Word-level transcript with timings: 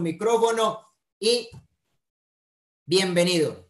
micrófono 0.00 0.88
y 1.20 1.50
bienvenido. 2.86 3.68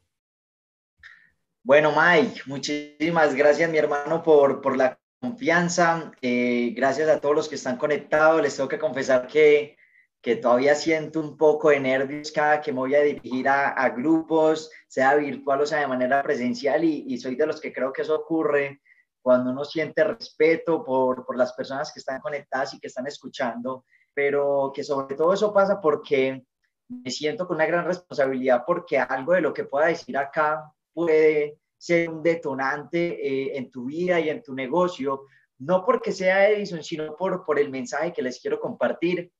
Bueno, 1.64 1.92
Mike, 1.96 2.42
muchísimas 2.46 3.34
gracias, 3.34 3.68
mi 3.68 3.78
hermano, 3.78 4.22
por, 4.22 4.60
por 4.60 4.76
la 4.76 4.96
confianza. 5.20 6.12
Eh, 6.22 6.74
gracias 6.76 7.08
a 7.08 7.20
todos 7.20 7.34
los 7.34 7.48
que 7.48 7.56
están 7.56 7.76
conectados. 7.76 8.40
Les 8.40 8.54
tengo 8.54 8.68
que 8.68 8.78
confesar 8.78 9.26
que, 9.26 9.76
que 10.20 10.36
todavía 10.36 10.76
siento 10.76 11.18
un 11.18 11.36
poco 11.36 11.70
de 11.70 11.80
nervios 11.80 12.30
cada 12.30 12.60
que 12.60 12.72
me 12.72 12.78
voy 12.78 12.94
a 12.94 13.02
dirigir 13.02 13.48
a, 13.48 13.70
a 13.70 13.88
grupos, 13.90 14.70
sea 14.86 15.16
virtual 15.16 15.62
o 15.62 15.66
sea 15.66 15.80
de 15.80 15.88
manera 15.88 16.22
presencial, 16.22 16.84
y, 16.84 17.04
y, 17.08 17.18
soy 17.18 17.34
de 17.34 17.46
los 17.46 17.60
que 17.60 17.72
creo 17.72 17.92
que 17.92 18.02
eso 18.02 18.14
ocurre 18.14 18.80
cuando 19.20 19.50
uno 19.50 19.64
siente 19.64 20.04
respeto 20.04 20.84
por, 20.84 21.26
por 21.26 21.36
las 21.36 21.52
personas 21.52 21.92
que 21.92 21.98
están 21.98 22.20
conectadas 22.20 22.74
y 22.74 22.78
que 22.78 22.86
están 22.86 23.08
escuchando 23.08 23.84
pero 24.14 24.72
que 24.74 24.84
sobre 24.84 25.16
todo 25.16 25.32
eso 25.32 25.52
pasa 25.52 25.80
porque 25.80 26.44
me 26.88 27.10
siento 27.10 27.46
con 27.46 27.56
una 27.56 27.66
gran 27.66 27.84
responsabilidad 27.84 28.64
porque 28.66 28.98
algo 28.98 29.32
de 29.32 29.40
lo 29.40 29.52
que 29.54 29.64
pueda 29.64 29.86
decir 29.86 30.16
acá 30.16 30.72
puede 30.92 31.58
ser 31.78 32.10
un 32.10 32.22
detonante 32.22 32.98
eh, 33.26 33.56
en 33.56 33.70
tu 33.70 33.86
vida 33.86 34.20
y 34.20 34.28
en 34.28 34.42
tu 34.42 34.54
negocio, 34.54 35.24
no 35.58 35.84
porque 35.84 36.12
sea 36.12 36.48
Edison, 36.48 36.82
sino 36.82 37.16
por, 37.16 37.44
por 37.44 37.58
el 37.58 37.70
mensaje 37.70 38.12
que 38.12 38.22
les 38.22 38.40
quiero 38.40 38.60
compartir. 38.60 39.32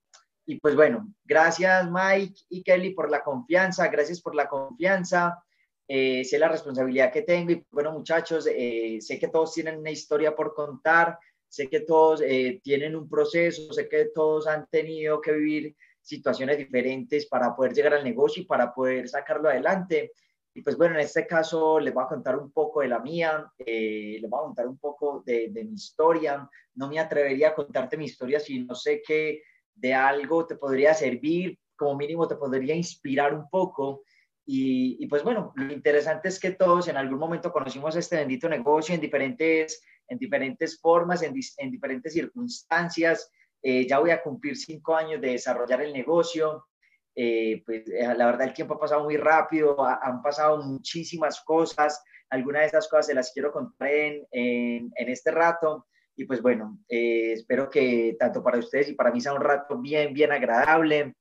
Y 0.44 0.58
pues 0.58 0.74
bueno, 0.74 1.14
gracias 1.24 1.88
Mike 1.90 2.40
y 2.48 2.62
Kelly 2.62 2.94
por 2.94 3.10
la 3.10 3.22
confianza, 3.22 3.86
gracias 3.88 4.20
por 4.20 4.34
la 4.34 4.48
confianza, 4.48 5.40
eh, 5.86 6.24
sé 6.24 6.38
la 6.38 6.48
responsabilidad 6.48 7.12
que 7.12 7.22
tengo 7.22 7.52
y 7.52 7.64
bueno 7.70 7.92
muchachos, 7.92 8.48
eh, 8.50 8.98
sé 9.00 9.18
que 9.18 9.28
todos 9.28 9.52
tienen 9.52 9.78
una 9.78 9.90
historia 9.90 10.34
por 10.34 10.54
contar, 10.54 11.18
sé 11.52 11.68
que 11.68 11.80
todos 11.80 12.22
eh, 12.22 12.62
tienen 12.64 12.96
un 12.96 13.06
proceso, 13.06 13.74
sé 13.74 13.86
que 13.86 14.06
todos 14.06 14.46
han 14.46 14.66
tenido 14.70 15.20
que 15.20 15.32
vivir 15.32 15.76
situaciones 16.00 16.56
diferentes 16.56 17.26
para 17.26 17.54
poder 17.54 17.74
llegar 17.74 17.92
al 17.92 18.04
negocio 18.04 18.42
y 18.42 18.46
para 18.46 18.72
poder 18.72 19.06
sacarlo 19.06 19.50
adelante. 19.50 20.12
Y 20.54 20.62
pues 20.62 20.78
bueno, 20.78 20.94
en 20.94 21.02
este 21.02 21.26
caso 21.26 21.78
les 21.78 21.92
voy 21.92 22.04
a 22.04 22.08
contar 22.08 22.38
un 22.38 22.50
poco 22.52 22.80
de 22.80 22.88
la 22.88 23.00
mía, 23.00 23.52
eh, 23.58 24.16
les 24.18 24.30
voy 24.30 24.40
a 24.40 24.44
contar 24.44 24.66
un 24.66 24.78
poco 24.78 25.22
de, 25.26 25.50
mi 25.52 25.74
historia. 25.74 26.48
No 26.74 26.88
me 26.88 26.98
atrevería 26.98 27.48
a 27.48 27.54
contarte 27.54 27.98
mi 27.98 28.06
historia 28.06 28.40
si 28.40 28.60
no 28.60 28.74
sé 28.74 29.02
que 29.06 29.42
de 29.74 29.92
algo 29.92 30.46
te 30.46 30.56
podría 30.56 30.94
servir, 30.94 31.58
como 31.76 31.96
mínimo 31.96 32.26
te 32.26 32.36
podría 32.36 32.74
inspirar 32.74 33.34
un 33.34 33.50
poco. 33.50 34.04
Y, 34.46 34.96
y, 35.04 35.06
pues 35.06 35.22
bueno, 35.22 35.52
lo 35.54 35.70
interesante 35.70 36.28
es 36.28 36.40
que 36.40 36.52
todos 36.52 36.88
en 36.88 36.96
algún 36.96 37.18
momento 37.18 37.52
conocimos 37.52 37.94
este 37.94 38.16
bendito 38.16 38.48
negocio 38.48 38.94
en 38.94 39.02
diferentes 39.02 39.82
en 40.12 40.18
diferentes 40.18 40.78
formas, 40.80 41.22
en, 41.22 41.34
en 41.58 41.70
diferentes 41.70 42.12
circunstancias. 42.12 43.30
Eh, 43.62 43.86
ya 43.86 43.98
voy 43.98 44.10
a 44.10 44.22
cumplir 44.22 44.56
cinco 44.56 44.94
años 44.94 45.20
de 45.20 45.30
desarrollar 45.30 45.82
el 45.82 45.92
negocio. 45.92 46.66
Eh, 47.14 47.62
pues 47.64 47.88
eh, 47.88 48.14
la 48.16 48.26
verdad 48.26 48.48
el 48.48 48.54
tiempo 48.54 48.74
ha 48.74 48.80
pasado 48.80 49.04
muy 49.04 49.16
rápido, 49.16 49.84
han 49.84 50.20
pasado 50.22 50.62
muchísimas 50.62 51.40
cosas. 51.42 52.02
Algunas 52.30 52.62
de 52.62 52.68
esas 52.68 52.88
cosas 52.88 53.06
se 53.06 53.14
las 53.14 53.32
quiero 53.32 53.52
contar 53.52 53.88
en, 53.88 54.26
en, 54.30 54.92
en 54.94 55.08
este 55.08 55.30
rato. 55.30 55.86
Y 56.14 56.26
pues 56.26 56.42
bueno, 56.42 56.78
espero 56.88 57.70
que 57.70 58.16
tanto 58.18 58.42
para 58.42 58.58
ustedes 58.58 58.90
y 58.90 58.94
para 58.94 59.10
mí 59.10 59.20
sea 59.20 59.32
un 59.32 59.40
rato 59.40 59.78
bien, 59.80 60.12
bien 60.12 60.30
agradable. 60.30 61.14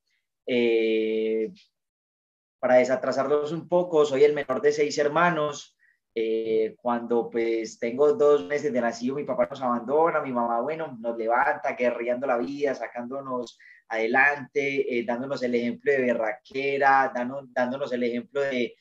para 2.60 2.76
desatrasarlos 2.76 3.54
un 3.54 3.68
poco, 3.70 4.06
soy 4.06 4.26
el 4.26 4.34
menor 4.34 4.62
de 4.62 4.74
seis 4.74 4.98
hermanos. 4.98 5.78
Eh, 6.14 6.76
cuando 6.82 7.30
pues 7.30 7.80
tengo 7.80 8.14
dos 8.14 8.46
meses 8.46 8.74
de 8.74 8.82
nacido, 8.82 9.16
mi 9.16 9.24
papá 9.24 9.48
nos 9.50 9.62
abandona, 9.62 10.22
mi 10.22 10.34
mamá, 10.34 10.60
bueno, 10.62 10.98
nos 11.00 11.18
levanta, 11.18 11.74
guerreando 11.74 12.28
la 12.28 12.38
vida, 12.38 12.76
sacándonos 12.76 13.58
adelante, 13.88 14.98
eh, 15.00 15.06
dándonos 15.06 15.42
el 15.44 15.56
ejemplo 15.56 15.92
de 15.92 16.02
berraquera, 16.02 17.12
dándonos 17.14 17.92
el 17.94 18.04
ejemplo 18.04 18.42
de, 18.42 18.76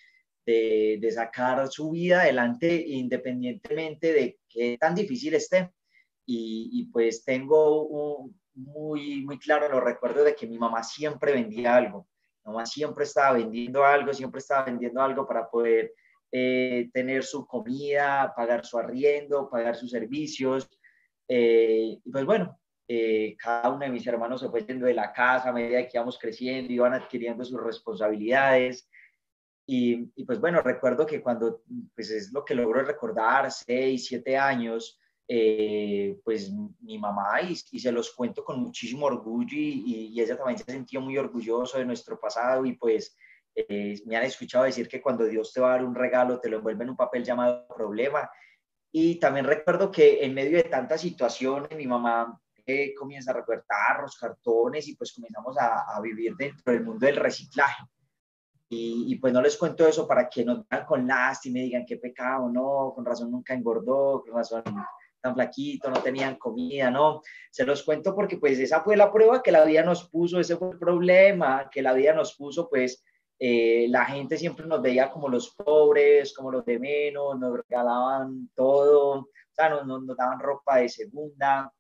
de, 0.45 0.99
de, 1.01 1.11
sacar 1.13 1.69
su 1.69 1.91
vida 1.91 2.23
adelante 2.23 2.75
independientemente 2.87 4.13
de 4.13 4.39
qué 4.49 4.77
tan 4.79 4.95
difícil 4.95 5.35
esté. 5.35 5.71
Y, 6.27 6.71
y 6.73 6.85
pues 6.87 7.25
tengo 7.25 7.87
un, 7.87 8.41
muy, 8.55 9.25
muy 9.25 9.39
claro 9.39 9.69
los 9.69 9.83
recuerdos 9.83 10.25
de 10.25 10.35
que 10.35 10.47
mi 10.47 10.59
mamá 10.59 10.83
siempre 10.83 11.33
vendía 11.33 11.77
algo. 11.77 12.07
Mi 12.45 12.53
mamá 12.53 12.67
siempre 12.67 13.05
estaba 13.05 13.37
vendiendo 13.37 13.85
algo, 13.85 14.13
siempre 14.13 14.39
estaba 14.39 14.65
vendiendo 14.65 15.01
algo 15.03 15.27
para 15.27 15.49
poder 15.49 15.93
eh, 16.33 16.91
tener 16.93 17.25
su 17.25 17.47
comida, 17.47 18.33
pagar 18.37 18.65
su 18.65 18.79
arriendo, 18.79 19.49
pagar 19.51 19.77
sus 19.77 19.91
servicios. 19.91 20.69
Eh, 21.29 21.99
y 22.05 22.11
pues 22.11 22.25
bueno, 22.25 22.59
eh, 22.89 23.37
cada 23.39 23.71
uno 23.71 23.85
de 23.85 23.91
mis 23.91 24.07
hermanos 24.07 24.41
se 24.41 24.49
fue 24.49 24.65
yendo 24.65 24.87
de 24.87 24.95
la 24.95 25.13
casa 25.13 25.51
a 25.51 25.53
medida 25.53 25.87
que 25.87 25.93
íbamos 25.95 26.19
creciendo, 26.19 26.73
iban 26.73 26.95
adquiriendo 26.95 27.45
sus 27.45 27.63
responsabilidades. 27.63 28.89
Y, 29.67 30.11
y, 30.17 30.25
pues 30.25 30.41
bueno, 30.41 30.61
recuerdo 30.63 31.07
que 31.07 31.23
cuando, 31.23 31.63
pues 31.95 32.11
es 32.11 32.33
lo 32.33 32.45
que 32.45 32.57
logro 32.57 32.83
recordar, 32.83 33.53
seis, 33.53 34.07
siete 34.07 34.37
años, 34.37 34.99
eh, 35.29 36.19
pues 36.25 36.53
mi 36.81 36.99
mamá, 36.99 37.41
y, 37.43 37.53
y, 37.71 37.79
se 37.79 37.93
los 37.93 38.13
cuento 38.13 38.43
con 38.43 38.59
muchísimo 38.59 39.07
orgullo, 39.07 39.57
y, 39.57 40.11
y, 40.13 40.21
ella 40.21 40.37
también 40.37 40.59
se 40.59 40.73
sintió 40.73 41.01
muy 41.01 41.17
orgulloso 41.17 41.79
de 41.79 41.85
nuestro 41.85 42.19
pasado, 42.19 42.67
y 42.67 42.73
pues 42.73 43.17
eh, 43.69 44.01
me 44.07 44.17
han 44.17 44.25
escuchado 44.25 44.65
decir 44.65 44.89
que 44.89 45.01
cuando 45.01 45.25
Dios 45.25 45.53
te 45.53 45.61
va 45.61 45.69
a 45.69 45.77
dar 45.77 45.85
un 45.85 45.95
regalo, 45.95 46.41
te 46.41 46.49
lo 46.49 46.59
envuelve 46.59 46.85
en 46.85 46.91
un 46.91 46.97
papel 46.97 47.25
llamado 47.25 47.67
problema. 47.69 48.31
Y 48.93 49.19
también 49.21 49.47
recuerdo 49.47 49.91
que 49.91 50.25
en 50.25 50.35
medio 50.35 50.57
de 50.57 50.65
tantas 50.65 51.01
situaciones, 51.01 51.71
mi 51.77 51.87
mamá 51.87 52.41
eh, 52.67 52.95
comienza 52.95 53.31
a 53.31 53.35
recortar 53.35 54.01
los 54.03 54.17
cartones 54.17 54.87
y 54.89 54.97
pues 54.97 55.13
comenzamos 55.13 55.57
a, 55.59 56.01
vivir 56.01 56.35
dentro 56.37 56.73
del 56.73 56.85
mundo 56.85 57.07
del 57.07 57.17
reciclaje. 57.17 57.85
Y, 58.69 59.07
y, 59.09 59.17
pues 59.17 59.33
no 59.33 59.43
les 59.43 59.57
cuento 59.57 59.87
eso 59.87 60.07
para 60.07 60.29
que 60.29 60.45
nos 60.45 60.69
vean 60.69 60.87
con 60.87 61.07
lástima 61.07 61.59
y 61.59 61.63
digan 61.63 61.85
qué 61.85 61.97
pecado, 61.97 62.49
no, 62.49 62.93
con 62.95 63.05
razón 63.05 63.31
nunca 63.31 63.53
engordó, 63.53 64.23
con 64.23 64.35
razón 64.35 64.63
tan 65.21 65.35
flaquito, 65.35 65.91
no 65.91 66.01
tenían 66.01 66.37
comida, 66.37 66.91
no. 66.91 67.23
Se 67.51 67.65
los 67.65 67.83
cuento 67.83 68.15
porque 68.15 68.39
pues 68.39 68.59
esa 68.59 68.83
fue 68.83 68.97
la 68.97 69.13
prueba 69.13 69.43
que 69.43 69.53
la 69.53 69.65
vida 69.65 69.83
nos 69.83 70.09
puso, 70.09 70.41
ese 70.41 70.57
fue 70.57 70.71
el 70.71 70.79
problema 70.79 71.69
que 71.71 71.83
la 71.83 71.93
vida 71.93 72.15
nos 72.15 72.35
puso, 72.35 72.69
pues 72.69 73.05
eh, 73.43 73.87
la 73.89 74.05
gente 74.05 74.37
siempre 74.37 74.67
nos 74.67 74.83
veía 74.83 75.11
como 75.11 75.27
los 75.27 75.55
pobres, 75.55 76.35
como 76.35 76.51
los 76.53 76.65
de 76.67 76.79
menos, 76.79 77.41
nos 77.41 77.57
regalaban 77.57 78.51
todo, 78.55 79.21
o 79.21 79.29
sea, 79.51 79.71
nos, 79.71 79.87
nos, 79.87 80.15
daban 80.15 80.39
ropa 80.39 80.77
de 80.77 80.91
segunda. 80.91 81.73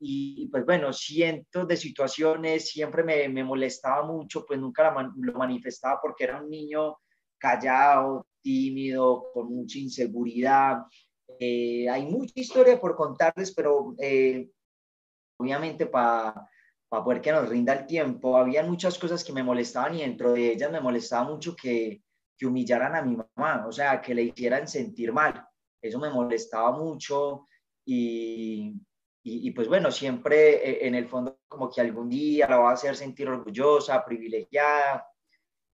Y, 0.00 0.48
pues 0.48 0.66
bueno, 0.66 0.92
cientos 0.92 1.66
de 1.66 1.76
situaciones, 1.78 2.70
siempre 2.70 3.02
me, 3.02 3.26
me 3.30 3.42
molestaba 3.42 4.04
mucho, 4.04 4.44
pues 4.46 4.60
nunca 4.60 4.94
lo 5.16 5.32
manifestaba 5.32 5.98
porque 6.00 6.24
era 6.24 6.42
un 6.42 6.50
niño 6.50 6.98
callado, 7.38 8.26
tímido, 8.42 9.30
con 9.32 9.48
mucha 9.48 9.78
inseguridad. 9.78 10.82
Eh, 11.40 11.88
hay 11.88 12.04
mucha 12.04 12.34
historia 12.34 12.78
por 12.78 12.94
contarles, 12.94 13.54
pero 13.54 13.94
eh, 13.98 14.50
obviamente 15.38 15.86
para 15.86 16.48
para 16.88 17.04
poder 17.04 17.20
que 17.20 17.32
nos 17.32 17.48
rinda 17.48 17.74
el 17.74 17.86
tiempo. 17.86 18.36
Había 18.36 18.62
muchas 18.62 18.98
cosas 18.98 19.22
que 19.22 19.32
me 19.32 19.42
molestaban 19.42 19.94
y 19.94 20.00
dentro 20.00 20.32
de 20.32 20.52
ellas 20.52 20.72
me 20.72 20.80
molestaba 20.80 21.28
mucho 21.28 21.54
que, 21.54 22.02
que 22.36 22.46
humillaran 22.46 22.94
a 22.94 23.02
mi 23.02 23.16
mamá, 23.16 23.66
o 23.66 23.72
sea, 23.72 24.00
que 24.00 24.14
le 24.14 24.22
hicieran 24.22 24.66
sentir 24.66 25.12
mal. 25.12 25.44
Eso 25.80 25.98
me 25.98 26.10
molestaba 26.10 26.72
mucho 26.72 27.46
y, 27.84 28.74
y, 29.22 29.48
y, 29.48 29.50
pues 29.52 29.68
bueno, 29.68 29.90
siempre 29.90 30.56
eh, 30.56 30.86
en 30.86 30.94
el 30.94 31.08
fondo 31.08 31.40
como 31.46 31.70
que 31.70 31.80
algún 31.80 32.08
día 32.08 32.48
la 32.48 32.58
va 32.58 32.70
a 32.70 32.74
hacer 32.74 32.96
sentir 32.96 33.28
orgullosa, 33.28 34.04
privilegiada. 34.04 35.06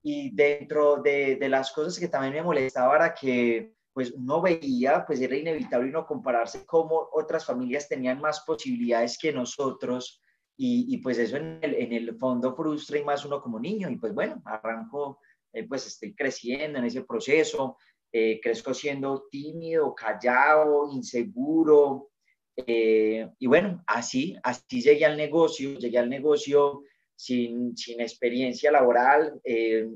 Y 0.02 0.34
dentro 0.34 0.96
de, 0.96 1.36
de 1.36 1.48
las 1.48 1.72
cosas 1.72 1.98
que 1.98 2.08
también 2.08 2.34
me 2.34 2.42
molestaba 2.42 2.96
era 2.96 3.14
que 3.14 3.74
pues 3.94 4.10
uno 4.10 4.42
veía, 4.42 5.06
pues 5.06 5.20
era 5.20 5.36
inevitable 5.36 5.90
no 5.90 6.04
compararse 6.04 6.66
cómo 6.66 7.08
otras 7.12 7.46
familias 7.46 7.88
tenían 7.88 8.20
más 8.20 8.40
posibilidades 8.40 9.16
que 9.16 9.32
nosotros 9.32 10.20
y, 10.56 10.98
pues 10.98 11.18
eso 11.18 11.36
en 11.36 11.58
el, 11.62 11.74
en 11.74 11.92
el, 11.92 12.16
fondo 12.16 12.54
frustra 12.54 12.98
y 12.98 13.04
más 13.04 13.24
uno 13.24 13.40
como 13.40 13.58
niño. 13.58 13.90
Y 13.90 13.96
pues 13.96 14.14
bueno, 14.14 14.40
arranco, 14.44 15.20
eh, 15.52 15.66
pues 15.66 15.86
estoy 15.86 16.14
creciendo 16.14 16.78
en 16.78 16.84
ese 16.84 17.02
proceso, 17.02 17.76
eh, 18.12 18.40
crezco 18.40 18.72
siendo 18.72 19.26
tímido, 19.30 19.94
callado, 19.94 20.88
inseguro. 20.92 22.10
Eh, 22.56 23.28
y 23.38 23.46
bueno, 23.48 23.82
así, 23.86 24.36
así 24.44 24.80
llegué 24.80 25.04
al 25.04 25.16
negocio, 25.16 25.76
llegué 25.76 25.98
al 25.98 26.08
negocio 26.08 26.82
sin, 27.16 27.76
sin 27.76 28.00
experiencia 28.00 28.70
laboral. 28.70 29.40
Eh, 29.42 29.88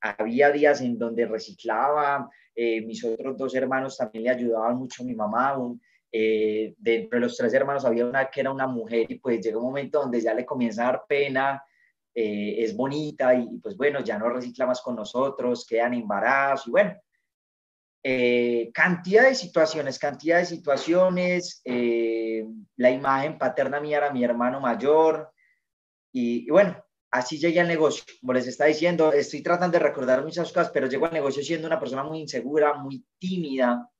había 0.00 0.52
días 0.52 0.82
en 0.82 0.98
donde 0.98 1.24
reciclaba, 1.24 2.28
mis 2.56 3.02
otros 3.02 3.36
dos 3.36 3.54
hermanos 3.54 3.96
también 3.96 4.24
le 4.24 4.30
ayudaban 4.30 4.76
mucho 4.76 5.02
a 5.02 5.06
mi 5.06 5.14
mamá. 5.14 5.56
Un, 5.56 5.80
eh, 6.16 6.74
de 6.78 7.08
los 7.10 7.36
tres 7.36 7.52
hermanos 7.54 7.84
había 7.84 8.06
una 8.06 8.30
que 8.30 8.38
era 8.38 8.52
una 8.52 8.68
mujer 8.68 9.10
y 9.10 9.18
pues 9.18 9.40
llega 9.40 9.58
un 9.58 9.64
momento 9.64 10.00
donde 10.00 10.20
ya 10.20 10.32
le 10.32 10.46
comienza 10.46 10.82
a 10.82 10.92
dar 10.92 11.02
pena, 11.08 11.60
eh, 12.14 12.54
es 12.58 12.76
bonita 12.76 13.34
y 13.34 13.58
pues 13.58 13.76
bueno, 13.76 13.98
ya 13.98 14.16
no 14.16 14.28
recicla 14.28 14.64
más 14.64 14.80
con 14.80 14.94
nosotros, 14.94 15.66
quedan 15.66 15.94
embarazos 15.94 16.68
y 16.68 16.70
bueno, 16.70 16.94
eh, 18.04 18.70
cantidad 18.72 19.24
de 19.24 19.34
situaciones, 19.34 19.98
cantidad 19.98 20.38
de 20.38 20.46
situaciones, 20.46 21.60
eh, 21.64 22.46
la 22.76 22.90
imagen 22.92 23.36
paterna 23.36 23.80
mía 23.80 23.96
era 23.96 24.12
mi 24.12 24.22
hermano 24.22 24.60
mayor 24.60 25.32
y, 26.12 26.46
y, 26.46 26.50
bueno, 26.50 26.76
así 27.10 27.38
llegué 27.38 27.60
al 27.60 27.66
negocio. 27.66 28.04
Como 28.20 28.34
les 28.34 28.46
está 28.46 28.66
diciendo, 28.66 29.12
estoy 29.12 29.42
tratando 29.42 29.78
de 29.78 29.84
recordar 29.84 30.22
muchas 30.22 30.52
cosas, 30.52 30.70
pero 30.70 30.86
llego 30.86 31.06
al 31.06 31.12
negocio 31.12 31.42
siendo 31.42 31.66
una 31.66 31.80
persona 31.80 32.04
muy 32.04 32.20
insegura, 32.20 32.74
muy 32.74 33.04
tímida. 33.18 33.90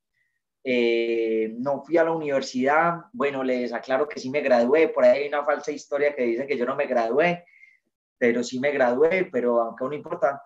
Eh, 0.67 1.53
no 1.59 1.83
fui 1.83 1.97
a 1.97 2.03
la 2.03 2.11
universidad. 2.11 3.01
Bueno, 3.13 3.43
les 3.43 3.71
aclaro 3.71 4.09
que 4.09 4.19
sí 4.19 4.31
me 4.31 4.41
gradué. 4.41 4.87
Por 4.87 5.05
ahí 5.05 5.21
hay 5.21 5.27
una 5.27 5.45
falsa 5.45 5.71
historia 5.71 6.15
que 6.15 6.23
dice 6.23 6.47
que 6.47 6.57
yo 6.57 6.65
no 6.65 6.75
me 6.75 6.87
gradué, 6.87 7.45
pero 8.17 8.43
sí 8.43 8.59
me 8.59 8.71
gradué, 8.71 9.29
pero 9.31 9.61
aunque 9.61 9.85
no 9.85 9.93
importa. 9.93 10.41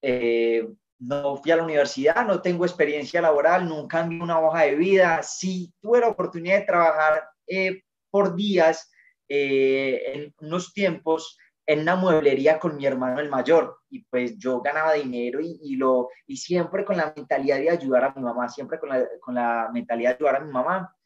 Eh, 0.00 0.66
no 1.00 1.36
fui 1.36 1.52
a 1.52 1.56
la 1.56 1.64
universidad, 1.64 2.26
no 2.26 2.40
tengo 2.40 2.64
experiencia 2.64 3.20
laboral, 3.20 3.68
nunca 3.68 4.02
vi 4.02 4.18
una 4.18 4.40
hoja 4.40 4.62
de 4.62 4.74
vida. 4.74 5.22
Sí 5.22 5.72
tuve 5.80 6.00
la 6.00 6.08
oportunidad 6.08 6.60
de 6.60 6.64
trabajar 6.64 7.28
eh, 7.46 7.82
por 8.10 8.34
días 8.34 8.90
en 9.28 10.34
unos 10.40 10.72
tiempos 10.72 11.36
en 11.68 11.80
una 11.80 11.96
mueblería 11.96 12.58
con 12.58 12.76
mi 12.76 12.86
hermano 12.86 13.20
el 13.20 13.28
mayor 13.28 13.80
y 13.90 14.02
pues 14.04 14.38
yo 14.38 14.62
ganaba 14.62 14.94
dinero 14.94 15.38
y, 15.42 15.76
lo, 15.76 16.08
y 16.26 16.38
siempre 16.38 16.82
con 16.82 16.96
la 16.96 17.12
mentalidad 17.14 17.58
de 17.58 17.68
ayudar 17.68 18.04
a 18.04 18.14
mi 18.14 18.22
mamá, 18.22 18.48
siempre 18.48 18.78
con 18.78 18.88
la, 18.88 19.06
con 19.20 19.34
la 19.34 19.68
mentalidad 19.70 20.12
de 20.12 20.16
ayudar 20.16 20.36
a 20.36 20.44
mi 20.46 20.50
mamá. 20.50 20.96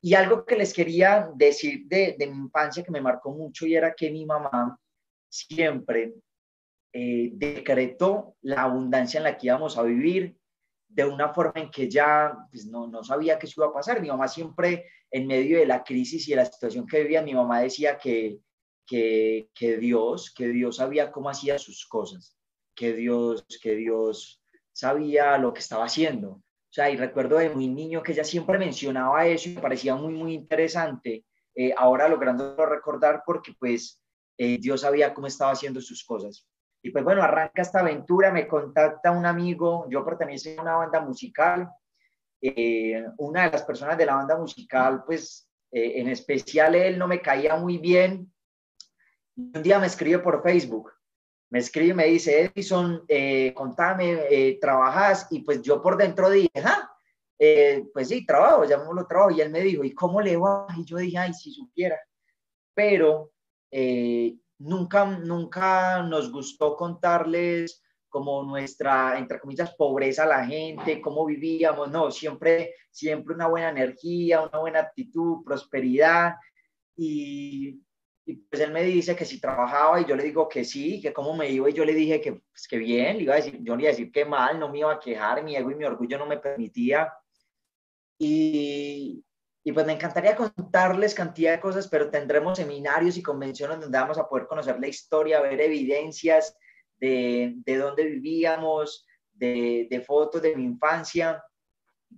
Y 0.00 0.14
algo 0.14 0.44
que 0.44 0.54
les 0.54 0.72
quería 0.72 1.28
decir 1.34 1.86
de, 1.88 2.14
de 2.16 2.26
mi 2.28 2.36
infancia 2.36 2.84
que 2.84 2.92
me 2.92 3.00
marcó 3.00 3.32
mucho 3.32 3.66
y 3.66 3.74
era 3.74 3.94
que 3.94 4.08
mi 4.12 4.24
mamá 4.24 4.78
siempre 5.28 6.14
eh, 6.92 7.30
decretó 7.32 8.36
la 8.42 8.62
abundancia 8.62 9.18
en 9.18 9.24
la 9.24 9.36
que 9.36 9.48
íbamos 9.48 9.76
a 9.76 9.82
vivir 9.82 10.36
de 10.86 11.04
una 11.04 11.34
forma 11.34 11.60
en 11.62 11.70
que 11.72 11.90
ya 11.90 12.32
pues, 12.52 12.66
no, 12.66 12.86
no 12.86 13.02
sabía 13.02 13.40
qué 13.40 13.48
se 13.48 13.54
iba 13.56 13.66
a 13.66 13.72
pasar. 13.72 14.00
Mi 14.00 14.06
mamá 14.06 14.28
siempre, 14.28 14.84
en 15.10 15.26
medio 15.26 15.58
de 15.58 15.66
la 15.66 15.82
crisis 15.82 16.28
y 16.28 16.30
de 16.30 16.36
la 16.36 16.44
situación 16.44 16.86
que 16.86 17.02
vivía, 17.02 17.22
mi 17.22 17.34
mamá 17.34 17.60
decía 17.60 17.98
que, 17.98 18.38
que, 18.86 19.48
Dios, 19.58 20.32
que 20.32 20.48
Dios 20.48 20.76
sabía 20.76 21.10
cómo 21.10 21.28
hacía 21.28 21.58
sus 21.58 21.86
cosas, 21.86 22.36
que 22.74 22.92
Dios, 22.92 23.44
que 23.60 23.74
Dios 23.74 24.42
sabía 24.72 25.36
lo 25.38 25.52
que 25.52 25.60
estaba 25.60 25.84
haciendo. 25.84 26.30
O 26.30 26.42
sea, 26.76 26.90
y 26.90 26.96
recuerdo 26.96 27.38
de 27.38 27.50
muy 27.50 27.68
niño 27.68 28.02
que 28.02 28.12
ella 28.12 28.24
siempre 28.24 28.58
mencionaba 28.58 29.26
eso 29.26 29.48
y 29.48 29.54
me 29.54 29.62
parecía 29.62 29.96
muy, 29.96 30.12
muy 30.12 30.34
interesante. 30.34 31.24
Eh, 31.54 31.72
ahora 31.76 32.08
logrando 32.08 32.54
recordar 32.66 33.22
porque 33.24 33.54
pues 33.58 34.00
eh, 34.36 34.58
Dios 34.58 34.82
sabía 34.82 35.14
cómo 35.14 35.26
estaba 35.26 35.52
haciendo 35.52 35.80
sus 35.80 36.04
cosas. 36.04 36.46
Y 36.82 36.90
pues 36.90 37.02
bueno, 37.02 37.22
arranca 37.22 37.62
esta 37.62 37.80
aventura, 37.80 38.30
me 38.30 38.46
contacta 38.46 39.10
un 39.10 39.26
amigo, 39.26 39.86
yo 39.88 40.04
pertenecía 40.04 40.58
a 40.58 40.62
una 40.62 40.76
banda 40.76 41.00
musical, 41.00 41.68
eh, 42.40 43.04
una 43.16 43.46
de 43.46 43.52
las 43.52 43.62
personas 43.62 43.96
de 43.96 44.06
la 44.06 44.16
banda 44.16 44.36
musical, 44.36 45.02
pues 45.04 45.48
en 45.72 46.08
especial 46.08 46.74
él 46.74 46.96
no 46.96 47.06
me 47.08 47.20
caía 47.20 47.56
muy 47.56 47.76
bien, 47.76 48.32
un 49.36 49.62
día 49.62 49.78
me 49.78 49.86
escribe 49.86 50.18
por 50.18 50.42
Facebook, 50.42 50.92
me 51.50 51.60
escribe 51.60 51.90
y 51.90 51.94
me 51.94 52.06
dice, 52.06 52.50
Edison, 52.54 53.04
eh, 53.08 53.52
contame, 53.54 54.24
eh, 54.30 54.58
¿trabajas? 54.60 55.28
Y 55.30 55.40
pues 55.40 55.62
yo 55.62 55.80
por 55.80 55.96
dentro 55.96 56.28
dije, 56.28 56.50
ah, 56.64 56.90
eh, 57.38 57.84
pues 57.92 58.08
sí, 58.08 58.24
trabajo, 58.26 58.64
llamémoslo 58.64 59.06
trabajo. 59.06 59.30
Y 59.30 59.40
él 59.40 59.50
me 59.50 59.60
dijo, 59.60 59.84
¿y 59.84 59.92
cómo 59.92 60.20
le 60.20 60.36
va? 60.36 60.66
Y 60.76 60.84
yo 60.84 60.96
dije, 60.96 61.18
ay, 61.18 61.34
si 61.34 61.52
supiera. 61.52 61.98
Pero 62.74 63.32
eh, 63.70 64.34
nunca, 64.58 65.04
nunca 65.04 66.02
nos 66.02 66.32
gustó 66.32 66.76
contarles 66.76 67.82
como 68.08 68.42
nuestra, 68.44 69.18
entre 69.18 69.38
comillas, 69.38 69.74
pobreza 69.74 70.24
a 70.24 70.26
la 70.28 70.46
gente, 70.46 71.02
cómo 71.02 71.26
vivíamos, 71.26 71.90
no, 71.90 72.10
siempre, 72.10 72.74
siempre 72.90 73.34
una 73.34 73.46
buena 73.46 73.68
energía, 73.68 74.40
una 74.40 74.58
buena 74.58 74.80
actitud, 74.80 75.44
prosperidad. 75.44 76.34
Y, 76.96 77.85
y 78.28 78.34
pues 78.34 78.60
él 78.60 78.72
me 78.72 78.82
dice 78.82 79.14
que 79.14 79.24
si 79.24 79.40
trabajaba 79.40 80.00
y 80.00 80.04
yo 80.04 80.16
le 80.16 80.24
digo 80.24 80.48
que 80.48 80.64
sí, 80.64 81.00
que 81.00 81.12
cómo 81.12 81.36
me 81.36 81.48
iba 81.48 81.70
y 81.70 81.72
yo 81.72 81.84
le 81.84 81.94
dije 81.94 82.20
que, 82.20 82.32
pues, 82.32 82.66
que 82.68 82.76
bien, 82.76 83.18
le 83.18 83.22
iba 83.22 83.34
a 83.34 83.36
decir, 83.36 83.58
yo 83.62 83.76
le 83.76 83.84
iba 83.84 83.90
a 83.90 83.92
decir 83.92 84.10
que 84.10 84.24
mal, 84.24 84.58
no 84.58 84.68
me 84.68 84.80
iba 84.80 84.92
a 84.92 84.98
quejar, 84.98 85.44
mi 85.44 85.54
ego 85.54 85.70
y 85.70 85.76
mi 85.76 85.84
orgullo 85.84 86.18
no 86.18 86.26
me 86.26 86.38
permitía. 86.38 87.12
Y, 88.18 89.24
y 89.62 89.72
pues 89.72 89.86
me 89.86 89.92
encantaría 89.92 90.34
contarles 90.34 91.14
cantidad 91.14 91.52
de 91.52 91.60
cosas, 91.60 91.86
pero 91.86 92.10
tendremos 92.10 92.58
seminarios 92.58 93.16
y 93.16 93.22
convenciones 93.22 93.78
donde 93.78 93.96
vamos 93.96 94.18
a 94.18 94.28
poder 94.28 94.48
conocer 94.48 94.80
la 94.80 94.88
historia, 94.88 95.40
ver 95.40 95.60
evidencias 95.60 96.56
de, 96.98 97.54
de 97.58 97.76
dónde 97.76 98.06
vivíamos, 98.06 99.06
de, 99.32 99.86
de 99.88 100.00
fotos 100.00 100.42
de 100.42 100.56
mi 100.56 100.64
infancia. 100.64 101.44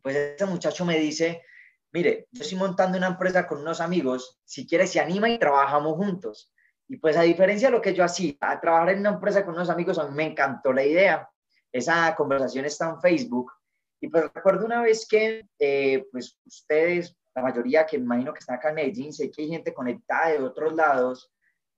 Pues 0.03 0.17
ese 0.17 0.47
muchacho 0.47 0.87
me 0.87 0.99
dice, 0.99 1.43
mire, 1.93 2.29
yo 2.32 2.43
estoy 2.43 2.58
montando 2.58 2.99
una 2.99 3.08
empresa 3.08 3.46
con 3.46 3.61
unos 3.61 3.81
amigos, 3.81 4.40
si 4.44 4.67
quiere 4.67 4.87
se 4.87 5.00
anima 5.00 5.29
y 5.29 5.38
trabajamos 5.38 5.96
juntos. 5.96 6.52
Y 6.88 6.96
pues 6.96 7.17
a 7.17 7.23
diferencia 7.23 7.69
de 7.69 7.73
lo 7.73 7.82
que 7.82 7.94
yo 7.94 8.05
hacía, 8.05 8.35
a 8.40 8.61
trabajar 8.61 8.90
en 8.90 9.00
una 9.00 9.11
empresa 9.11 9.44
con 9.44 9.55
unos 9.55 9.69
amigos, 9.69 9.99
a 9.99 10.06
mí 10.08 10.14
me 10.14 10.26
encantó 10.26 10.73
la 10.73 10.85
idea. 10.85 11.29
Esa 11.70 12.14
conversación 12.14 12.64
está 12.64 12.88
en 12.88 13.00
Facebook. 13.00 13.52
Y 14.00 14.08
pues 14.08 14.25
recuerdo 14.32 14.64
una 14.64 14.81
vez 14.81 15.06
que, 15.06 15.46
eh, 15.58 16.06
pues 16.11 16.38
ustedes, 16.46 17.14
la 17.35 17.43
mayoría 17.43 17.85
que 17.85 17.96
imagino 17.96 18.32
que 18.32 18.38
están 18.38 18.56
acá 18.56 18.70
en 18.70 18.76
Medellín, 18.76 19.12
sé 19.12 19.31
que 19.31 19.43
hay 19.43 19.49
gente 19.49 19.75
conectada 19.75 20.31
de 20.31 20.43
otros 20.43 20.73
lados. 20.75 21.31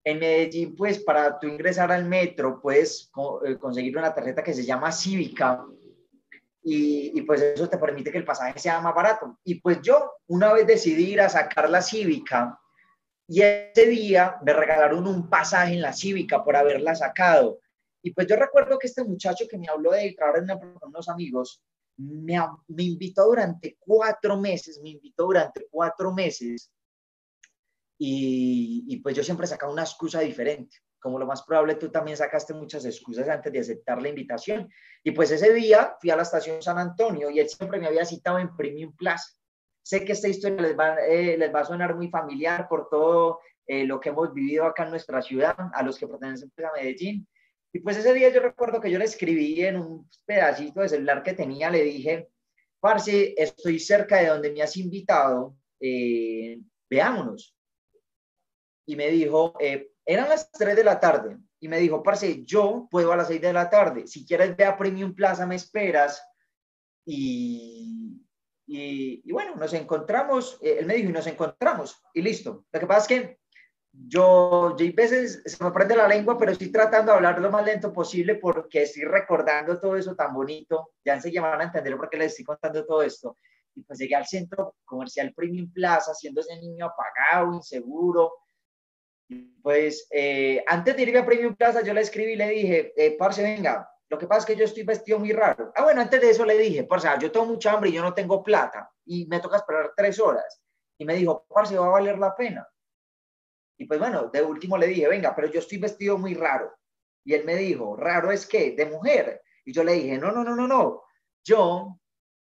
En 0.04 0.20
Medellín, 0.20 0.76
pues 0.76 1.00
para 1.00 1.38
tú 1.38 1.48
ingresar 1.48 1.90
al 1.90 2.04
metro, 2.04 2.60
puedes 2.60 3.10
eh, 3.44 3.58
conseguir 3.58 3.98
una 3.98 4.14
tarjeta 4.14 4.44
que 4.44 4.54
se 4.54 4.64
llama 4.64 4.92
Cívica 4.92 5.64
y, 6.62 7.22
pues 7.22 7.40
eso 7.40 7.68
te 7.68 7.78
permite 7.78 8.12
que 8.12 8.18
el 8.18 8.24
pasaje 8.24 8.58
sea 8.58 8.80
más 8.80 8.94
barato. 8.94 9.38
Y 9.44 9.60
pues 9.60 9.80
yo 9.82 10.12
una 10.26 10.52
vez 10.52 10.66
decidí 10.66 11.12
ir 11.12 11.20
a 11.20 11.28
sacar 11.28 11.70
la 11.70 11.82
cívica 11.82 12.58
y 13.26 13.42
ese 13.42 13.86
día 13.86 14.36
me 14.44 14.52
regalaron 14.52 15.06
un 15.06 15.28
pasaje 15.28 15.74
en 15.74 15.82
la 15.82 15.92
cívica 15.92 16.44
por 16.44 16.56
haberla 16.56 16.94
sacado. 16.94 17.60
Y 18.02 18.12
pues 18.12 18.26
yo 18.26 18.36
recuerdo 18.36 18.78
que 18.78 18.86
este 18.86 19.04
muchacho 19.04 19.46
que 19.48 19.58
me 19.58 19.68
habló 19.68 19.92
de 19.92 20.12
trabajar 20.16 20.42
en 20.42 20.50
una, 20.50 20.78
unos 20.82 21.08
amigos, 21.08 21.62
me, 21.96 22.38
me 22.68 22.82
invitó 22.82 23.26
durante 23.26 23.76
cuatro 23.78 24.36
meses, 24.38 24.80
me 24.82 24.90
invitó 24.90 25.24
durante 25.24 25.66
cuatro 25.70 26.12
meses. 26.12 26.70
Y, 27.98 28.84
y 28.88 28.96
pues 28.98 29.14
yo 29.14 29.22
siempre 29.22 29.46
sacaba 29.46 29.72
una 29.72 29.82
excusa 29.82 30.20
diferente 30.20 30.78
como 31.00 31.18
lo 31.18 31.26
más 31.26 31.42
probable 31.42 31.74
tú 31.74 31.90
también 31.90 32.16
sacaste 32.16 32.54
muchas 32.54 32.84
excusas 32.84 33.28
antes 33.28 33.52
de 33.52 33.60
aceptar 33.60 34.00
la 34.00 34.08
invitación. 34.08 34.68
Y 35.02 35.12
pues 35.12 35.30
ese 35.30 35.52
día 35.52 35.96
fui 36.00 36.10
a 36.10 36.16
la 36.16 36.22
estación 36.22 36.62
San 36.62 36.78
Antonio 36.78 37.30
y 37.30 37.40
él 37.40 37.48
siempre 37.48 37.78
me 37.80 37.86
había 37.86 38.04
citado 38.04 38.38
en 38.38 38.54
Premium 38.56 38.94
Plaza. 38.94 39.32
Sé 39.82 40.04
que 40.04 40.12
esta 40.12 40.28
historia 40.28 40.60
les 40.60 40.78
va, 40.78 40.96
eh, 40.96 41.36
les 41.36 41.54
va 41.54 41.60
a 41.60 41.64
sonar 41.64 41.96
muy 41.96 42.08
familiar 42.08 42.68
por 42.68 42.88
todo 42.88 43.40
eh, 43.66 43.84
lo 43.84 43.98
que 43.98 44.10
hemos 44.10 44.32
vivido 44.32 44.66
acá 44.66 44.84
en 44.84 44.90
nuestra 44.90 45.22
ciudad, 45.22 45.56
a 45.72 45.82
los 45.82 45.98
que 45.98 46.06
pertenecen 46.06 46.50
pues, 46.54 46.68
a 46.68 46.72
Medellín. 46.72 47.26
Y 47.72 47.80
pues 47.80 47.96
ese 47.96 48.12
día 48.12 48.28
yo 48.28 48.40
recuerdo 48.40 48.80
que 48.80 48.90
yo 48.90 48.98
le 48.98 49.04
escribí 49.04 49.64
en 49.64 49.76
un 49.76 50.08
pedacito 50.26 50.80
de 50.80 50.88
celular 50.88 51.22
que 51.22 51.34
tenía, 51.34 51.70
le 51.70 51.82
dije, 51.82 52.28
Parce, 52.80 53.34
estoy 53.36 53.78
cerca 53.78 54.20
de 54.20 54.28
donde 54.28 54.50
me 54.50 54.62
has 54.62 54.76
invitado, 54.78 55.54
eh, 55.78 56.58
veámonos. 56.88 57.54
Y 58.86 58.96
me 58.96 59.08
dijo, 59.10 59.54
eh, 59.60 59.89
eran 60.04 60.28
las 60.28 60.50
3 60.52 60.76
de 60.76 60.84
la 60.84 60.98
tarde 60.98 61.38
y 61.60 61.68
me 61.68 61.78
dijo, 61.78 62.02
parce, 62.02 62.42
yo 62.44 62.88
puedo 62.90 63.12
a 63.12 63.16
las 63.16 63.28
6 63.28 63.40
de 63.40 63.52
la 63.52 63.68
tarde. 63.68 64.06
Si 64.06 64.26
quieres, 64.26 64.56
ve 64.56 64.64
a 64.64 64.76
Premium 64.76 65.14
Plaza, 65.14 65.46
me 65.46 65.56
esperas. 65.56 66.22
Y, 67.04 68.24
y, 68.66 69.30
bueno, 69.30 69.56
nos 69.56 69.72
encontramos. 69.74 70.58
Eh, 70.62 70.78
él 70.80 70.86
me 70.86 70.94
dijo, 70.94 71.10
y 71.10 71.12
nos 71.12 71.26
encontramos. 71.26 72.02
Y 72.14 72.22
listo. 72.22 72.64
Lo 72.72 72.80
que 72.80 72.86
pasa 72.86 73.00
es 73.00 73.08
que 73.08 73.40
yo, 73.92 74.76
yo 74.76 74.86
a 74.86 74.92
veces 74.94 75.42
se 75.44 75.62
me 75.62 75.70
prende 75.70 75.96
la 75.96 76.08
lengua, 76.08 76.38
pero 76.38 76.52
estoy 76.52 76.72
tratando 76.72 77.12
de 77.12 77.16
hablar 77.16 77.40
lo 77.40 77.50
más 77.50 77.64
lento 77.64 77.92
posible 77.92 78.36
porque 78.36 78.82
estoy 78.82 79.04
recordando 79.04 79.78
todo 79.78 79.96
eso 79.96 80.14
tan 80.14 80.32
bonito. 80.32 80.92
Ya 81.04 81.14
enseguida 81.14 81.42
van 81.42 81.60
a 81.60 81.64
entender 81.64 81.96
por 81.96 82.08
qué 82.08 82.16
les 82.16 82.28
estoy 82.28 82.44
contando 82.46 82.86
todo 82.86 83.02
esto. 83.02 83.36
Y 83.74 83.82
pues 83.82 83.98
llegué 83.98 84.16
al 84.16 84.26
centro 84.26 84.76
comercial 84.84 85.34
Premium 85.34 85.70
Plaza, 85.72 86.14
siendo 86.14 86.40
ese 86.40 86.56
niño 86.56 86.86
apagado, 86.86 87.54
inseguro, 87.54 88.32
pues 89.62 90.08
eh, 90.10 90.64
antes 90.66 90.96
de 90.96 91.02
irme 91.02 91.18
a 91.18 91.26
Premium 91.26 91.54
Plaza, 91.54 91.82
yo 91.82 91.94
le 91.94 92.00
escribí 92.00 92.32
y 92.32 92.36
le 92.36 92.48
dije, 92.48 92.92
eh, 92.96 93.16
parce, 93.18 93.42
venga, 93.42 93.88
lo 94.08 94.18
que 94.18 94.26
pasa 94.26 94.40
es 94.40 94.46
que 94.46 94.56
yo 94.56 94.64
estoy 94.64 94.82
vestido 94.82 95.18
muy 95.18 95.32
raro. 95.32 95.72
Ah, 95.74 95.82
bueno, 95.82 96.00
antes 96.00 96.20
de 96.20 96.30
eso 96.30 96.44
le 96.44 96.58
dije, 96.58 96.84
parce, 96.84 97.08
yo 97.20 97.30
tengo 97.30 97.46
mucha 97.46 97.72
hambre 97.72 97.90
y 97.90 97.92
yo 97.92 98.02
no 98.02 98.14
tengo 98.14 98.42
plata 98.42 98.90
y 99.04 99.26
me 99.26 99.40
toca 99.40 99.58
esperar 99.58 99.92
tres 99.96 100.18
horas. 100.18 100.62
Y 100.98 101.04
me 101.04 101.14
dijo, 101.14 101.46
parce, 101.48 101.78
va 101.78 101.86
a 101.86 101.90
valer 101.90 102.18
la 102.18 102.34
pena. 102.34 102.66
Y 103.78 103.86
pues 103.86 103.98
bueno, 103.98 104.28
de 104.28 104.42
último 104.42 104.76
le 104.76 104.88
dije, 104.88 105.08
venga, 105.08 105.34
pero 105.34 105.48
yo 105.48 105.60
estoy 105.60 105.78
vestido 105.78 106.18
muy 106.18 106.34
raro. 106.34 106.74
Y 107.24 107.34
él 107.34 107.44
me 107.44 107.56
dijo, 107.56 107.96
¿raro 107.96 108.32
es 108.32 108.46
qué? 108.46 108.72
¿De 108.72 108.86
mujer? 108.86 109.42
Y 109.64 109.72
yo 109.72 109.84
le 109.84 109.92
dije, 109.92 110.18
no, 110.18 110.32
no, 110.32 110.42
no, 110.42 110.56
no, 110.56 110.66
no. 110.66 111.04
Yo 111.44 111.98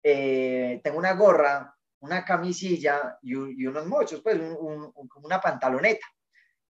eh, 0.04 0.82
tengo 0.84 0.98
una 0.98 1.14
gorra, 1.14 1.76
una 2.00 2.24
camisilla 2.26 3.18
y, 3.22 3.66
unos 3.66 3.88
mochos, 3.88 4.22
pues 4.22 4.38
un, 4.40 4.94
una 5.24 5.40
pantaloneta 5.40 6.06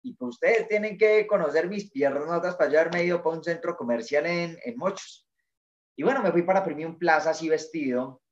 y 0.02 0.14
pues 0.14 0.30
ustedes 0.30 0.68
tienen 0.68 0.96
que 0.96 1.26
conocer 1.26 1.68
mis 1.68 1.90
piernas 1.90 2.40
para 2.56 2.70
haberme 2.70 3.04
ido 3.04 3.22
para 3.22 3.36
un 3.36 3.44
centro 3.44 3.76
comercial 3.76 4.26
en, 4.26 4.58
en 4.64 4.76
Mochos. 4.76 5.28
Y 5.96 6.02
bueno, 6.02 6.22
me 6.22 6.30
fui 6.30 6.42
para 6.42 6.64
Premium 6.64 6.96
Plaza 6.96 7.30
así 7.30 7.48
vestido. 7.48 8.22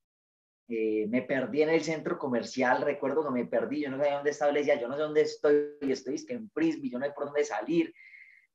Eh, 0.69 1.07
me 1.07 1.21
perdí 1.21 1.61
en 1.61 1.69
el 1.69 1.83
centro 1.83 2.17
comercial, 2.17 2.81
recuerdo 2.81 3.23
que 3.23 3.31
me 3.31 3.45
perdí, 3.45 3.83
yo 3.83 3.89
no 3.89 3.97
sabía 3.97 4.15
dónde 4.15 4.31
estaba, 4.31 4.51
le 4.51 4.59
decía, 4.59 4.79
yo 4.79 4.89
no 4.89 4.95
sé 4.95 5.01
dónde 5.01 5.21
estoy, 5.21 5.77
estoy 5.81 6.25
en 6.27 6.49
Frisbee, 6.49 6.89
yo 6.89 6.99
no 6.99 7.05
sé 7.05 7.13
por 7.13 7.25
dónde 7.25 7.45
salir. 7.45 7.93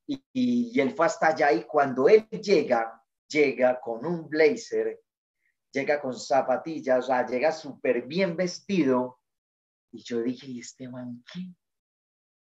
y, 0.06 0.22
y, 0.32 0.80
él 0.80 0.90
fue 0.90 1.06
hasta 1.06 1.28
allá 1.28 1.52
y 1.52 1.64
cuando 1.64 2.08
él 2.08 2.28
llega, 2.28 3.02
llega 3.28 3.80
con 3.80 4.04
un 4.04 4.28
blazer, 4.28 5.00
llega 5.72 6.00
con 6.00 6.14
zapatillas, 6.14 7.04
o 7.04 7.06
sea, 7.06 7.26
llega 7.26 7.50
súper 7.50 8.02
bien 8.02 8.36
vestido. 8.36 9.18
Y 9.90 10.02
yo 10.02 10.22
dije, 10.22 10.46
¿y 10.48 10.60
este 10.60 10.88
man 10.88 11.22
qué? 11.32 11.40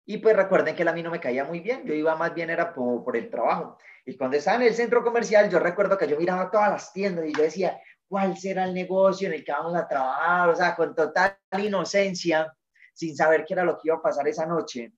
Y 0.10 0.20
pues 0.20 0.38
recuerden 0.38 0.74
que 0.74 0.84
él 0.84 0.88
a 0.88 0.94
mí 0.94 1.04
no 1.04 1.12
me 1.12 1.20
caía 1.20 1.44
muy 1.44 1.60
bien, 1.60 1.84
yo 1.84 1.94
iba 1.94 2.16
más 2.16 2.34
bien 2.34 2.50
era 2.50 2.74
por, 2.74 3.04
por, 3.04 3.18
el 3.18 3.30
trabajo. 3.30 3.78
Y 4.06 4.16
cuando 4.16 4.38
estaba 4.38 4.56
en 4.56 4.64
el 4.64 4.74
centro 4.74 5.04
comercial, 5.04 5.50
yo 5.50 5.60
recuerdo 5.60 5.98
que 5.98 6.08
yo 6.08 6.18
miraba 6.18 6.50
todas 6.50 6.72
las 6.72 6.94
tiendas 6.94 7.26
y 7.26 7.34
yo 7.34 7.44
decía, 7.44 7.78
¿cuál 8.08 8.38
será 8.38 8.64
el 8.64 8.74
negocio 8.74 9.28
en 9.28 9.34
el 9.34 9.44
que 9.44 9.52
vamos 9.52 9.76
a 9.76 9.86
trabajar? 9.86 10.50
O 10.50 10.56
sea, 10.56 10.78
con 10.78 10.96
total 10.96 11.38
inocencia, 11.60 12.56
sin 12.94 13.18
saber 13.18 13.44
qué 13.46 13.54
era 13.54 13.66
lo 13.66 13.74
que 13.76 13.90
iba 13.90 13.98
a 13.98 14.02
pasar 14.02 14.26
esa 14.30 14.46
noche. 14.46 14.94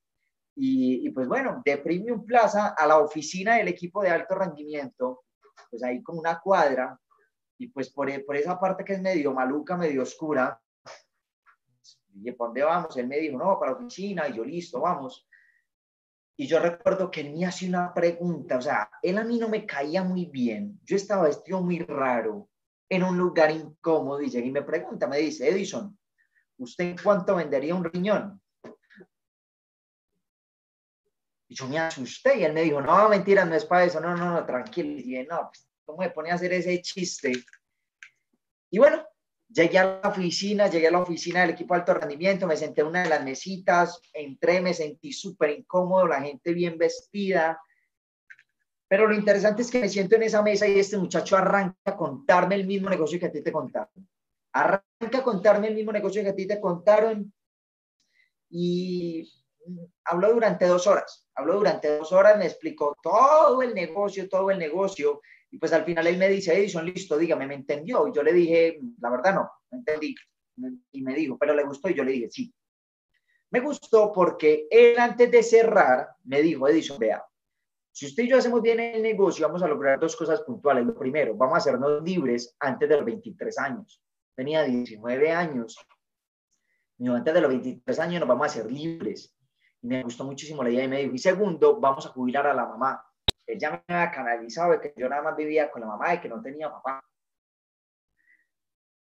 Y, 0.56 1.10
pues 1.10 1.28
bueno, 1.28 1.64
de 1.66 1.78
Premium 1.78 2.24
Plaza 2.24 2.76
a 2.78 2.86
la 2.86 2.98
oficina 2.98 3.56
del 3.56 3.70
equipo 3.70 4.04
de 4.04 4.10
alto 4.10 4.36
rendimiento, 4.36 5.24
pues 5.72 5.82
ahí 5.84 6.04
como 6.04 6.20
una 6.20 6.40
cuadra, 6.40 7.00
y 7.58 7.68
pues 7.70 7.90
por, 7.90 8.10
por 8.26 8.36
esa 8.36 8.60
parte 8.60 8.84
que 8.84 8.94
es 8.94 9.02
medio 9.02 9.34
maluca, 9.34 9.76
medio 9.76 10.04
oscura, 10.04 10.62
y 12.14 12.32
¿para 12.32 12.48
dónde 12.48 12.64
vamos? 12.64 12.98
Él 12.98 13.08
me 13.08 13.18
dijo, 13.18 13.38
no, 13.38 13.60
para 13.60 13.72
la 13.72 13.78
oficina, 13.78 14.28
y 14.28 14.36
yo, 14.36 14.44
listo, 14.44 14.82
vamos. 14.82 15.28
Y 16.38 16.48
yo 16.48 16.60
recuerdo 16.60 17.12
que 17.12 17.22
él 17.22 17.34
me 17.34 17.46
hacía 17.46 17.70
una 17.70 17.94
pregunta, 17.94 18.58
o 18.58 18.62
sea, 18.62 18.90
él 19.02 19.18
a 19.18 19.24
mí 19.24 19.38
no 19.38 19.50
me 19.50 19.66
caía 19.66 20.04
muy 20.04 20.26
bien, 20.26 20.80
yo 20.84 20.96
estaba 20.96 21.24
vestido 21.24 21.62
muy 21.62 21.80
raro, 21.80 22.50
en 22.88 23.04
un 23.04 23.18
lugar 23.18 23.52
incómodo, 23.52 24.22
y 24.22 24.30
llega 24.30 24.50
me 24.52 24.62
pregunta, 24.62 25.08
me 25.08 25.18
dice, 25.18 25.50
Edison, 25.50 25.98
¿usted 26.58 26.96
cuánto 27.04 27.36
vendería 27.36 27.76
un 27.76 27.84
riñón? 27.84 28.42
Y 31.50 31.56
yo 31.56 31.68
me 31.68 31.80
asusté 31.80 32.38
y 32.38 32.44
él 32.44 32.54
me 32.54 32.62
dijo, 32.62 32.80
no, 32.80 33.10
mentira, 33.10 33.44
no 33.44 33.56
es 33.56 33.66
para 33.66 33.84
eso, 33.84 34.00
no, 34.00 34.16
no, 34.16 34.32
no, 34.32 34.46
tranquilo. 34.46 34.92
Y 34.92 35.04
dije, 35.04 35.28
no, 35.28 35.50
pues, 35.50 35.68
¿cómo 35.84 36.00
me 36.00 36.12
pone 36.12 36.30
a 36.30 36.36
hacer 36.36 36.54
ese 36.54 36.80
chiste? 36.82 37.34
Y 38.70 38.78
bueno, 38.78 39.04
llegué 39.50 39.80
a 39.80 40.00
la 40.02 40.10
oficina, 40.10 40.68
llegué 40.68 40.88
a 40.88 40.92
la 40.92 41.02
oficina 41.02 41.42
del 41.42 41.52
equipo 41.52 41.74
de 41.74 41.80
alto 41.82 41.94
rendimiento, 41.96 42.48
me 42.48 42.56
senté 42.56 42.82
en 42.82 42.88
una 42.88 43.04
de 43.04 43.10
las 43.10 43.24
mesitas, 43.24 44.02
entré, 44.14 44.62
me 44.62 44.74
sentí 44.74 45.12
súper 45.12 45.52
incómodo, 45.52 46.08
la 46.08 46.22
gente 46.22 46.54
bien 46.54 46.78
vestida. 46.78 47.60
Pero 48.88 49.08
lo 49.08 49.14
interesante 49.14 49.62
es 49.62 49.72
que 49.72 49.82
me 49.82 49.90
siento 49.90 50.16
en 50.16 50.24
esa 50.24 50.42
mesa 50.42 50.68
y 50.68 50.80
este 50.80 50.98
muchacho 50.98 51.38
arranca 51.38 51.78
a 51.86 51.98
contarme 51.98 52.56
el 52.56 52.66
mismo 52.66 52.90
negocio 52.90 53.20
que 53.20 53.28
a 53.28 53.32
ti 53.32 53.42
te 53.42 53.52
contaron. 53.52 54.08
Arranca 54.54 55.20
a 55.20 55.24
contarme 55.24 55.68
el 55.68 55.76
mismo 55.76 55.92
negocio 55.92 56.24
que 56.24 56.30
a 56.30 56.36
ti 56.36 56.48
te 56.48 56.60
contaron 56.60 57.32
y 58.50 59.32
habló 60.06 60.34
durante 60.34 60.66
dos 60.66 60.88
horas, 60.88 61.28
habló 61.36 61.56
durante 61.56 61.98
dos 61.98 62.12
horas, 62.12 62.38
me 62.38 62.46
explicó 62.46 62.98
todo 63.02 63.62
el 63.62 63.76
negocio, 63.76 64.28
todo 64.28 64.50
el 64.50 64.58
negocio, 64.58 65.22
y 65.52 65.58
pues 65.58 65.74
al 65.74 65.84
final 65.84 66.06
él 66.08 66.18
me 66.18 66.30
dice, 66.30 66.58
Edison, 66.58 66.86
listo, 66.86 67.18
dígame, 67.18 67.48
¿me 67.48 67.56
entendió? 67.56 68.08
Y 68.08 68.14
yo 68.14 68.24
le 68.24 68.34
dije, 68.34 68.80
la 69.00 69.10
verdad 69.10 69.34
no, 69.36 69.52
no 69.72 69.78
entendí. 69.78 70.16
Y 70.92 71.02
me 71.02 71.16
dijo, 71.16 71.38
¿pero 71.38 71.54
le 71.54 71.64
gustó? 71.64 71.90
Y 71.90 71.96
yo 71.96 72.04
le 72.04 72.12
dije, 72.12 72.30
sí. 72.30 72.54
Me 73.52 73.62
gustó 73.62 74.12
porque 74.12 74.68
él 74.70 75.00
antes 75.00 75.32
de 75.32 75.42
cerrar 75.42 76.10
me 76.26 76.42
dijo, 76.42 76.68
Edison, 76.68 77.00
vea, 77.00 77.24
si 77.92 78.06
usted 78.06 78.24
y 78.24 78.30
yo 78.30 78.38
hacemos 78.38 78.62
bien 78.62 78.80
el 78.80 79.02
negocio, 79.02 79.48
vamos 79.48 79.64
a 79.64 79.68
lograr 79.68 80.00
dos 80.00 80.16
cosas 80.16 80.42
puntuales. 80.42 80.86
Lo 80.86 80.98
primero, 80.98 81.36
vamos 81.36 81.56
a 81.56 81.58
hacernos 81.58 82.04
libres 82.04 82.56
antes 82.60 82.88
de 82.88 82.96
los 82.96 83.06
23 83.06 83.58
años. 83.58 84.02
Tenía 84.36 84.64
19 84.64 85.32
años. 85.32 85.78
Y 86.98 87.08
antes 87.08 87.34
de 87.34 87.42
los 87.42 87.50
23 87.50 88.00
años 88.00 88.20
nos 88.20 88.30
vamos 88.30 88.44
a 88.44 88.52
hacer 88.52 88.72
libres 88.72 89.36
y 89.82 89.88
me 89.88 90.04
gustó 90.04 90.26
muchísimo 90.26 90.64
la 90.64 90.70
idea 90.70 90.84
y 90.84 90.88
me 90.88 91.00
dijo, 91.00 91.16
y 91.16 91.20
segundo, 91.20 91.80
vamos 91.80 92.06
a 92.06 92.10
jubilar 92.10 92.48
a 92.48 92.54
la 92.54 92.66
mamá. 92.66 93.04
Ella 93.50 93.84
me 93.88 93.96
había 93.96 94.12
canalizado 94.12 94.74
de 94.74 94.80
que 94.80 94.94
yo 94.96 95.10
nada 95.10 95.24
más 95.24 95.36
vivía 95.36 95.72
con 95.72 95.82
la 95.82 95.88
mamá 95.88 96.14
y 96.14 96.22
que 96.22 96.30
no 96.30 96.40
tenía 96.40 96.70
papá. 96.70 97.04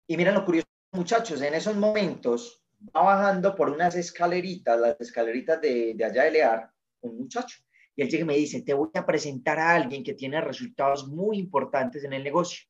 Y 0.07 0.15
miren 0.15 0.35
lo 0.35 0.45
curioso, 0.45 0.67
muchachos, 0.91 1.41
en 1.41 1.55
esos 1.55 1.75
momentos 1.75 2.63
va 2.95 3.01
bajando 3.01 3.55
por 3.55 3.71
unas 3.71 3.95
escaleritas, 3.95 4.79
las 4.79 5.01
escaleritas 5.01 5.59
de, 5.59 5.93
de 5.95 6.05
allá 6.05 6.25
de 6.25 6.31
Lear, 6.31 6.69
un 7.01 7.17
muchacho. 7.17 7.57
Y 7.95 8.03
él 8.03 8.09
llega 8.09 8.21
y 8.23 8.27
me 8.27 8.35
dice, 8.35 8.61
te 8.61 8.75
voy 8.75 8.91
a 8.93 9.05
presentar 9.05 9.57
a 9.57 9.73
alguien 9.73 10.03
que 10.03 10.13
tiene 10.13 10.39
resultados 10.41 11.07
muy 11.07 11.39
importantes 11.39 12.03
en 12.03 12.13
el 12.13 12.23
negocio. 12.23 12.67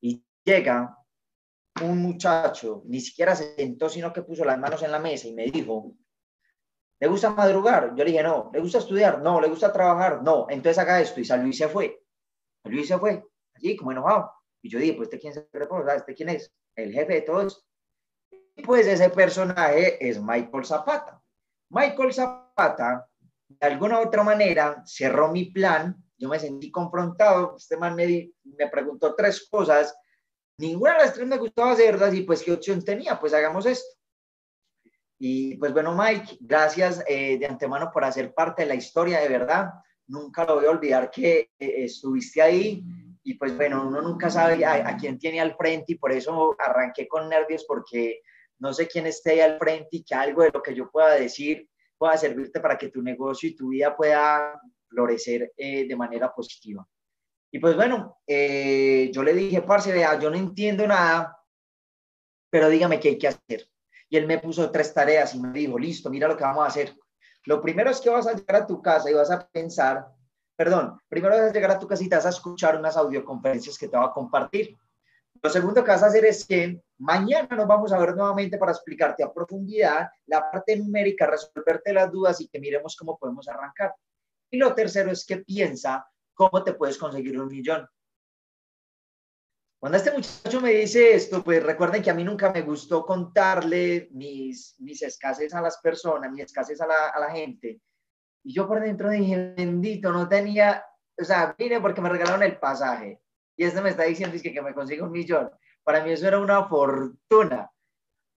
Y 0.00 0.24
llega 0.44 0.96
un 1.82 1.98
muchacho, 1.98 2.82
ni 2.86 3.00
siquiera 3.00 3.36
se 3.36 3.54
sentó, 3.54 3.88
sino 3.88 4.12
que 4.12 4.22
puso 4.22 4.44
las 4.44 4.58
manos 4.58 4.82
en 4.82 4.90
la 4.90 4.98
mesa 4.98 5.28
y 5.28 5.34
me 5.34 5.44
dijo, 5.44 5.94
¿Le 6.98 7.08
gusta 7.08 7.30
madrugar? 7.30 7.94
Yo 7.94 8.04
le 8.04 8.10
dije, 8.10 8.22
no. 8.22 8.50
¿Le 8.52 8.60
gusta 8.60 8.78
estudiar? 8.78 9.20
No. 9.20 9.40
¿Le 9.40 9.48
gusta 9.48 9.72
trabajar? 9.72 10.22
No. 10.22 10.46
Entonces 10.48 10.78
haga 10.78 11.00
esto. 11.00 11.20
Y 11.20 11.24
San 11.24 11.42
Luis 11.42 11.58
se 11.58 11.68
fue. 11.68 12.02
Luis 12.64 12.88
se 12.88 12.98
fue. 12.98 13.22
Allí, 13.54 13.76
como 13.76 13.92
enojado. 13.92 14.32
Y 14.62 14.70
yo 14.70 14.78
dije, 14.78 14.94
pues, 14.94 15.06
¿este 15.06 15.18
quién 15.18 15.34
se 15.34 15.48
reporta? 15.52 15.94
¿Este 15.94 16.14
quién 16.14 16.30
es? 16.30 16.52
El 16.74 16.92
jefe 16.92 17.14
de 17.14 17.22
todos. 17.22 17.66
Y 18.56 18.62
pues 18.62 18.86
ese 18.86 19.10
personaje 19.10 20.08
es 20.08 20.20
Michael 20.20 20.64
Zapata. 20.64 21.22
Michael 21.68 22.12
Zapata, 22.12 23.06
de 23.48 23.66
alguna 23.66 24.00
u 24.00 24.06
otra 24.06 24.22
manera, 24.22 24.82
cerró 24.86 25.30
mi 25.30 25.46
plan. 25.46 25.94
Yo 26.16 26.28
me 26.30 26.38
sentí 26.38 26.70
confrontado. 26.70 27.56
Este 27.56 27.76
man 27.76 27.94
me, 27.94 28.32
me 28.44 28.68
preguntó 28.68 29.14
tres 29.14 29.46
cosas. 29.50 29.94
Ninguna 30.58 30.94
de 30.94 30.98
las 31.00 31.12
tres 31.12 31.26
me 31.26 31.36
gustaba 31.36 31.72
hacerlas. 31.72 32.14
Y 32.14 32.22
pues, 32.22 32.42
¿qué 32.42 32.52
opción 32.52 32.82
tenía? 32.82 33.20
Pues 33.20 33.34
hagamos 33.34 33.66
esto. 33.66 33.95
Y 35.18 35.56
pues 35.56 35.72
bueno, 35.72 35.96
Mike, 35.96 36.38
gracias 36.40 37.02
eh, 37.08 37.38
de 37.38 37.46
antemano 37.46 37.90
por 37.92 38.04
hacer 38.04 38.34
parte 38.34 38.62
de 38.62 38.68
la 38.68 38.74
historia, 38.74 39.20
de 39.20 39.28
verdad. 39.28 39.70
Nunca 40.06 40.44
lo 40.44 40.56
voy 40.56 40.66
a 40.66 40.70
olvidar 40.70 41.10
que 41.10 41.50
eh, 41.58 41.84
estuviste 41.84 42.42
ahí 42.42 42.84
y 43.22 43.34
pues 43.34 43.56
bueno, 43.56 43.86
uno 43.86 44.02
nunca 44.02 44.30
sabe 44.30 44.64
a, 44.64 44.96
quién 44.96 45.18
tiene 45.18 45.40
al 45.40 45.56
frente 45.56 45.92
y 45.92 45.94
por 45.96 46.12
eso 46.12 46.54
arranqué 46.58 47.08
con 47.08 47.28
nervios 47.28 47.64
porque 47.66 48.20
no 48.58 48.72
sé 48.72 48.86
quién 48.86 49.06
esté 49.06 49.32
ahí 49.32 49.40
al 49.40 49.58
frente 49.58 49.88
y 49.92 50.04
que 50.04 50.14
algo 50.14 50.42
de 50.42 50.50
lo 50.52 50.62
que 50.62 50.74
yo 50.74 50.90
pueda 50.90 51.14
decir 51.14 51.68
pueda 51.98 52.16
servirte 52.16 52.60
para 52.60 52.76
que 52.76 52.88
tu 52.88 53.02
negocio 53.02 53.48
y 53.48 53.56
tu 53.56 53.68
vida 53.70 53.96
pueda 53.96 54.60
florecer 54.88 55.52
eh, 55.56 55.88
de 55.88 55.96
manera 55.96 56.32
positiva. 56.32 56.86
Y 57.50 57.58
pues 57.58 57.74
bueno, 57.74 58.18
yo 58.28 59.22
le 59.22 59.32
dije, 59.32 59.62
parce, 59.62 59.90
vea, 59.90 60.18
yo 60.18 60.28
no 60.28 60.36
entiendo 60.36 60.86
nada, 60.86 61.38
pero 62.50 62.68
dígame 62.68 63.00
qué 63.00 63.08
hay 63.08 63.18
que 63.18 63.28
hacer. 63.28 63.66
Y 64.08 64.16
él 64.16 64.26
me 64.26 64.38
puso 64.38 64.70
tres 64.70 64.94
tareas 64.94 65.34
y 65.34 65.40
me 65.40 65.52
dijo, 65.52 65.78
listo, 65.78 66.10
mira 66.10 66.28
lo 66.28 66.36
que 66.36 66.44
vamos 66.44 66.64
a 66.64 66.68
hacer. 66.68 66.94
Lo 67.44 67.60
primero 67.60 67.90
es 67.90 68.00
que 68.00 68.10
vas 68.10 68.26
a 68.26 68.32
llegar 68.32 68.62
a 68.62 68.66
tu 68.66 68.82
casa 68.82 69.10
y 69.10 69.14
vas 69.14 69.30
a 69.30 69.46
pensar, 69.46 70.06
perdón, 70.56 70.98
primero 71.08 71.36
vas 71.36 71.50
a 71.50 71.52
llegar 71.52 71.70
a 71.70 71.78
tu 71.78 71.86
te 71.86 72.08
vas 72.08 72.26
a 72.26 72.30
escuchar 72.30 72.76
unas 72.78 72.96
audioconferencias 72.96 73.78
que 73.78 73.88
te 73.88 73.96
va 73.96 74.06
a 74.06 74.12
compartir. 74.12 74.76
Lo 75.42 75.50
segundo 75.50 75.84
que 75.84 75.90
vas 75.90 76.02
a 76.02 76.06
hacer 76.06 76.24
es 76.24 76.44
que 76.44 76.82
mañana 76.98 77.54
nos 77.54 77.66
vamos 77.66 77.92
a 77.92 77.98
ver 77.98 78.16
nuevamente 78.16 78.58
para 78.58 78.72
explicarte 78.72 79.22
a 79.22 79.32
profundidad 79.32 80.08
la 80.26 80.50
parte 80.50 80.76
numérica, 80.76 81.26
resolverte 81.26 81.92
las 81.92 82.10
dudas 82.10 82.40
y 82.40 82.48
que 82.48 82.58
miremos 82.58 82.96
cómo 82.96 83.18
podemos 83.18 83.46
arrancar. 83.48 83.94
Y 84.50 84.58
lo 84.58 84.74
tercero 84.74 85.10
es 85.10 85.24
que 85.24 85.38
piensa 85.38 86.06
cómo 86.34 86.62
te 86.64 86.72
puedes 86.72 86.98
conseguir 86.98 87.38
un 87.40 87.48
millón. 87.48 87.86
Cuando 89.86 89.98
este 89.98 90.10
muchacho 90.10 90.60
me 90.60 90.72
dice 90.72 91.14
esto, 91.14 91.44
pues 91.44 91.62
recuerden 91.62 92.02
que 92.02 92.10
a 92.10 92.14
mí 92.14 92.24
nunca 92.24 92.50
me 92.50 92.62
gustó 92.62 93.06
contarle 93.06 94.08
mis, 94.10 94.74
mis 94.80 95.00
escasez 95.00 95.54
a 95.54 95.60
las 95.60 95.78
personas, 95.78 96.28
mis 96.32 96.42
escasez 96.42 96.80
a 96.80 96.88
la, 96.88 97.10
a 97.10 97.20
la 97.20 97.30
gente. 97.30 97.80
Y 98.42 98.52
yo 98.52 98.66
por 98.66 98.80
dentro 98.80 99.10
dije, 99.10 99.54
bendito, 99.56 100.10
no 100.10 100.28
tenía, 100.28 100.84
o 101.16 101.22
sea, 101.22 101.54
vine 101.56 101.80
porque 101.80 102.00
me 102.00 102.08
regalaron 102.08 102.42
el 102.42 102.58
pasaje. 102.58 103.20
Y 103.56 103.62
este 103.62 103.80
me 103.80 103.90
está 103.90 104.02
diciendo 104.02 104.34
es 104.34 104.42
que, 104.42 104.52
que 104.52 104.60
me 104.60 104.74
consigo 104.74 105.06
un 105.06 105.12
millón. 105.12 105.52
Para 105.84 106.02
mí 106.02 106.10
eso 106.10 106.26
era 106.26 106.40
una 106.40 106.64
fortuna. 106.64 107.70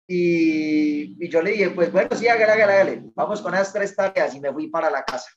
Y, 0.07 1.25
y 1.25 1.29
yo 1.29 1.41
le 1.41 1.53
dije, 1.53 1.71
pues 1.71 1.91
bueno, 1.91 2.15
sí, 2.15 2.27
hágale, 2.27 2.51
hágale, 2.51 2.73
hágale. 2.73 3.01
Vamos 3.15 3.41
con 3.41 3.53
las 3.53 3.73
tres 3.73 3.95
tareas 3.95 4.35
y 4.35 4.39
me 4.39 4.53
fui 4.53 4.67
para 4.67 4.91
la 4.91 5.03
casa. 5.03 5.31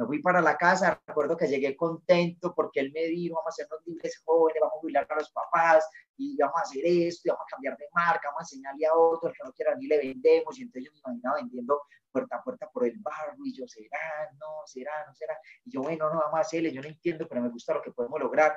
Me 0.00 0.06
fui 0.06 0.22
para 0.22 0.40
la 0.40 0.56
casa, 0.56 0.98
recuerdo 1.06 1.36
que 1.36 1.46
llegué 1.46 1.76
contento 1.76 2.54
porque 2.54 2.80
él 2.80 2.90
me 2.90 3.02
dijo, 3.02 3.34
vamos 3.34 3.48
a 3.48 3.50
hacernos 3.50 3.80
libres 3.84 4.22
jóvenes, 4.24 4.58
vamos 4.58 4.76
a 4.76 4.80
jubilar 4.80 5.06
a 5.10 5.14
los 5.16 5.30
papás 5.30 5.86
y 6.16 6.38
vamos 6.38 6.56
a 6.56 6.62
hacer 6.62 6.82
esto, 6.86 7.20
y 7.26 7.28
vamos 7.28 7.44
a 7.46 7.50
cambiar 7.50 7.76
de 7.76 7.84
marca, 7.92 8.28
vamos 8.28 8.40
a 8.40 8.44
enseñarle 8.44 8.86
a 8.86 8.94
otro, 8.94 9.28
el 9.28 9.34
que 9.34 9.44
no 9.44 9.52
quiera 9.52 9.74
ni 9.74 9.86
le 9.86 9.98
vendemos. 9.98 10.58
Y 10.58 10.62
entonces 10.62 10.84
yo 10.86 10.92
me 10.92 10.98
imaginaba 11.00 11.36
vendiendo 11.36 11.82
puerta 12.10 12.36
a 12.36 12.42
puerta 12.42 12.70
por 12.70 12.86
el 12.86 12.98
barrio 12.98 13.44
y 13.44 13.54
yo, 13.54 13.68
¿será? 13.68 14.30
No, 14.38 14.62
¿será? 14.64 15.04
¿No 15.06 15.14
será? 15.14 15.38
Y 15.66 15.70
yo, 15.70 15.82
bueno, 15.82 16.08
no, 16.08 16.18
vamos 16.18 16.38
a 16.38 16.40
hacerle, 16.40 16.72
yo 16.72 16.80
no 16.80 16.88
entiendo, 16.88 17.28
pero 17.28 17.42
me 17.42 17.50
gusta 17.50 17.74
lo 17.74 17.82
que 17.82 17.90
podemos 17.90 18.18
lograr. 18.18 18.56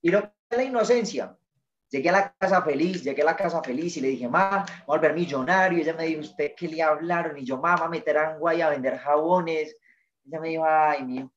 Y 0.00 0.10
lo 0.10 0.22
que 0.22 0.56
la 0.56 0.64
inocencia, 0.64 1.38
Llegué 1.92 2.08
a 2.08 2.12
la 2.12 2.34
casa 2.38 2.62
feliz, 2.62 3.04
llegué 3.04 3.20
a 3.20 3.26
la 3.26 3.36
casa 3.36 3.62
feliz 3.62 3.98
y 3.98 4.00
le 4.00 4.08
dije, 4.08 4.26
mamá, 4.26 4.64
voy 4.86 4.96
a 4.96 4.98
volver 4.98 5.12
millonario. 5.12 5.76
Y 5.76 5.82
ella 5.82 5.92
me 5.92 6.06
dijo, 6.06 6.22
¿usted 6.22 6.52
qué 6.56 6.66
le 6.66 6.82
hablaron? 6.82 7.36
Y 7.36 7.44
yo, 7.44 7.58
mamá, 7.58 7.86
meterán 7.86 8.38
guay 8.38 8.62
a 8.62 8.70
vender 8.70 8.96
jabones. 8.96 9.76
Ella 10.24 10.40
me 10.40 10.48
dijo, 10.48 10.64
ay, 10.66 11.04
mío. 11.04 11.32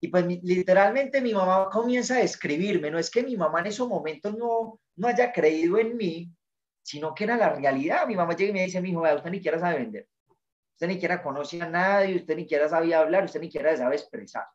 Y 0.00 0.08
pues 0.08 0.26
literalmente 0.26 1.20
mi 1.20 1.32
mamá 1.32 1.68
comienza 1.70 2.16
a 2.16 2.20
escribirme, 2.20 2.90
no 2.90 2.98
es 2.98 3.10
que 3.10 3.22
mi 3.22 3.36
mamá 3.36 3.60
en 3.60 3.66
esos 3.66 3.88
momentos 3.88 4.36
no, 4.36 4.78
no 4.96 5.08
haya 5.08 5.32
creído 5.32 5.78
en 5.78 5.96
mí, 5.96 6.30
sino 6.82 7.14
que 7.14 7.24
era 7.24 7.36
la 7.36 7.50
realidad. 7.50 8.06
Mi 8.06 8.14
mamá 8.14 8.36
llega 8.36 8.50
y 8.50 8.52
me 8.52 8.64
dice, 8.64 8.80
mi 8.80 8.90
hijo, 8.90 9.02
usted 9.02 9.30
ni 9.30 9.38
siquiera 9.38 9.58
sabe 9.58 9.78
vender. 9.78 10.08
Usted 10.74 10.88
ni 10.88 10.94
siquiera 10.94 11.22
conocía 11.22 11.64
a 11.64 11.70
nadie, 11.70 12.16
usted 12.16 12.36
ni 12.36 12.42
siquiera 12.42 12.68
sabía 12.68 13.00
hablar, 13.00 13.24
usted 13.24 13.40
ni 13.40 13.46
siquiera 13.46 13.76
sabe 13.76 13.96
expresar. 13.96 14.46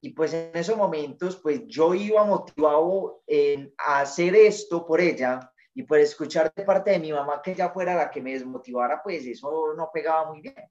Y 0.00 0.10
pues 0.10 0.34
en 0.34 0.50
esos 0.54 0.76
momentos, 0.76 1.36
pues 1.36 1.66
yo 1.66 1.94
iba 1.94 2.24
motivado 2.24 3.22
en 3.26 3.72
hacer 3.78 4.34
esto 4.34 4.86
por 4.86 5.00
ella 5.00 5.52
y 5.74 5.82
por 5.82 5.98
escuchar 5.98 6.52
de 6.54 6.64
parte 6.64 6.90
de 6.90 6.98
mi 6.98 7.12
mamá 7.12 7.40
que 7.42 7.52
ella 7.52 7.70
fuera 7.70 7.94
la 7.94 8.10
que 8.10 8.20
me 8.20 8.32
desmotivara, 8.32 9.02
pues 9.02 9.26
eso 9.26 9.74
no 9.74 9.90
pegaba 9.92 10.30
muy 10.30 10.40
bien. 10.40 10.70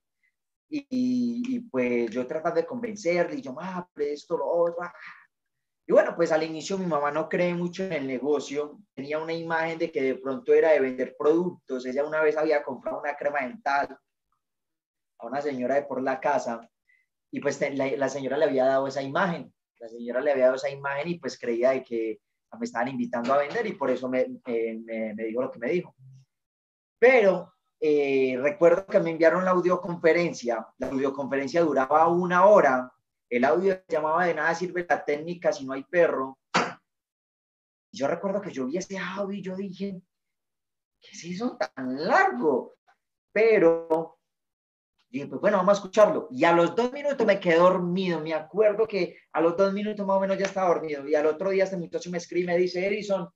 Y, 0.75 0.85
y 0.89 1.59
pues 1.59 2.09
yo 2.09 2.25
trataba 2.25 2.55
de 2.55 2.65
convencerle, 2.65 3.35
y 3.35 3.41
yo, 3.41 3.55
ah, 3.59 3.87
esto, 3.95 4.37
lo 4.37 4.47
otro. 4.47 4.77
Ah". 4.81 4.93
Y 5.85 5.91
bueno, 5.91 6.15
pues 6.15 6.31
al 6.31 6.43
inicio 6.43 6.77
mi 6.77 6.85
mamá 6.85 7.11
no 7.11 7.27
cree 7.27 7.53
mucho 7.53 7.83
en 7.83 7.93
el 7.93 8.07
negocio, 8.07 8.79
tenía 8.95 9.19
una 9.19 9.33
imagen 9.33 9.77
de 9.77 9.91
que 9.91 10.01
de 10.01 10.15
pronto 10.15 10.53
era 10.53 10.71
de 10.71 10.79
vender 10.79 11.15
productos. 11.17 11.85
Ella 11.85 12.05
una 12.05 12.21
vez 12.21 12.37
había 12.37 12.63
comprado 12.63 13.01
una 13.01 13.15
crema 13.15 13.41
dental 13.41 13.97
a 15.19 15.27
una 15.27 15.41
señora 15.41 15.75
de 15.75 15.83
por 15.83 16.01
la 16.01 16.19
casa 16.19 16.67
y 17.31 17.39
pues 17.41 17.59
la, 17.59 18.09
señora 18.09 18.37
le 18.37 18.45
había 18.45 18.65
dado 18.65 18.87
esa 18.87 19.01
imagen, 19.01 19.53
la 19.79 19.89
señora 19.89 20.21
le 20.21 20.31
había 20.31 20.45
dado 20.45 20.55
esa 20.55 20.69
imagen 20.69 21.09
y 21.09 21.19
pues 21.19 21.37
creía 21.37 21.71
de 21.71 21.83
que 21.83 22.21
me 22.59 22.65
estaban 22.65 22.89
invitando 22.89 23.33
a 23.33 23.39
vender 23.39 23.65
y 23.65 23.73
por 23.73 23.89
eso 23.89 24.07
me, 24.07 24.27
me, 24.45 25.13
dijo 25.15 25.41
lo 25.41 25.51
que 25.51 25.59
me 25.59 25.69
dijo. 25.69 25.95
Pero 26.99 27.52
eh, 27.85 28.39
recuerdo 28.41 28.85
que 28.85 29.01
me 29.01 29.11
enviaron 29.11 29.43
la 29.43 29.51
audioconferencia, 29.51 30.65
la 30.77 30.87
audioconferencia 30.87 31.59
duraba 31.61 32.07
una 32.07 32.45
hora, 32.45 32.89
el 33.29 33.43
audio 33.43 33.77
llamaba 33.89 34.25
de 34.25 34.35
nada 34.35 34.55
sirve 34.55 34.85
la 34.87 35.03
técnica 35.03 35.51
si 35.51 35.65
no 35.65 35.73
hay 35.73 35.83
perro. 35.83 36.39
Yo 37.91 38.07
recuerdo 38.07 38.39
que 38.39 38.51
yo 38.51 38.67
vi 38.67 38.77
ese 38.77 38.97
audio 38.97 39.37
y 39.37 39.41
yo 39.41 39.57
dije, 39.57 40.01
¿qué 41.01 41.09
es 41.11 41.25
eso 41.25 41.57
tan 41.57 42.07
largo? 42.07 42.75
Pero 43.33 44.17
y 45.09 45.25
pues 45.25 45.41
bueno, 45.41 45.57
vamos 45.57 45.73
a 45.73 45.79
escucharlo. 45.79 46.29
Y 46.31 46.45
a 46.45 46.53
los 46.53 46.73
dos 46.77 46.93
minutos 46.93 47.27
me 47.27 47.39
quedé 47.39 47.57
dormido. 47.57 48.21
Me 48.21 48.33
acuerdo 48.33 48.87
que 48.87 49.17
a 49.33 49.41
los 49.41 49.57
dos 49.57 49.73
minutos 49.73 50.07
más 50.07 50.15
o 50.15 50.21
menos 50.21 50.37
ya 50.37 50.45
estaba 50.45 50.69
dormido. 50.69 51.05
Y 51.05 51.15
al 51.15 51.25
otro 51.25 51.49
día 51.49 51.65
este 51.65 51.75
muchacho 51.75 52.09
me 52.09 52.17
escribe 52.17 52.45
y 52.45 52.47
me 52.47 52.57
dice, 52.57 52.87
Edison, 52.87 53.29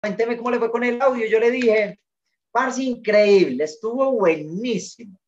cuénteme 0.00 0.38
cómo 0.38 0.50
le 0.50 0.58
fue 0.58 0.70
con 0.70 0.82
el 0.82 1.00
audio. 1.02 1.26
Yo 1.26 1.38
le 1.38 1.50
dije, 1.50 2.00
parce, 2.52 2.82
increíble, 2.82 3.64
estuvo 3.64 4.12
buenísimo. 4.12 5.18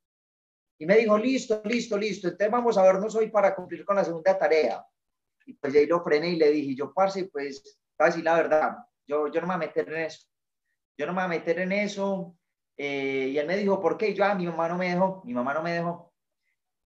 Y 0.78 0.86
me 0.86 0.96
dijo, 0.98 1.16
listo, 1.18 1.62
listo, 1.64 1.96
listo. 1.96 2.28
Entonces 2.28 2.50
vamos 2.50 2.76
a 2.76 2.82
vernos 2.82 3.14
hoy 3.14 3.30
para 3.30 3.54
cumplir 3.54 3.84
con 3.84 3.96
la 3.96 4.04
segunda 4.04 4.38
tarea. 4.38 4.84
Y 5.46 5.54
pues 5.54 5.74
ahí 5.74 5.86
lo 5.86 6.02
frené 6.02 6.30
y 6.30 6.36
le 6.36 6.50
dije, 6.50 6.74
yo, 6.74 6.92
parce, 6.92 7.24
pues, 7.26 7.78
casi 7.96 8.22
la 8.22 8.34
verdad, 8.34 8.76
yo, 9.06 9.28
yo 9.28 9.40
no 9.40 9.46
me 9.46 9.56
voy 9.56 9.64
a 9.64 9.66
meter 9.66 9.88
en 9.88 10.00
eso. 10.02 10.26
Yo 10.96 11.06
no 11.06 11.12
me 11.12 11.22
voy 11.22 11.24
a 11.24 11.38
meter 11.38 11.58
en 11.58 11.72
eso 11.72 12.36
eh, 12.76 13.30
y 13.32 13.38
él 13.38 13.46
me 13.46 13.56
dijo, 13.56 13.80
¿por 13.80 13.96
qué? 13.96 14.14
yo, 14.14 14.24
ah, 14.24 14.34
mi 14.34 14.46
mamá 14.46 14.68
no 14.68 14.76
me 14.76 14.90
dejó, 14.90 15.22
mi 15.24 15.32
mamá 15.32 15.54
no 15.54 15.62
me 15.62 15.72
dejó. 15.72 16.12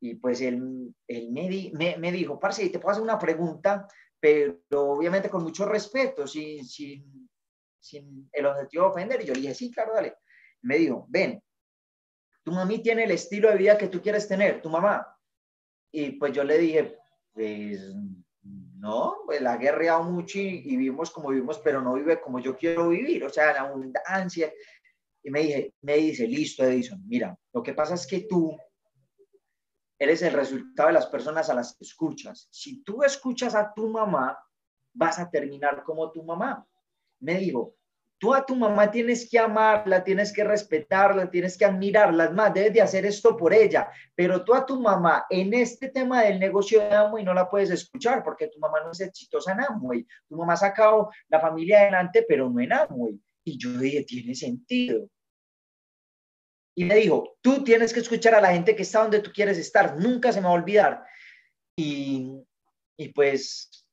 Y 0.01 0.15
pues 0.15 0.41
él, 0.41 0.95
él 1.07 1.31
me, 1.33 1.97
me, 1.97 2.13
dijo, 2.13 2.39
parce, 2.39 2.69
te 2.69 2.79
puedo 2.79 2.93
hacer 2.93 3.03
una 3.03 3.19
pregunta, 3.19 3.89
pero 4.21 4.61
obviamente 4.71 5.29
con 5.29 5.43
mucho 5.43 5.65
respeto, 5.65 6.27
sin, 6.27 6.65
sin, 6.65 7.29
sin 7.81 8.29
el 8.33 8.47
objetivo 8.47 8.85
de 8.85 8.91
ofender. 8.91 9.23
Y 9.23 9.27
yo 9.27 9.35
le 9.35 9.41
dije, 9.41 9.55
sí, 9.55 9.71
claro, 9.71 9.95
dale. 9.95 10.17
Me 10.63 10.79
dijo, 10.79 11.07
ven, 11.09 11.43
tu 12.43 12.53
mami 12.53 12.83
tiene 12.83 13.05
el 13.05 13.11
estilo 13.11 13.51
de 13.51 13.57
vida 13.57 13.79
que 13.79 13.89
tú 13.89 14.01
quieres 14.01 14.27
tener, 14.27 14.63
tu 14.63 14.71
mamá. 14.71 15.07
Y 15.93 16.13
pues 16.13 16.33
yo 16.33 16.45
le 16.45 16.59
dije, 16.59 16.99
pues 17.33 17.95
no, 18.43 19.17
pues 19.27 19.41
la 19.41 19.55
ha 19.55 19.57
guerreado 19.57 20.05
mucho 20.05 20.39
y, 20.39 20.63
y, 20.65 20.77
vivimos 20.77 21.11
como 21.11 21.31
vivimos, 21.31 21.59
pero 21.59 21.83
no 21.83 21.95
vive 21.95 22.21
como 22.21 22.39
yo 22.39 22.57
quiero 22.57 22.89
vivir, 22.91 23.25
o 23.25 23.29
sea, 23.29 23.51
en 23.51 23.57
abundancia. 23.59 24.53
Y 25.23 25.31
me, 25.31 25.41
dije, 25.41 25.75
me 25.83 25.97
dice, 25.97 26.27
listo, 26.27 26.65
Edison, 26.65 27.03
mira, 27.07 27.37
lo 27.53 27.63
que 27.63 27.75
pasa 27.75 27.95
es 27.95 28.07
que 28.07 28.21
tú 28.21 28.57
eres 29.99 30.23
el 30.23 30.33
resultado 30.33 30.89
de 30.89 30.95
las 30.95 31.07
personas 31.07 31.51
a 31.51 31.55
las 31.55 31.77
que 31.77 31.85
escuchas. 31.85 32.49
Si 32.51 32.83
tú 32.85 33.03
escuchas 33.03 33.55
a 33.55 33.73
tu 33.75 33.89
mamá, 33.89 34.39
vas 34.95 35.19
a 35.19 35.29
terminar 35.29 35.83
como 35.83 36.13
tu 36.13 36.23
mamá. 36.23 36.67
Me 37.21 37.39
dijo, 37.39 37.75
tú 38.19 38.35
a 38.35 38.45
tu 38.45 38.57
mamá 38.57 38.91
tienes 38.91 39.29
que 39.31 39.39
amarla, 39.39 40.03
tienes 40.03 40.33
que 40.33 40.45
respetarla, 40.45 41.31
tienes 41.31 41.57
que 41.57 41.65
admirarla, 41.65 42.31
más, 42.31 42.53
debes 42.53 42.73
de 42.73 42.83
hacer 42.83 43.07
esto 43.07 43.37
por 43.37 43.55
ella, 43.55 43.89
pero 44.15 44.45
tú 44.45 44.55
a 44.55 44.67
tu 44.67 44.81
mamá 44.81 45.27
en 45.31 45.55
este 45.55 45.89
tema 45.89 46.23
del 46.23 46.41
negocio 46.41 46.81
de 46.81 46.95
Amway 46.95 47.25
no 47.25 47.33
la 47.33 47.49
puedes 47.49 47.71
escuchar 47.71 48.23
porque 48.25 48.49
tu 48.49 48.59
mamá 48.59 48.81
no 48.85 48.91
es 48.91 49.01
exitosa 49.01 49.53
en 49.53 49.61
Amway. 49.61 50.07
Tu 50.29 50.37
mamá 50.37 50.55
ha 50.55 51.09
la 51.29 51.41
familia 51.41 51.81
adelante, 51.81 52.25
pero 52.29 52.51
no 52.51 52.61
en 52.61 52.73
Amway. 52.73 53.21
Y 53.45 53.57
yo 53.57 53.71
dije, 53.79 54.05
tiene 54.05 54.35
sentido. 54.35 55.09
Y 56.77 56.85
me 56.85 56.97
dijo, 56.97 57.37
tú 57.41 57.65
tienes 57.65 57.93
que 57.93 58.01
escuchar 58.01 58.35
a 58.35 58.41
la 58.41 58.53
gente 58.53 58.77
que 58.77 58.83
está 58.83 59.03
donde 59.03 59.21
tú 59.21 59.33
quieres 59.33 59.59
estar, 59.59 59.99
nunca 59.99 60.33
se 60.33 60.41
me 60.41 60.47
va 60.47 60.53
a 60.53 60.57
olvidar. 60.57 61.05
Y, 61.77 62.45
y 62.97 63.09
pues 63.09 63.88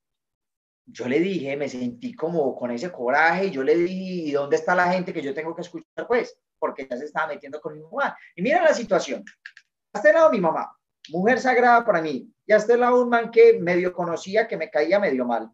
yo 0.86 1.08
le 1.08 1.20
dije, 1.20 1.58
me 1.58 1.68
sentí 1.68 2.14
como 2.14 2.56
con 2.56 2.72
ese 2.72 2.92
coraje, 2.92 3.48
y 3.48 3.52
yo 3.52 3.64
le 3.64 3.76
dije, 3.76 3.94
¿y 3.94 4.32
dónde 4.32 4.56
está 4.56 4.76
la 4.76 4.92
gente 4.92 5.12
que 5.12 5.22
yo 5.22 5.34
tengo 5.34 5.56
que 5.56 5.62
escuchar? 5.62 6.08
Pues, 6.08 6.38
porque 6.60 6.88
ya 6.90 6.98
se 6.98 7.06
estaba 7.06 7.28
metiendo 7.28 7.60
con 7.60 7.74
mi 7.74 7.82
mamá. 7.82 8.18
Y 8.36 8.42
mira 8.42 8.64
la 8.64 8.74
situación. 8.74 9.24
A 9.94 9.98
este 9.98 10.14
lado 10.14 10.30
mi 10.32 10.40
mamá, 10.40 10.78
mujer 11.10 11.40
sagrada 11.40 11.84
para 11.84 12.02
mí, 12.02 12.32
y 12.46 12.54
a 12.54 12.58
este 12.58 12.78
lado 12.78 13.02
un 13.02 13.10
man 13.10 13.32
que 13.32 13.60
medio 13.60 13.94
conocía, 13.94 14.48
que 14.48 14.58
me 14.58 14.70
caía 14.70 15.00
medio 15.00 15.26
mal. 15.26 15.50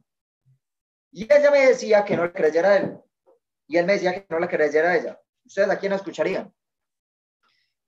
Y 1.11 1.23
ella 1.23 1.51
me 1.51 1.67
decía 1.67 2.03
que 2.03 2.15
no 2.15 2.25
le 2.25 2.33
creyera 2.33 2.69
a 2.69 2.77
él. 2.77 2.97
Y 3.67 3.77
él 3.77 3.85
me 3.85 3.93
decía 3.93 4.13
que 4.13 4.25
no 4.29 4.39
le 4.39 4.47
creyera 4.47 4.91
a 4.91 4.97
ella. 4.97 5.21
¿Ustedes 5.45 5.69
a 5.69 5.79
quién 5.79 5.93
escucharían? 5.93 6.53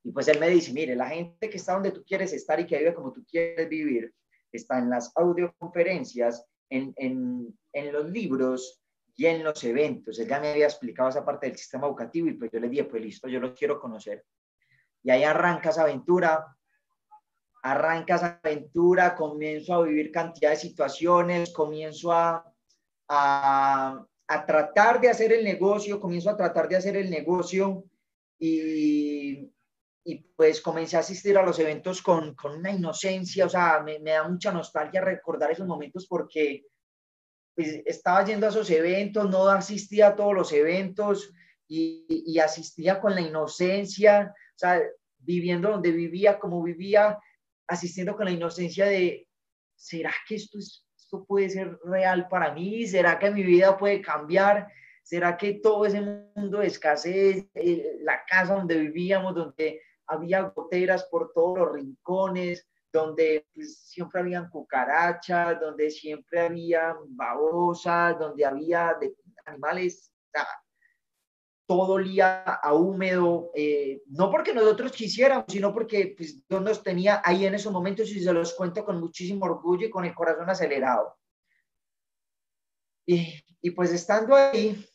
Y 0.04 0.12
pues 0.12 0.28
él 0.28 0.40
me 0.40 0.50
dice, 0.50 0.74
mire, 0.74 0.96
la 0.96 1.08
gente 1.08 1.50
que 1.50 1.58
está 1.58 1.74
donde 1.74 1.92
tú 1.92 2.04
quieres 2.06 2.34
estar 2.34 2.60
y 2.60 2.66
que 2.66 2.78
vive 2.78 2.94
como 2.94 3.12
tú 3.12 3.24
quieres 3.26 3.68
vivir, 3.70 4.14
está 4.52 4.78
en 4.78 4.90
las 4.90 5.12
audioconferencias, 5.16 6.46
en, 6.70 6.94
en, 6.98 7.58
en 7.72 7.94
los 7.94 8.10
libros 8.10 8.82
y 9.16 9.26
en 9.26 9.44
los 9.44 9.64
eventos. 9.64 10.20
Él 10.20 10.28
ya 10.28 10.40
me 10.40 10.52
había 10.52 10.66
explicado 10.66 11.10
esa 11.10 11.26
parte 11.26 11.48
del 11.48 11.58
sistema 11.58 11.88
educativo 11.88 12.28
y 12.28 12.34
pues 12.34 12.52
yo 12.52 12.60
le 12.60 12.70
dije, 12.70 12.86
pues 12.86 13.02
listo, 13.02 13.28
yo 13.28 13.40
lo 13.40 13.54
quiero 13.54 13.80
conocer. 13.80 14.26
Y 15.04 15.12
ahí 15.12 15.24
arranca 15.24 15.70
esa 15.70 15.84
aventura, 15.84 16.56
arranca 17.62 18.16
esa 18.16 18.40
aventura, 18.44 19.16
comienzo 19.16 19.74
a 19.74 19.84
vivir 19.84 20.12
cantidad 20.12 20.52
de 20.52 20.58
situaciones, 20.58 21.54
comienzo 21.54 22.12
a, 22.12 22.44
a 23.10 24.06
a 24.28 24.46
tratar 24.46 25.02
de 25.02 25.10
hacer 25.10 25.34
el 25.34 25.44
negocio, 25.44 26.00
comienzo 26.00 26.30
a 26.30 26.38
tratar 26.38 26.68
de 26.68 26.78
hacer 26.78 26.96
el 26.96 27.10
negocio 27.10 27.84
y, 28.40 29.52
y 30.06 30.16
pues 30.36 30.62
comencé 30.62 30.98
a 30.98 31.02
asistir 31.02 31.38
a 31.38 31.44
los 31.44 31.58
eventos 31.60 32.02
con, 32.02 32.36
con 32.36 32.58
una 32.58 32.72
inocencia, 32.72 33.46
o 33.46 33.50
sea, 33.50 33.82
me, 33.82 34.00
me, 34.00 34.12
da 34.12 34.28
mucha 34.28 34.52
nostalgia 34.52 35.02
recordar 35.02 35.52
esos 35.52 35.68
momentos 35.68 36.08
porque 36.08 36.66
pues, 37.56 37.82
estaba 37.86 38.26
yendo 38.26 38.46
a 38.46 38.50
esos 38.50 38.70
eventos, 38.70 39.30
no 39.30 39.48
asistía 39.48 40.08
a 40.08 40.16
todos 40.16 40.34
los 40.34 40.52
eventos 40.52 41.32
y, 41.68 42.06
y 42.28 42.40
asistía 42.40 43.00
con 43.00 43.16
la 43.16 43.22
inocencia, 43.22 44.34
o 44.36 44.58
sea, 44.58 44.82
viviendo 45.20 45.70
donde 45.70 45.92
vivía, 45.92 46.38
como 46.38 46.62
vivía, 46.62 47.18
asistiendo 47.68 48.16
con 48.16 48.26
la 48.26 48.32
inocencia 48.32 48.86
de, 48.86 49.28
¿será 49.76 50.14
que 50.28 50.36
esto 50.36 50.60
es, 50.60 50.86
puede 51.28 51.50
ser 51.50 51.78
real 51.84 52.28
para 52.28 52.54
mí? 52.54 52.88
¿Será 52.88 53.20
que 53.20 53.32
mi 53.32 53.44
vida 53.44 53.78
puede 53.78 54.02
cambiar? 54.02 54.68
¿Será 55.04 55.38
que 55.38 55.56
todo 55.56 55.86
ese 55.86 56.02
mundo 56.02 56.60
de 56.60 56.68
escasez, 56.68 57.46
eh, 57.54 57.98
la 58.02 58.24
casa 58.26 58.56
donde 58.56 58.78
vivíamos, 58.78 59.36
donde 59.36 59.82
había 60.14 60.42
goteras 60.42 61.06
por 61.06 61.32
todos 61.34 61.60
los 61.60 61.72
rincones, 61.74 62.68
donde 62.92 63.48
pues, 63.54 63.80
siempre 63.80 64.22
habían 64.22 64.50
cucarachas, 64.50 65.60
donde 65.60 65.90
siempre 65.90 66.42
había 66.42 66.96
babosas, 67.08 68.18
donde 68.20 68.46
había 68.46 68.98
animales, 69.46 70.14
todo 71.66 71.94
olía 71.94 72.44
a 72.44 72.74
húmedo, 72.74 73.52
eh, 73.56 74.02
no 74.08 74.30
porque 74.30 74.54
nosotros 74.54 74.92
quisiéramos, 74.92 75.46
sino 75.48 75.74
porque 75.74 76.14
pues, 76.16 76.48
Dios 76.48 76.62
nos 76.62 76.84
tenía 76.84 77.22
ahí 77.26 77.46
en 77.46 77.56
esos 77.56 77.74
momentos 77.74 78.10
y 78.10 78.24
se 78.24 78.34
los 78.34 78.54
cuento 78.54 78.86
con 78.86 79.00
muchísimo 79.00 79.46
orgullo 79.46 79.88
y 79.88 79.90
con 79.90 80.06
el 80.06 80.14
corazón 80.14 80.50
acelerado. 80.50 81.18
Y, 83.06 83.34
y 83.62 83.72
pues 83.72 83.92
estando 83.92 84.36
ahí, 84.36 84.86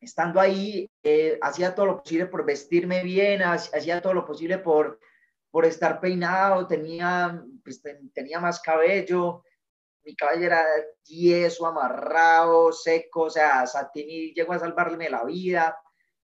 estando 0.00 0.40
ahí, 0.40 0.90
eh, 1.02 1.38
hacía 1.42 1.74
todo 1.74 1.86
lo 1.86 1.98
posible 1.98 2.26
por 2.26 2.44
vestirme 2.44 3.02
bien, 3.02 3.42
hacía 3.42 4.00
todo 4.00 4.14
lo 4.14 4.24
posible 4.24 4.58
por, 4.58 5.00
por 5.50 5.64
estar 5.64 6.00
peinado, 6.00 6.66
tenía, 6.66 7.42
pues, 7.64 7.82
tenía 8.12 8.40
más 8.40 8.60
cabello, 8.60 9.42
mi 10.04 10.14
cabello 10.14 10.46
era 10.46 10.64
tieso, 11.02 11.66
amarrado, 11.66 12.72
seco, 12.72 13.22
o 13.22 13.30
sea, 13.30 13.66
Satini 13.66 14.32
llegó 14.32 14.54
a 14.54 14.58
salvarme 14.58 15.10
la 15.10 15.24
vida. 15.24 15.76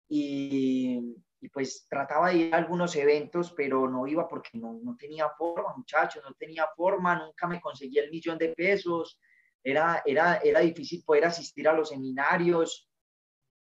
Y, 0.08 1.16
y, 1.40 1.50
pues 1.50 1.86
trataba 1.88 2.30
de 2.30 2.38
ir 2.38 2.56
a 2.56 2.58
algunos 2.58 2.96
eventos, 2.96 3.54
pero 3.56 3.88
no 3.88 4.08
iba 4.08 4.28
porque 4.28 4.58
no, 4.58 4.80
no 4.82 4.98
tenía 4.98 5.30
forma, 5.38 5.76
muchachos, 5.78 6.24
no 6.28 6.34
tenía 6.34 6.66
forma, 6.76 7.16
nunca 7.20 7.46
me 7.46 7.62
conseguía 7.62 8.04
el 8.04 8.10
millón 8.10 8.40
de 8.40 8.50
pesos, 8.50 9.20
era, 9.64 10.02
era, 10.04 10.38
era 10.38 10.62
difícil 10.62 11.04
poder 11.06 11.26
asistir 11.26 11.68
a 11.68 11.74
los 11.74 11.90
seminarios 11.90 12.89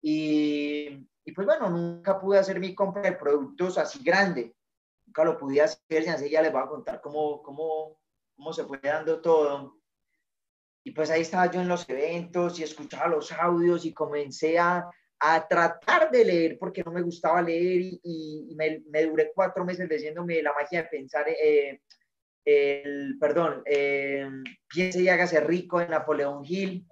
y, 0.03 1.07
y 1.25 1.33
pues 1.33 1.47
bueno, 1.47 1.69
nunca 1.71 2.21
pude 2.21 2.39
hacer 2.39 2.61
mi 2.61 2.75
compra 2.75 3.03
de 3.03 3.13
productos 3.13 3.79
así 3.79 4.03
grande. 4.03 4.55
nunca 5.07 5.25
lo 5.25 5.37
pude 5.39 5.61
hacer, 5.61 6.05
ya 6.05 6.17
ya 6.17 6.43
les 6.43 6.53
voy 6.53 6.63
a 6.63 6.69
contar 6.69 7.01
cómo, 7.01 7.43
cómo, 7.43 8.01
cómo 8.37 8.53
se 8.53 8.65
fue 8.65 8.79
dando 8.83 9.21
todo. 9.21 9.77
Y 10.85 10.93
pues 10.93 11.11
ahí 11.11 11.23
estaba 11.23 11.51
yo 11.51 11.61
en 11.61 11.69
los 11.69 11.89
eventos 11.89 12.61
y 12.61 12.63
escuchaba 12.63 13.09
los 13.09 13.33
audios 13.33 13.85
y 13.85 13.93
comencé 13.93 14.59
a, 14.59 14.89
a 15.19 15.49
tratar 15.49 16.11
de 16.11 16.25
leer 16.25 16.59
porque 16.59 16.85
no 16.85 16.93
me 16.93 17.03
gustaba 17.03 17.43
leer 17.43 17.81
y, 17.81 18.01
y 18.03 18.55
me, 18.55 18.83
me, 18.91 19.05
duré 19.05 19.33
cuatro 19.35 19.65
meses 19.65 19.89
leyéndome 19.89 20.43
La 20.43 20.53
magia 20.53 20.83
de 20.83 20.89
pensar, 20.89 21.27
eh, 21.29 21.81
el, 22.45 23.19
perdón, 23.19 23.63
eh, 23.67 24.29
Piense 24.69 25.03
y 25.03 25.09
hágase 25.09 25.41
rico 25.41 25.81
de 25.81 25.89
Napoleón 25.89 26.45
Hill 26.45 26.87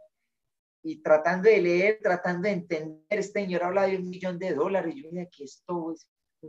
y 0.87 1.01
tratando 1.03 1.49
de 1.49 1.63
leer, 1.63 1.99
tratando 2.03 2.47
de 2.47 2.55
entender, 2.55 3.01
este 3.09 3.41
señor 3.41 3.65
habla 3.65 3.87
de 3.87 3.97
un 3.97 4.09
millón 4.09 4.39
de 4.39 4.55
dólares, 4.55 4.95
yo 4.95 5.09
dije 5.11 5.31
que 5.35 5.45
esto 5.45 5.93
es 5.93 6.07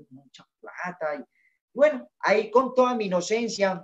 mucha 0.10 0.46
plata. 0.60 1.16
Y, 1.16 1.24
bueno, 1.74 2.10
ahí 2.20 2.52
con 2.52 2.74
toda 2.74 2.96
mi 2.96 3.06
inocencia, 3.06 3.82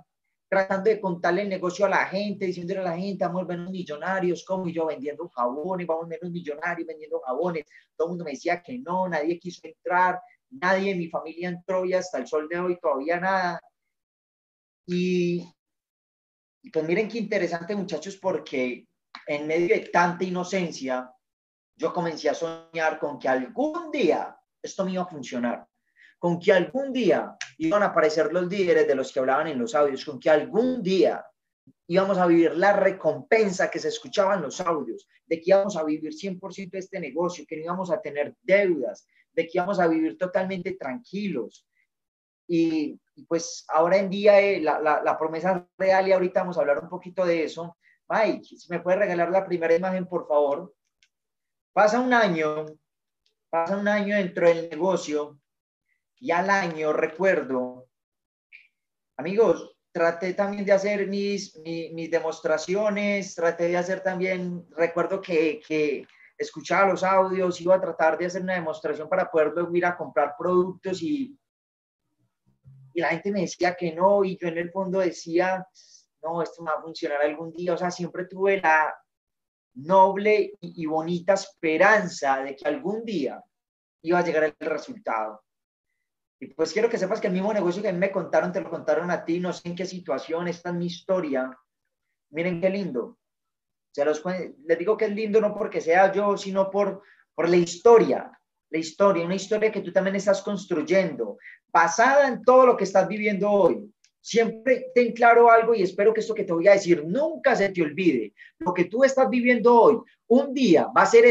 tratando 0.50 0.90
de 0.90 1.00
contarle 1.00 1.42
el 1.42 1.48
negocio 1.48 1.86
a 1.86 1.88
la 1.88 2.04
gente, 2.04 2.44
diciéndole 2.44 2.80
a 2.80 2.84
la 2.84 2.98
gente, 2.98 3.24
vamos 3.24 3.44
a 3.44 3.46
ver 3.46 3.60
millonarios, 3.60 4.44
como 4.44 4.68
yo 4.68 4.84
vendiendo 4.84 5.26
jabones, 5.30 5.86
vamos 5.86 6.04
a 6.04 6.08
menos 6.08 6.30
millonarios 6.30 6.86
vendiendo 6.86 7.20
jabones. 7.20 7.64
Todo 7.96 8.08
el 8.08 8.10
mundo 8.10 8.24
me 8.24 8.32
decía 8.32 8.62
que 8.62 8.78
no, 8.78 9.08
nadie 9.08 9.38
quiso 9.38 9.66
entrar, 9.66 10.20
nadie 10.50 10.90
en 10.90 10.98
mi 10.98 11.08
familia 11.08 11.48
entró 11.48 11.86
y 11.86 11.94
hasta 11.94 12.18
el 12.18 12.26
sol 12.26 12.46
de 12.46 12.60
hoy 12.60 12.78
todavía 12.78 13.18
nada. 13.18 13.58
Y 14.84 15.42
pues 16.70 16.84
miren 16.84 17.08
qué 17.08 17.16
interesante 17.16 17.74
muchachos, 17.74 18.18
porque 18.18 18.86
en 19.26 19.46
medio 19.46 19.74
de 19.74 19.88
tanta 19.92 20.24
inocencia, 20.24 21.12
yo 21.76 21.92
comencé 21.92 22.28
a 22.28 22.34
soñar 22.34 22.98
con 22.98 23.18
que 23.18 23.28
algún 23.28 23.90
día 23.90 24.36
esto 24.62 24.84
me 24.84 24.92
iba 24.92 25.02
a 25.02 25.06
funcionar, 25.06 25.66
con 26.18 26.38
que 26.38 26.52
algún 26.52 26.92
día 26.92 27.36
iban 27.58 27.82
a 27.82 27.86
aparecer 27.86 28.32
los 28.32 28.46
líderes 28.46 28.86
de 28.86 28.94
los 28.94 29.12
que 29.12 29.20
hablaban 29.20 29.48
en 29.48 29.58
los 29.58 29.74
audios, 29.74 30.04
con 30.04 30.20
que 30.20 30.30
algún 30.30 30.82
día 30.82 31.24
íbamos 31.88 32.18
a 32.18 32.26
vivir 32.26 32.56
la 32.56 32.74
recompensa 32.74 33.70
que 33.70 33.78
se 33.78 33.88
escuchaba 33.88 34.34
en 34.34 34.42
los 34.42 34.60
audios, 34.60 35.08
de 35.26 35.40
que 35.40 35.50
íbamos 35.50 35.76
a 35.76 35.84
vivir 35.84 36.12
100% 36.12 36.70
de 36.70 36.78
este 36.78 37.00
negocio, 37.00 37.44
que 37.46 37.56
no 37.56 37.64
íbamos 37.64 37.90
a 37.90 38.00
tener 38.00 38.34
deudas, 38.42 39.06
de 39.32 39.44
que 39.44 39.50
íbamos 39.54 39.80
a 39.80 39.88
vivir 39.88 40.16
totalmente 40.16 40.72
tranquilos. 40.72 41.66
Y, 42.46 42.98
pues 43.28 43.64
ahora 43.68 43.98
en 43.98 44.08
día 44.08 44.40
eh, 44.40 44.60
la, 44.60 44.80
la, 44.80 45.02
la 45.02 45.18
promesa 45.18 45.68
real, 45.76 46.08
y 46.08 46.12
ahorita 46.12 46.40
vamos 46.40 46.56
a 46.56 46.60
hablar 46.60 46.78
un 46.78 46.88
poquito 46.88 47.26
de 47.26 47.44
eso, 47.44 47.76
Mike, 48.12 48.58
si 48.58 48.68
me 48.68 48.80
puede 48.80 48.98
regalar 48.98 49.30
la 49.30 49.46
primera 49.46 49.74
imagen, 49.74 50.06
por 50.06 50.28
favor. 50.28 50.74
Pasa 51.72 51.98
un 51.98 52.12
año, 52.12 52.66
pasa 53.48 53.76
un 53.78 53.88
año 53.88 54.16
dentro 54.16 54.46
del 54.46 54.68
negocio 54.68 55.38
y 56.18 56.30
al 56.30 56.50
año 56.50 56.92
recuerdo, 56.92 57.88
amigos, 59.16 59.78
traté 59.90 60.34
también 60.34 60.66
de 60.66 60.72
hacer 60.72 61.08
mis, 61.08 61.58
mis, 61.64 62.10
demostraciones, 62.10 63.34
traté 63.34 63.68
de 63.68 63.78
hacer 63.78 64.02
también, 64.02 64.66
recuerdo 64.76 65.20
que, 65.20 65.60
que, 65.66 66.06
escuchaba 66.36 66.90
los 66.90 67.04
audios, 67.04 67.60
iba 67.60 67.76
a 67.76 67.80
tratar 67.80 68.18
de 68.18 68.26
hacer 68.26 68.42
una 68.42 68.54
demostración 68.54 69.08
para 69.08 69.30
poder 69.30 69.52
luego 69.54 69.76
ir 69.76 69.86
a 69.86 69.96
comprar 69.96 70.34
productos 70.36 71.00
y, 71.00 71.38
y 72.92 73.00
la 73.00 73.08
gente 73.08 73.30
me 73.30 73.42
decía 73.42 73.76
que 73.76 73.92
no 73.92 74.24
y 74.24 74.36
yo 74.36 74.48
en 74.48 74.58
el 74.58 74.72
fondo 74.72 74.98
decía, 74.98 75.64
no, 76.22 76.42
esto 76.42 76.64
va 76.64 76.72
a 76.72 76.82
funcionar 76.82 77.20
algún 77.22 77.52
día. 77.52 77.74
O 77.74 77.76
sea, 77.76 77.90
siempre 77.90 78.26
tuve 78.26 78.60
la 78.60 78.94
noble 79.74 80.54
y, 80.60 80.86
bonita 80.86 81.34
esperanza 81.34 82.42
de 82.42 82.56
que 82.56 82.68
algún 82.68 83.04
día 83.04 83.42
iba 84.02 84.18
a 84.18 84.24
llegar 84.24 84.44
el 84.58 84.66
resultado. 84.66 85.42
Y 86.40 86.48
pues 86.48 86.72
quiero 86.72 86.90
que 86.90 86.98
sepas 86.98 87.20
que 87.20 87.28
el 87.28 87.32
mismo 87.32 87.52
negocio 87.52 87.82
que 87.82 87.92
me 87.92 88.10
contaron, 88.10 88.52
te 88.52 88.60
lo 88.60 88.68
contaron 88.68 89.10
a 89.10 89.24
ti, 89.24 89.38
no 89.38 89.52
sé 89.52 89.68
en 89.68 89.76
qué 89.76 89.86
situación, 89.86 90.48
esta 90.48 90.70
es 90.70 90.74
mi 90.74 90.86
historia. 90.86 91.56
Miren 92.30 92.60
qué 92.60 92.68
lindo. 92.68 93.18
Se 93.92 94.04
los, 94.04 94.22
les 94.24 94.78
digo 94.78 94.96
que 94.96 95.04
es 95.04 95.12
lindo 95.12 95.40
no 95.40 95.54
porque 95.54 95.80
sea 95.80 96.12
yo, 96.12 96.36
sino 96.36 96.70
por, 96.70 97.02
por 97.34 97.48
la 97.48 97.56
historia, 97.56 98.30
la 98.70 98.78
historia, 98.78 99.24
una 99.24 99.34
historia 99.34 99.70
que 99.70 99.82
tú 99.82 99.92
también 99.92 100.16
estás 100.16 100.42
construyendo, 100.42 101.38
basada 101.72 102.26
en 102.26 102.42
todo 102.42 102.66
lo 102.66 102.76
que 102.76 102.84
estás 102.84 103.06
viviendo 103.06 103.50
hoy. 103.50 103.92
Siempre 104.24 104.92
ten 104.94 105.12
claro 105.12 105.50
algo 105.50 105.74
y 105.74 105.82
espero 105.82 106.14
que 106.14 106.20
esto 106.20 106.32
que 106.32 106.44
te 106.44 106.52
voy 106.52 106.68
a 106.68 106.74
decir 106.74 107.04
nunca 107.04 107.56
se 107.56 107.70
te 107.70 107.82
olvide. 107.82 108.32
Lo 108.58 108.72
que 108.72 108.84
tú 108.84 109.02
estás 109.02 109.28
viviendo 109.28 109.74
hoy, 109.74 109.98
un 110.28 110.54
día 110.54 110.86
va 110.96 111.02
a, 111.02 111.06
ser, 111.06 111.24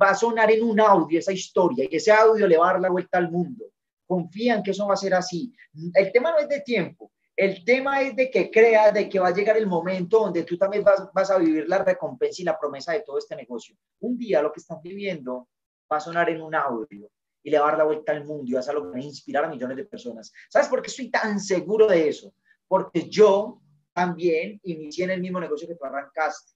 va 0.00 0.10
a 0.10 0.14
sonar 0.14 0.50
en 0.50 0.64
un 0.64 0.80
audio 0.80 1.18
esa 1.18 1.30
historia 1.30 1.86
y 1.88 1.96
ese 1.96 2.10
audio 2.10 2.46
le 2.46 2.56
va 2.56 2.70
a 2.70 2.72
dar 2.72 2.80
la 2.80 2.88
vuelta 2.88 3.18
al 3.18 3.30
mundo. 3.30 3.66
Confía 4.06 4.54
en 4.54 4.62
que 4.62 4.70
eso 4.70 4.86
va 4.86 4.94
a 4.94 4.96
ser 4.96 5.12
así. 5.12 5.52
El 5.92 6.10
tema 6.10 6.32
no 6.32 6.38
es 6.38 6.48
de 6.48 6.62
tiempo, 6.62 7.12
el 7.36 7.62
tema 7.66 8.00
es 8.00 8.16
de 8.16 8.30
que 8.30 8.50
creas 8.50 8.94
de 8.94 9.10
que 9.10 9.20
va 9.20 9.28
a 9.28 9.34
llegar 9.34 9.58
el 9.58 9.66
momento 9.66 10.20
donde 10.20 10.44
tú 10.44 10.56
también 10.56 10.82
vas, 10.82 11.06
vas, 11.12 11.30
a 11.30 11.36
vivir 11.36 11.68
la 11.68 11.84
recompensa 11.84 12.40
y 12.40 12.46
la 12.46 12.58
promesa 12.58 12.94
de 12.94 13.00
todo 13.00 13.18
este 13.18 13.36
negocio. 13.36 13.76
Un 14.00 14.16
día 14.16 14.40
lo 14.40 14.50
que 14.50 14.60
estás 14.60 14.80
viviendo 14.82 15.48
va 15.92 15.98
a 15.98 16.00
sonar 16.00 16.30
en 16.30 16.40
un 16.40 16.54
audio 16.54 17.10
y 17.42 17.50
le 17.50 17.58
va 17.58 17.66
a 17.66 17.70
dar 17.70 17.78
la 17.78 17.84
vuelta 17.84 18.12
al 18.12 18.24
mundo 18.24 18.44
y 18.46 18.54
vas 18.54 18.68
a 18.68 18.72
lograr 18.72 19.02
inspirar 19.02 19.44
a 19.44 19.48
millones 19.48 19.76
de 19.76 19.84
personas. 19.84 20.32
¿Sabes 20.48 20.68
por 20.68 20.82
qué 20.82 20.88
estoy 20.88 21.10
tan 21.10 21.40
seguro 21.40 21.86
de 21.86 22.08
eso? 22.08 22.34
Porque 22.66 23.08
yo 23.08 23.60
también 23.92 24.60
inicié 24.64 25.04
en 25.04 25.10
el 25.10 25.20
mismo 25.20 25.40
negocio 25.40 25.66
que 25.66 25.74
tú 25.74 25.84
arrancaste 25.84 26.52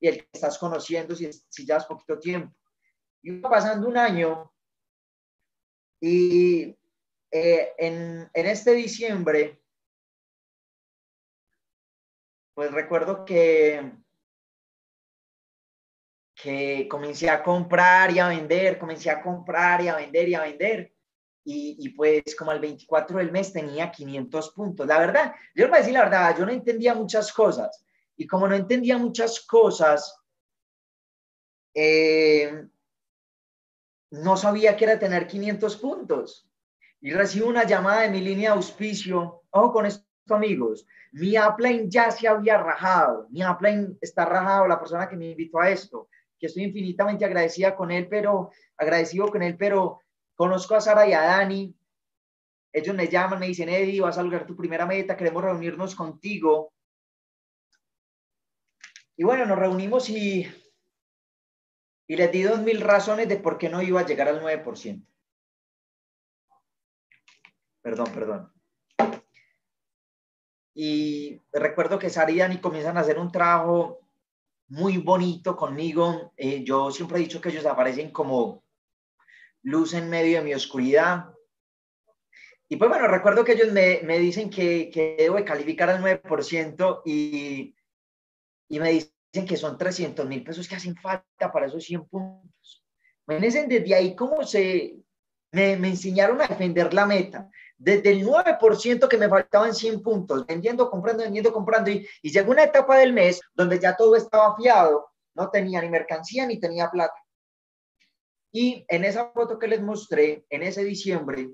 y 0.00 0.08
el 0.08 0.18
que 0.18 0.28
estás 0.32 0.58
conociendo 0.58 1.14
si, 1.14 1.30
si 1.48 1.70
has 1.70 1.86
poquito 1.86 2.18
tiempo. 2.18 2.56
Y 3.22 3.38
pasando 3.38 3.86
un 3.88 3.96
año 3.96 4.52
y 6.00 6.76
eh, 7.30 7.72
en, 7.78 8.28
en 8.32 8.46
este 8.46 8.72
diciembre, 8.72 9.62
pues 12.54 12.72
recuerdo 12.72 13.24
que 13.24 14.01
que 16.42 16.88
comencé 16.90 17.30
a 17.30 17.42
comprar 17.42 18.10
y 18.10 18.18
a 18.18 18.28
vender, 18.28 18.78
comencé 18.78 19.10
a 19.10 19.22
comprar 19.22 19.80
y 19.82 19.88
a 19.88 19.94
vender 19.94 20.28
y 20.28 20.34
a 20.34 20.42
vender. 20.42 20.92
Y, 21.44 21.76
y, 21.78 21.88
pues 21.90 22.34
como 22.36 22.50
al 22.50 22.60
24 22.60 23.18
del 23.18 23.30
mes 23.30 23.52
tenía 23.52 23.90
500 23.90 24.50
puntos. 24.50 24.86
La 24.86 24.98
verdad, 24.98 25.34
yo 25.54 25.64
les 25.64 25.68
voy 25.68 25.76
a 25.76 25.80
decir 25.80 25.94
la 25.94 26.04
verdad, 26.04 26.36
yo 26.36 26.44
no 26.44 26.52
entendía 26.52 26.94
muchas 26.94 27.32
cosas. 27.32 27.84
Y 28.16 28.26
como 28.26 28.48
no 28.48 28.56
entendía 28.56 28.98
muchas 28.98 29.40
cosas, 29.40 30.16
eh, 31.74 32.66
no 34.10 34.36
sabía 34.36 34.76
qué 34.76 34.84
era 34.84 34.98
tener 34.98 35.26
500 35.26 35.76
puntos. 35.76 36.48
Y 37.00 37.12
recibo 37.12 37.48
una 37.48 37.64
llamada 37.64 38.02
de 38.02 38.10
mi 38.10 38.20
línea 38.20 38.50
de 38.50 38.56
auspicio. 38.56 39.42
Ojo 39.50 39.72
con 39.72 39.86
esto, 39.86 40.04
amigos. 40.30 40.86
Mi 41.12 41.36
upline 41.38 41.88
ya 41.88 42.10
se 42.10 42.26
había 42.26 42.58
rajado. 42.58 43.28
Mi 43.30 43.44
upline 43.44 43.96
está 44.00 44.24
rajado, 44.24 44.66
la 44.66 44.78
persona 44.78 45.08
que 45.08 45.16
me 45.16 45.30
invitó 45.30 45.60
a 45.60 45.70
esto 45.70 46.08
que 46.42 46.48
estoy 46.48 46.64
infinitamente 46.64 47.24
agradecida 47.24 47.76
con 47.76 47.92
él, 47.92 48.08
pero 48.08 48.50
agradecido 48.76 49.28
con 49.28 49.44
él, 49.44 49.56
pero 49.56 50.00
conozco 50.34 50.74
a 50.74 50.80
Sara 50.80 51.06
y 51.06 51.12
a 51.12 51.22
Dani. 51.22 51.72
Ellos 52.72 52.96
me 52.96 53.06
llaman, 53.06 53.38
me 53.38 53.46
dicen, 53.46 53.68
Eddie, 53.68 54.00
vas 54.00 54.18
a 54.18 54.24
lograr 54.24 54.44
tu 54.44 54.56
primera 54.56 54.84
meta, 54.84 55.16
queremos 55.16 55.44
reunirnos 55.44 55.94
contigo. 55.94 56.72
Y 59.16 59.22
bueno, 59.22 59.46
nos 59.46 59.56
reunimos 59.56 60.10
y, 60.10 60.44
y 62.08 62.16
les 62.16 62.32
di 62.32 62.42
dos 62.42 62.60
mil 62.60 62.80
razones 62.80 63.28
de 63.28 63.36
por 63.36 63.56
qué 63.56 63.68
no 63.68 63.80
iba 63.80 64.00
a 64.00 64.06
llegar 64.06 64.26
al 64.26 64.42
9%. 64.42 65.06
Perdón, 67.82 68.12
perdón. 68.12 68.52
Y 70.74 71.40
recuerdo 71.52 72.00
que 72.00 72.10
Sara 72.10 72.32
y 72.32 72.38
Dani 72.38 72.60
comienzan 72.60 72.96
a 72.96 73.02
hacer 73.02 73.20
un 73.20 73.30
trabajo 73.30 74.01
muy 74.72 74.96
bonito 74.96 75.54
conmigo. 75.54 76.32
Eh, 76.34 76.64
yo 76.64 76.90
siempre 76.90 77.18
he 77.18 77.20
dicho 77.20 77.42
que 77.42 77.50
ellos 77.50 77.66
aparecen 77.66 78.10
como 78.10 78.64
luz 79.62 79.92
en 79.92 80.08
medio 80.08 80.38
de 80.38 80.44
mi 80.44 80.54
oscuridad. 80.54 81.26
Y 82.70 82.76
pues 82.76 82.88
bueno, 82.88 83.06
recuerdo 83.06 83.44
que 83.44 83.52
ellos 83.52 83.70
me, 83.70 84.00
me 84.02 84.18
dicen 84.18 84.48
que, 84.48 84.90
que, 84.90 85.16
debo 85.18 85.44
calificar 85.44 85.90
al 85.90 86.02
9% 86.02 87.02
y, 87.04 87.74
y 88.68 88.80
me 88.80 88.92
dicen 88.92 89.46
que 89.46 89.58
son 89.58 89.76
300 89.76 90.26
mil 90.26 90.42
pesos 90.42 90.66
que 90.66 90.76
hacen 90.76 90.96
falta 90.96 91.52
para 91.52 91.66
esos 91.66 91.84
100 91.84 92.06
puntos. 92.06 92.82
Imagínense 93.28 93.66
desde 93.66 93.94
ahí 93.94 94.16
cómo 94.16 94.42
se, 94.42 94.96
me, 95.50 95.76
me 95.76 95.88
enseñaron 95.88 96.40
a 96.40 96.46
defender 96.46 96.94
la 96.94 97.04
meta 97.04 97.50
desde 97.82 98.12
el 98.12 98.24
9% 98.24 99.08
que 99.08 99.18
me 99.18 99.28
faltaban 99.28 99.74
100 99.74 100.02
puntos, 100.02 100.46
vendiendo, 100.46 100.88
comprando, 100.88 101.24
vendiendo, 101.24 101.52
comprando, 101.52 101.90
y, 101.90 102.06
y, 102.22 102.30
llegó 102.30 102.52
una 102.52 102.62
etapa 102.62 102.96
del 102.98 103.12
mes 103.12 103.40
donde 103.54 103.80
ya 103.80 103.96
todo 103.96 104.14
estaba 104.14 104.56
fiado, 104.56 105.10
no 105.34 105.50
tenía 105.50 105.82
ni 105.82 105.88
mercancía 105.88 106.46
ni 106.46 106.60
tenía 106.60 106.88
plata. 106.88 107.14
Y 108.52 108.84
en 108.86 109.04
esa 109.04 109.32
foto 109.32 109.58
que 109.58 109.66
les 109.66 109.82
mostré, 109.82 110.46
en 110.48 110.62
ese 110.62 110.84
diciembre, 110.84 111.50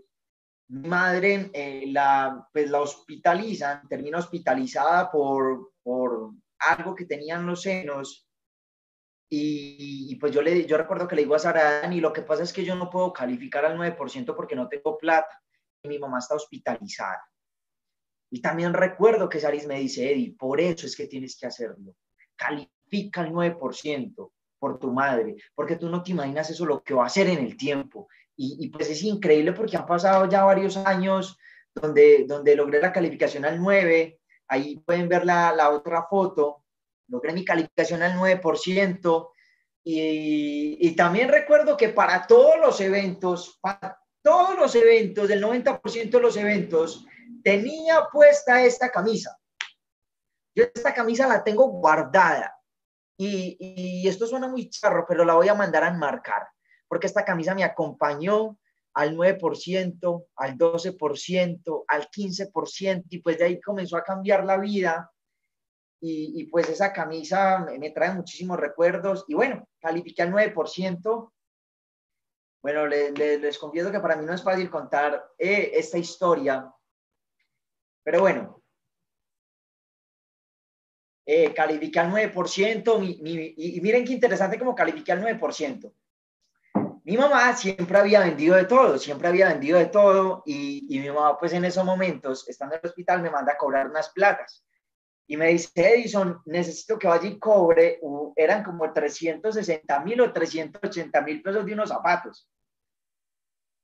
madre 0.69 1.51
eh, 1.55 1.85
la, 1.87 2.47
pues 2.53 2.69
la 2.69 2.83
hospitalizan, 2.83 3.89
termina 3.89 4.19
hospitalizada 4.19 5.11
por, 5.11 5.73
por 5.83 6.33
algo 6.59 6.95
que 6.95 7.07
tenían 7.07 7.47
los 7.47 7.63
senos. 7.63 8.29
Y, 9.31 10.09
y, 10.11 10.17
pues 10.17 10.33
yo, 10.33 10.43
le, 10.43 10.67
yo 10.67 10.77
recuerdo 10.77 11.09
que 11.09 11.17
le 11.17 11.23
digo 11.23 11.37
a 11.37 11.39
Sara, 11.39 11.91
y 11.91 12.01
lo 12.01 12.13
que 12.13 12.23
pasa 12.23 12.43
es 12.43 12.53
que 12.53 12.67
yo 12.67 12.75
no 12.75 12.91
puedo 12.91 13.15
calificar 13.15 13.65
al 13.65 13.79
9% 13.79 14.37
porque 14.37 14.57
no 14.57 14.69
tengo 14.69 14.99
plata 14.99 15.41
y 15.83 15.89
mi 15.89 15.99
mamá 15.99 16.19
está 16.19 16.35
hospitalizada. 16.35 17.23
Y 18.31 18.41
también 18.41 18.75
recuerdo 18.75 19.29
que 19.29 19.41
Saris 19.41 19.67
me 19.67 19.81
dice, 19.81 20.13
Eddie, 20.13 20.37
por 20.39 20.61
eso 20.61 20.87
es 20.87 20.97
que 20.97 21.07
tienes 21.07 21.39
que 21.39 21.47
hacerlo. 21.47 21.95
Califica 22.37 23.23
el 23.23 23.33
9% 23.33 24.31
por 24.59 24.79
tu 24.79 24.93
madre, 24.93 25.37
porque 25.55 25.77
tú 25.77 25.89
no 25.89 26.03
te 26.03 26.11
imaginas 26.11 26.51
eso 26.51 26.67
lo 26.67 26.83
que 26.83 26.95
va 26.95 27.05
a 27.05 27.07
hacer 27.07 27.29
en 27.29 27.39
el 27.39 27.57
tiempo. 27.57 28.09
Y, 28.37 28.69
pues 28.69 28.89
es 28.89 29.03
increíble 29.03 29.53
porque 29.53 29.77
han 29.77 29.87
pasado 29.87 30.29
ya 30.29 30.45
varios 30.45 30.77
años 30.77 31.37
donde, 31.75 32.25
donde 32.25 32.55
logré 32.55 32.81
la 32.81 32.93
calificación 32.93 33.45
al 33.45 33.61
9, 33.61 34.21
ahí 34.47 34.77
pueden 34.79 35.09
ver 35.09 35.25
la, 35.25 35.53
la 35.53 35.71
otra 35.71 36.05
foto, 36.09 36.65
logré 37.09 37.33
mi 37.33 37.45
calificación 37.45 38.03
al 38.03 38.17
9%, 38.17 39.31
y, 39.83 40.77
y, 40.87 40.95
también 40.95 41.31
recuerdo 41.31 41.77
que 41.77 41.89
para 41.89 42.27
todos 42.27 42.59
los 42.61 42.81
eventos, 42.81 43.59
para 43.61 43.99
todos 44.29 44.59
los 44.59 44.75
eventos, 44.75 45.27
del 45.27 45.43
90% 45.43 46.11
de 46.11 46.21
los 46.21 46.37
eventos, 46.37 47.07
tenía 47.43 48.09
puesta 48.13 48.63
esta 48.63 48.91
camisa. 48.91 49.39
Yo 50.55 50.65
esta 50.65 50.93
camisa 50.93 51.27
la 51.27 51.43
tengo 51.43 51.67
guardada 51.69 52.55
y, 53.17 53.57
y, 53.59 54.07
esto 54.07 54.27
suena 54.27 54.47
muy 54.47 54.69
charro, 54.69 55.07
pero 55.09 55.25
la 55.25 55.33
voy 55.33 55.49
a 55.49 55.55
mandar 55.55 55.83
a 55.83 55.89
enmarcar, 55.89 56.47
porque 56.87 57.07
esta 57.07 57.25
camisa 57.25 57.55
me 57.55 57.65
acompañó 57.65 58.59
al 58.93 59.17
9%, 59.17 60.27
al 60.37 60.59
12%, 60.59 61.85
al 61.89 62.11
15%, 62.11 63.05
y 63.09 63.23
pues 63.23 63.39
de 63.39 63.45
ahí 63.47 63.61
comenzó 63.63 63.97
a 63.97 64.05
cambiar 64.05 64.45
la 64.45 64.59
vida. 64.59 65.11
Y, 66.01 66.43
y 66.43 66.45
pues 66.49 66.69
esa 66.69 66.93
camisa 66.93 67.61
me, 67.61 67.91
trae 67.93 68.13
muchísimos 68.13 68.61
recuerdos. 68.61 69.25
Y 69.27 69.33
bueno, 69.33 69.67
califiqué 69.81 70.21
al 70.21 70.33
9%. 70.33 71.33
Bueno, 72.61 72.87
les 72.87 73.59
confieso 73.59 73.93
que 73.93 74.01
para 74.01 74.17
mí 74.17 74.25
no 74.25 74.35
es 74.35 74.43
fácil 74.43 74.69
contar 74.69 75.33
eh, 75.39 75.71
esta 75.75 75.97
historia, 75.97 76.73
pero 78.03 78.21
bueno, 78.21 78.63
eh, 81.25 81.53
califiqué 81.55 82.01
al 82.01 82.11
9%, 82.11 83.03
y, 83.03 83.81
miren 83.81 84.05
qué 84.05 84.13
interesante 84.13 84.59
como 84.59 84.75
califiqué 84.75 85.13
al 85.13 85.23
9%. 85.23 85.93
Mi 87.05 87.17
mamá 87.17 87.55
siempre 87.55 87.99
había 87.99 88.21
vendido 88.21 88.57
de 88.57 88.65
todo, 88.65 88.99
siempre 88.99 89.29
había 89.29 89.49
vendido 89.49 89.79
de 89.79 89.87
todo 89.87 90.43
y, 90.45 90.87
y, 90.95 91.01
mi 91.01 91.09
mamá 91.11 91.39
pues 91.39 91.53
en 91.53 91.65
esos 91.65 91.85
momentos, 91.85 92.49
estando 92.49 92.75
en 92.75 92.81
el 92.83 92.89
hospital, 92.89 93.23
me 93.23 93.31
manda 93.31 93.53
a 93.53 93.57
cobrar 93.57 93.89
unas 93.89 94.11
platas. 94.11 94.68
Y 95.29 95.37
me 95.37 95.49
dice, 95.49 95.71
Edison, 95.75 96.41
necesito 96.47 96.99
que 96.99 97.07
vaya 97.07 97.29
y 97.29 97.39
cobre, 97.39 98.01
eran 98.35 98.65
como 98.65 98.91
360 98.93 100.01
mil 100.01 100.21
o 100.23 100.33
380 100.33 101.21
mil 101.21 101.43
pesos 101.43 101.65
de 101.67 101.73
unos 101.75 101.91
zapatos. 101.91 102.49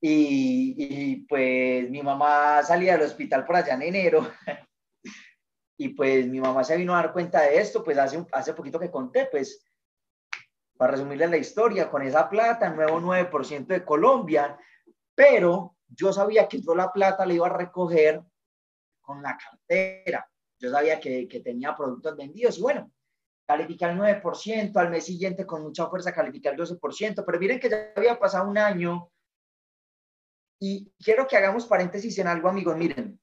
Y, 0.01 0.75
y, 0.77 1.17
pues 1.27 1.89
mi 1.91 2.03
mamá 2.03 2.63
salía 2.63 2.93
del 2.93 3.07
hospital 3.07 3.45
por 3.47 3.57
allá 3.57 3.75
en 3.75 3.83
enero 3.83 4.31
Y 5.77 5.89
pues 5.89 6.27
mi 6.27 6.41
mamá 6.41 6.63
se 6.63 6.77
vino 6.77 6.95
a 6.95 7.03
dar 7.03 7.13
cuenta 7.13 7.43
de 7.43 7.59
esto, 7.59 7.83
pues 7.83 7.99
hace, 7.99 8.25
hace 8.33 8.55
poquito 8.55 8.79
que 8.79 8.91
conté, 8.91 9.27
pues 9.27 9.65
para 10.77 10.93
resumirle 10.93 11.27
la 11.27 11.37
historia, 11.37 11.91
con 11.91 12.03
esa 12.03 12.29
plata, 12.29 12.71
nuevo 12.71 13.01
9% 13.01 13.67
de 13.67 13.85
Colombia, 13.85 14.59
pero 15.15 15.77
yo 15.89 16.13
sabía 16.13 16.49
que 16.49 16.61
yo 16.61 16.75
la 16.75 16.93
plata 16.93 17.27
la 17.27 17.35
iba 17.35 17.47
a 17.47 17.57
recoger 17.57 18.23
con 19.01 19.23
la 19.23 19.37
cartera. 19.37 20.29
Yo 20.65 20.71
sabía 20.71 20.99
que, 20.99 21.29
que 21.29 21.41
tenía 21.41 21.77
productos 21.77 22.17
vendidos. 22.17 22.59
Y 22.59 22.63
bueno, 22.63 22.91
calificar 23.47 23.91
el 23.91 23.99
9%, 23.99 24.77
al 24.77 24.91
mes 24.91 25.05
siguiente 25.05 25.47
con 25.47 25.63
mucha 25.63 25.87
fuerza 25.89 26.13
calificar 26.13 26.55
el 26.55 26.61
12%, 26.61 27.23
pero 27.25 27.39
miren 27.39 27.61
que 27.61 27.69
ya 27.69 27.93
había 27.95 28.19
pasado 28.19 28.49
un 28.49 28.59
año. 28.59 29.11
Y 30.61 30.91
quiero 30.99 31.27
que 31.27 31.37
hagamos 31.37 31.67
paréntesis 31.67 32.19
en 32.19 32.27
algo, 32.27 32.49
amigos, 32.49 32.77
miren, 32.77 33.21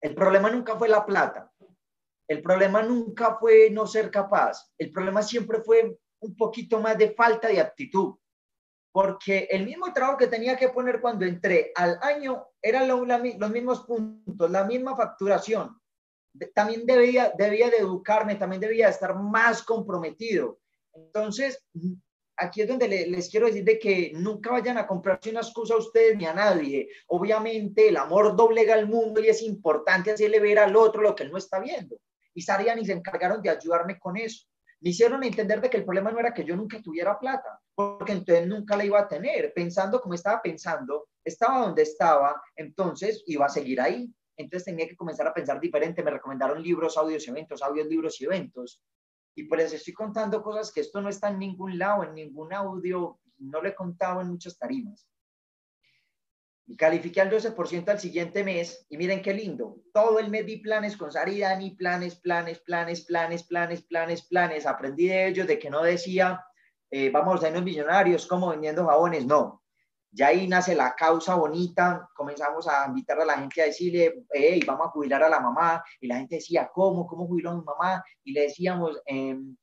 el 0.00 0.14
problema 0.14 0.50
nunca 0.50 0.76
fue 0.76 0.88
la 0.88 1.04
plata, 1.04 1.52
el 2.28 2.40
problema 2.40 2.82
nunca 2.82 3.36
fue 3.36 3.70
no 3.70 3.86
ser 3.86 4.10
capaz, 4.10 4.70
el 4.78 4.92
problema 4.92 5.22
siempre 5.22 5.60
fue 5.60 5.98
un 6.20 6.36
poquito 6.36 6.80
más 6.80 6.96
de 6.96 7.10
falta 7.14 7.48
de 7.48 7.60
actitud, 7.60 8.16
porque 8.92 9.48
el 9.50 9.64
mismo 9.64 9.92
trabajo 9.92 10.18
que 10.18 10.28
tenía 10.28 10.56
que 10.56 10.68
poner 10.68 11.00
cuando 11.00 11.24
entré 11.24 11.72
al 11.74 11.98
año 12.00 12.46
eran 12.62 12.86
los 12.86 13.50
mismos 13.50 13.84
puntos, 13.84 14.50
la 14.50 14.64
misma 14.64 14.94
facturación. 14.94 15.77
También 16.54 16.86
debía, 16.86 17.32
debía 17.36 17.70
de 17.70 17.78
educarme, 17.78 18.36
también 18.36 18.60
debía 18.60 18.86
de 18.86 18.92
estar 18.92 19.14
más 19.14 19.62
comprometido. 19.62 20.58
Entonces, 20.94 21.62
aquí 22.36 22.62
es 22.62 22.68
donde 22.68 22.88
les 22.88 23.30
quiero 23.30 23.46
decir 23.46 23.64
de 23.64 23.78
que 23.78 24.12
nunca 24.14 24.50
vayan 24.50 24.78
a 24.78 24.86
comprarse 24.86 25.30
una 25.30 25.40
excusa 25.40 25.74
a 25.74 25.78
ustedes 25.78 26.16
ni 26.16 26.26
a 26.26 26.34
nadie. 26.34 26.88
Obviamente 27.06 27.88
el 27.88 27.96
amor 27.96 28.36
doblega 28.36 28.74
el 28.74 28.86
mundo 28.86 29.20
y 29.20 29.28
es 29.28 29.42
importante 29.42 30.10
hacerle 30.10 30.40
ver 30.40 30.58
al 30.58 30.76
otro 30.76 31.02
lo 31.02 31.14
que 31.14 31.24
él 31.24 31.30
no 31.30 31.38
está 31.38 31.58
viendo 31.58 31.98
y 32.38 32.42
Sarian 32.42 32.78
y 32.78 32.86
se 32.86 32.92
encargaron 32.92 33.42
de 33.42 33.50
ayudarme 33.50 33.98
con 33.98 34.16
eso. 34.16 34.46
Me 34.80 34.90
hicieron 34.90 35.24
entender 35.24 35.60
de 35.60 35.68
que 35.68 35.78
el 35.78 35.84
problema 35.84 36.12
no 36.12 36.20
era 36.20 36.32
que 36.32 36.44
yo 36.44 36.54
nunca 36.54 36.80
tuviera 36.80 37.18
plata, 37.18 37.60
porque 37.74 38.12
entonces 38.12 38.46
nunca 38.46 38.76
la 38.76 38.84
iba 38.84 39.00
a 39.00 39.08
tener. 39.08 39.52
Pensando 39.52 40.00
como 40.00 40.14
estaba 40.14 40.40
pensando, 40.40 41.08
estaba 41.24 41.58
donde 41.58 41.82
estaba, 41.82 42.40
entonces 42.54 43.24
iba 43.26 43.46
a 43.46 43.48
seguir 43.48 43.80
ahí. 43.80 44.08
Entonces 44.38 44.64
tenía 44.64 44.88
que 44.88 44.96
comenzar 44.96 45.26
a 45.26 45.34
pensar 45.34 45.60
diferente. 45.60 46.02
Me 46.02 46.10
recomendaron 46.10 46.62
libros, 46.62 46.96
audios 46.96 47.26
y 47.26 47.30
eventos, 47.30 47.62
audios, 47.62 47.86
libros 47.86 48.18
y 48.20 48.24
eventos. 48.24 48.82
Y 49.34 49.44
por 49.44 49.60
eso 49.60 49.76
estoy 49.76 49.92
contando 49.92 50.42
cosas 50.42 50.72
que 50.72 50.80
esto 50.80 51.02
no 51.02 51.10
está 51.10 51.28
en 51.28 51.38
ningún 51.38 51.78
lado, 51.78 52.04
en 52.04 52.14
ningún 52.14 52.54
audio, 52.54 53.20
no 53.38 53.60
lo 53.60 53.68
he 53.68 53.74
contado 53.74 54.22
en 54.22 54.28
muchas 54.28 54.56
tarimas 54.56 55.06
y 56.68 56.76
califiqué 56.76 57.22
al 57.22 57.30
12% 57.30 57.88
al 57.88 57.98
siguiente 57.98 58.44
mes 58.44 58.86
y 58.90 58.98
miren 58.98 59.22
qué 59.22 59.32
lindo, 59.32 59.78
todo 59.92 60.18
el 60.18 60.28
mes 60.28 60.44
di 60.44 60.58
planes 60.58 60.98
con 60.98 61.10
Saridani, 61.10 61.70
planes, 61.70 62.16
planes, 62.16 62.60
planes, 62.60 63.00
planes, 63.00 63.42
planes, 63.42 63.82
planes, 63.82 64.22
planes, 64.22 64.66
aprendí 64.66 65.08
de 65.08 65.28
ellos 65.28 65.46
de 65.46 65.58
que 65.58 65.70
no 65.70 65.82
decía 65.82 66.44
eh, 66.90 67.10
vamos 67.10 67.42
a 67.42 67.50
ser 67.50 67.62
millonarios 67.62 68.26
como 68.26 68.50
vendiendo 68.50 68.86
jabones, 68.86 69.24
no, 69.24 69.62
ya 70.10 70.28
ahí 70.28 70.48
nace 70.48 70.74
la 70.74 70.94
causa 70.94 71.34
bonita, 71.34 72.08
comenzamos 72.14 72.66
a 72.68 72.86
invitar 72.86 73.20
a 73.20 73.24
la 73.24 73.38
gente 73.38 73.62
a 73.62 73.66
decirle, 73.66 74.24
hey, 74.30 74.62
vamos 74.66 74.86
a 74.86 74.90
jubilar 74.90 75.22
a 75.22 75.28
la 75.28 75.40
mamá, 75.40 75.84
y 76.00 76.06
la 76.06 76.16
gente 76.16 76.36
decía, 76.36 76.70
¿cómo? 76.72 77.06
¿Cómo 77.06 77.26
jubiló 77.26 77.50
a 77.50 77.56
mi 77.56 77.62
mamá? 77.62 78.04
Y 78.24 78.32
le 78.32 78.42
decíamos, 78.42 79.00
em, 79.06 79.56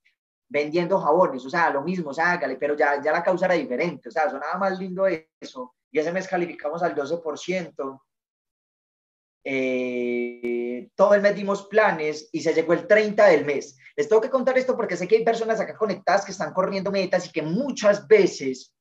vendiendo 0.48 1.00
jabones, 1.00 1.46
o 1.46 1.50
sea, 1.50 1.70
lo 1.72 1.82
mismo, 1.82 2.12
o 2.12 2.14
sea, 2.14 2.40
pero 2.60 2.76
ya, 2.76 3.02
ya 3.02 3.12
la 3.12 3.24
causa 3.24 3.46
era 3.46 3.56
diferente, 3.56 4.10
o 4.10 4.12
sea, 4.12 4.30
sonaba 4.30 4.58
más 4.58 4.80
lindo 4.80 5.06
eso 5.08 5.76
y 5.96 6.00
ese 6.00 6.12
mes 6.12 6.28
calificamos 6.28 6.84
al 6.84 6.94
12%. 6.94 8.02
Eh, 9.46 10.90
todo 10.94 11.14
el 11.14 11.22
mes 11.22 11.34
dimos 11.34 11.68
planes 11.68 12.28
y 12.34 12.42
se 12.42 12.54
llegó 12.54 12.74
el 12.74 12.86
30 12.86 13.28
del 13.28 13.46
mes. 13.46 13.78
Les 13.96 14.10
tengo 14.10 14.22
que 14.22 14.30
contar 14.30 14.58
esto 14.58 14.76
porque 14.76 14.98
sé 14.98 15.08
que 15.08 15.16
hay 15.16 15.24
personas 15.24 15.62
acá 15.62 15.78
conectadas 15.78 16.26
que 16.26 16.34
están 16.34 16.52
corriendo 16.52 16.92
metas 16.92 17.28
y 17.28 17.32
que 17.32 17.42
muchas 17.42 18.06
veces 18.10 18.75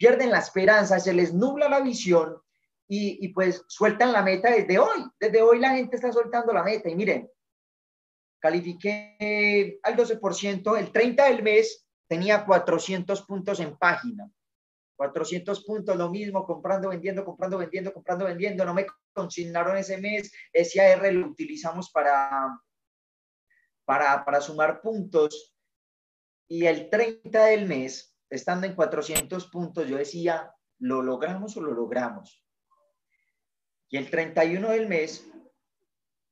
pierden 0.00 0.30
la 0.30 0.38
esperanza, 0.38 0.98
se 0.98 1.12
les 1.12 1.34
nubla 1.34 1.68
la 1.68 1.80
visión 1.80 2.40
y, 2.88 3.22
y 3.22 3.28
pues 3.34 3.62
sueltan 3.68 4.12
la 4.12 4.22
meta 4.22 4.50
desde 4.50 4.78
hoy. 4.78 5.04
Desde 5.20 5.42
hoy 5.42 5.58
la 5.58 5.74
gente 5.76 5.96
está 5.96 6.10
soltando 6.10 6.54
la 6.54 6.62
meta 6.62 6.88
y 6.88 6.94
miren, 6.94 7.30
califiqué 8.40 9.78
al 9.82 9.94
12%, 9.94 10.78
el 10.78 10.90
30 10.90 11.24
del 11.26 11.42
mes 11.42 11.86
tenía 12.08 12.46
400 12.46 13.26
puntos 13.26 13.60
en 13.60 13.76
página. 13.76 14.32
400 14.96 15.64
puntos, 15.64 15.96
lo 15.96 16.08
mismo, 16.08 16.46
comprando, 16.46 16.88
vendiendo, 16.88 17.22
comprando, 17.22 17.58
vendiendo, 17.58 17.92
comprando, 17.92 18.24
vendiendo. 18.24 18.64
No 18.64 18.74
me 18.74 18.86
consignaron 19.12 19.76
ese 19.76 19.98
mes. 19.98 20.32
Ese 20.50 20.80
AR 20.80 21.12
lo 21.12 21.26
utilizamos 21.26 21.90
para, 21.90 22.58
para, 23.84 24.24
para 24.24 24.40
sumar 24.40 24.80
puntos. 24.80 25.54
Y 26.48 26.66
el 26.66 26.88
30 26.88 27.44
del 27.46 27.66
mes, 27.66 28.09
estando 28.30 28.66
en 28.66 28.74
400 28.74 29.46
puntos, 29.48 29.88
yo 29.88 29.98
decía, 29.98 30.54
¿lo 30.78 31.02
logramos 31.02 31.56
o 31.56 31.60
lo 31.60 31.72
logramos? 31.72 32.44
Y 33.88 33.96
el 33.96 34.08
31 34.08 34.70
del 34.70 34.88
mes, 34.88 35.28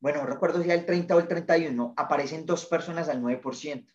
bueno, 0.00 0.24
recuerdo 0.24 0.62
si 0.62 0.66
era 0.66 0.74
el 0.74 0.86
30 0.86 1.16
o 1.16 1.18
el 1.18 1.28
31, 1.28 1.94
aparecen 1.96 2.46
dos 2.46 2.66
personas 2.66 3.08
al 3.08 3.20
9%, 3.20 3.92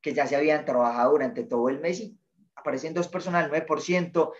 que 0.00 0.14
ya 0.14 0.26
se 0.26 0.36
habían 0.36 0.64
trabajado 0.64 1.10
durante 1.10 1.42
todo 1.42 1.68
el 1.68 1.80
mes 1.80 2.00
y 2.00 2.18
aparecen 2.54 2.94
dos 2.94 3.08
personas 3.08 3.44
al 3.44 3.50
9%, 3.50 4.32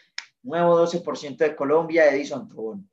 nuevo 0.43 0.87
12% 0.87 1.37
de 1.39 1.57
Colombia, 1.57 2.09
Edison 2.09 2.49
Tobón. 2.49 2.89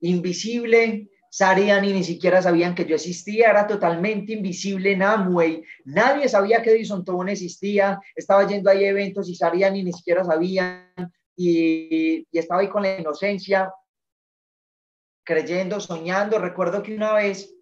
Invisible, 0.00 1.10
Sariani 1.34 1.92
ni 1.92 2.04
siquiera 2.04 2.40
sabían 2.40 2.76
que 2.76 2.84
yo 2.84 2.94
existía, 2.94 3.50
era 3.50 3.66
totalmente 3.66 4.34
invisible 4.34 4.92
en 4.92 5.02
Amway, 5.02 5.64
nadie 5.84 6.28
sabía 6.28 6.62
que 6.62 6.70
Edison 6.70 7.04
Tobón 7.04 7.28
existía, 7.28 7.98
estaba 8.14 8.46
yendo 8.46 8.70
ahí 8.70 8.84
a 8.84 8.90
eventos 8.90 9.28
y 9.28 9.34
Sariani 9.34 9.82
ni 9.82 9.92
siquiera 9.92 10.24
sabían 10.24 10.92
y, 11.34 12.24
y 12.30 12.38
estaba 12.38 12.60
ahí 12.60 12.68
con 12.68 12.84
la 12.84 13.00
inocencia, 13.00 13.74
creyendo, 15.24 15.80
soñando. 15.80 16.38
Recuerdo 16.38 16.84
que 16.84 16.94
una 16.94 17.14
vez 17.14 17.52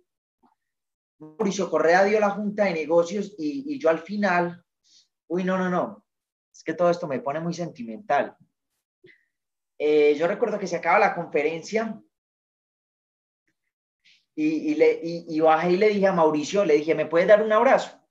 Mauricio 1.18 1.70
Correa 1.70 2.04
dio 2.04 2.20
la 2.20 2.28
junta 2.28 2.64
de 2.64 2.74
negocios 2.74 3.34
y, 3.38 3.64
y 3.74 3.78
yo 3.78 3.88
al 3.88 4.00
final, 4.00 4.62
uy, 5.28 5.44
no, 5.44 5.56
no, 5.56 5.70
no, 5.70 6.04
es 6.52 6.62
que 6.62 6.74
todo 6.74 6.90
esto 6.90 7.08
me 7.08 7.20
pone 7.20 7.40
muy 7.40 7.54
sentimental. 7.54 8.36
Eh, 9.78 10.14
yo 10.18 10.26
recuerdo 10.26 10.58
que 10.58 10.66
se 10.66 10.76
acaba 10.76 10.98
la 10.98 11.14
conferencia 11.14 11.98
y, 14.34 14.74
le, 14.74 15.00
y, 15.02 15.40
bajé 15.40 15.72
y 15.72 15.76
le 15.76 15.88
dije 15.88 16.06
a 16.06 16.12
Mauricio, 16.12 16.64
le 16.64 16.74
dije, 16.74 16.94
¿me 16.94 17.06
puedes 17.06 17.28
dar 17.28 17.42
un 17.42 17.52
abrazo? 17.52 18.01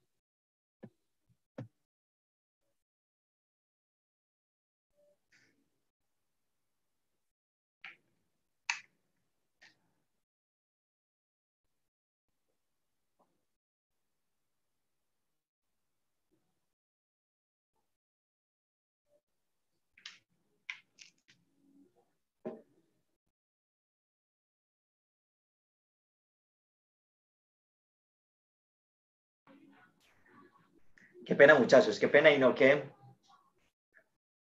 Qué 31.24 31.34
pena, 31.36 31.54
muchachos, 31.54 31.98
qué 32.00 32.08
pena 32.08 32.30
y 32.30 32.38
no 32.38 32.54
que 32.54 32.90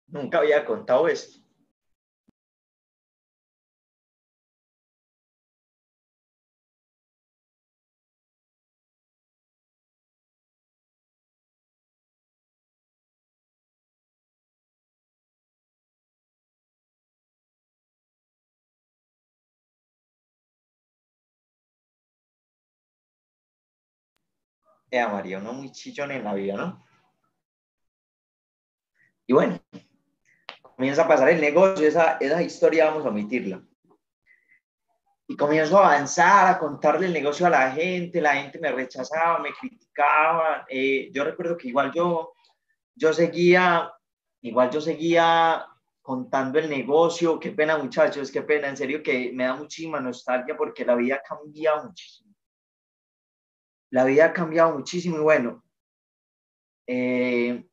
nunca 0.07 0.39
había 0.39 0.65
contado 0.65 1.07
esto. 1.07 1.42
Eh, 24.93 25.07
María, 25.07 25.39
uno 25.39 25.53
muy 25.53 25.71
chillón 25.71 26.11
en 26.11 26.23
la 26.23 26.35
vida, 26.35 26.55
¿no? 26.55 26.85
Y 29.25 29.33
bueno, 29.33 29.59
comienza 30.61 31.03
a 31.03 31.07
pasar 31.07 31.29
el 31.29 31.41
negocio, 31.41 31.87
esa, 31.87 32.17
esa 32.17 32.43
historia 32.43 32.85
vamos 32.85 33.03
a 33.03 33.09
omitirla. 33.09 33.63
Y 35.25 35.35
comienzo 35.35 35.79
a 35.79 35.95
avanzar, 35.95 36.47
a 36.47 36.59
contarle 36.59 37.07
el 37.07 37.13
negocio 37.13 37.47
a 37.47 37.49
la 37.49 37.71
gente, 37.71 38.21
la 38.21 38.35
gente 38.35 38.59
me 38.59 38.71
rechazaba, 38.71 39.39
me 39.39 39.51
criticaba. 39.53 40.65
Eh, 40.69 41.09
yo 41.11 41.23
recuerdo 41.23 41.57
que 41.57 41.69
igual 41.69 41.91
yo, 41.91 42.33
yo 42.93 43.13
seguía, 43.13 43.91
igual 44.41 44.69
yo 44.69 44.79
seguía 44.79 45.65
contando 46.03 46.59
el 46.59 46.69
negocio. 46.69 47.39
Qué 47.39 47.49
pena, 47.49 47.79
muchachos, 47.79 48.29
qué 48.29 48.43
pena. 48.43 48.67
En 48.67 48.77
serio 48.77 49.01
que 49.01 49.31
me 49.33 49.45
da 49.45 49.55
muchísima 49.55 49.99
nostalgia 49.99 50.55
porque 50.55 50.85
la 50.85 50.93
vida 50.93 51.15
ha 51.15 51.21
cambiado 51.23 51.85
muchísimo 51.85 52.22
la 53.93 54.05
vida 54.05 54.25
ha 54.25 54.33
cambiado 54.33 54.73
muchísimo 54.73 55.17
y 55.17 55.21
bueno, 55.21 55.63
eh, 56.87 57.63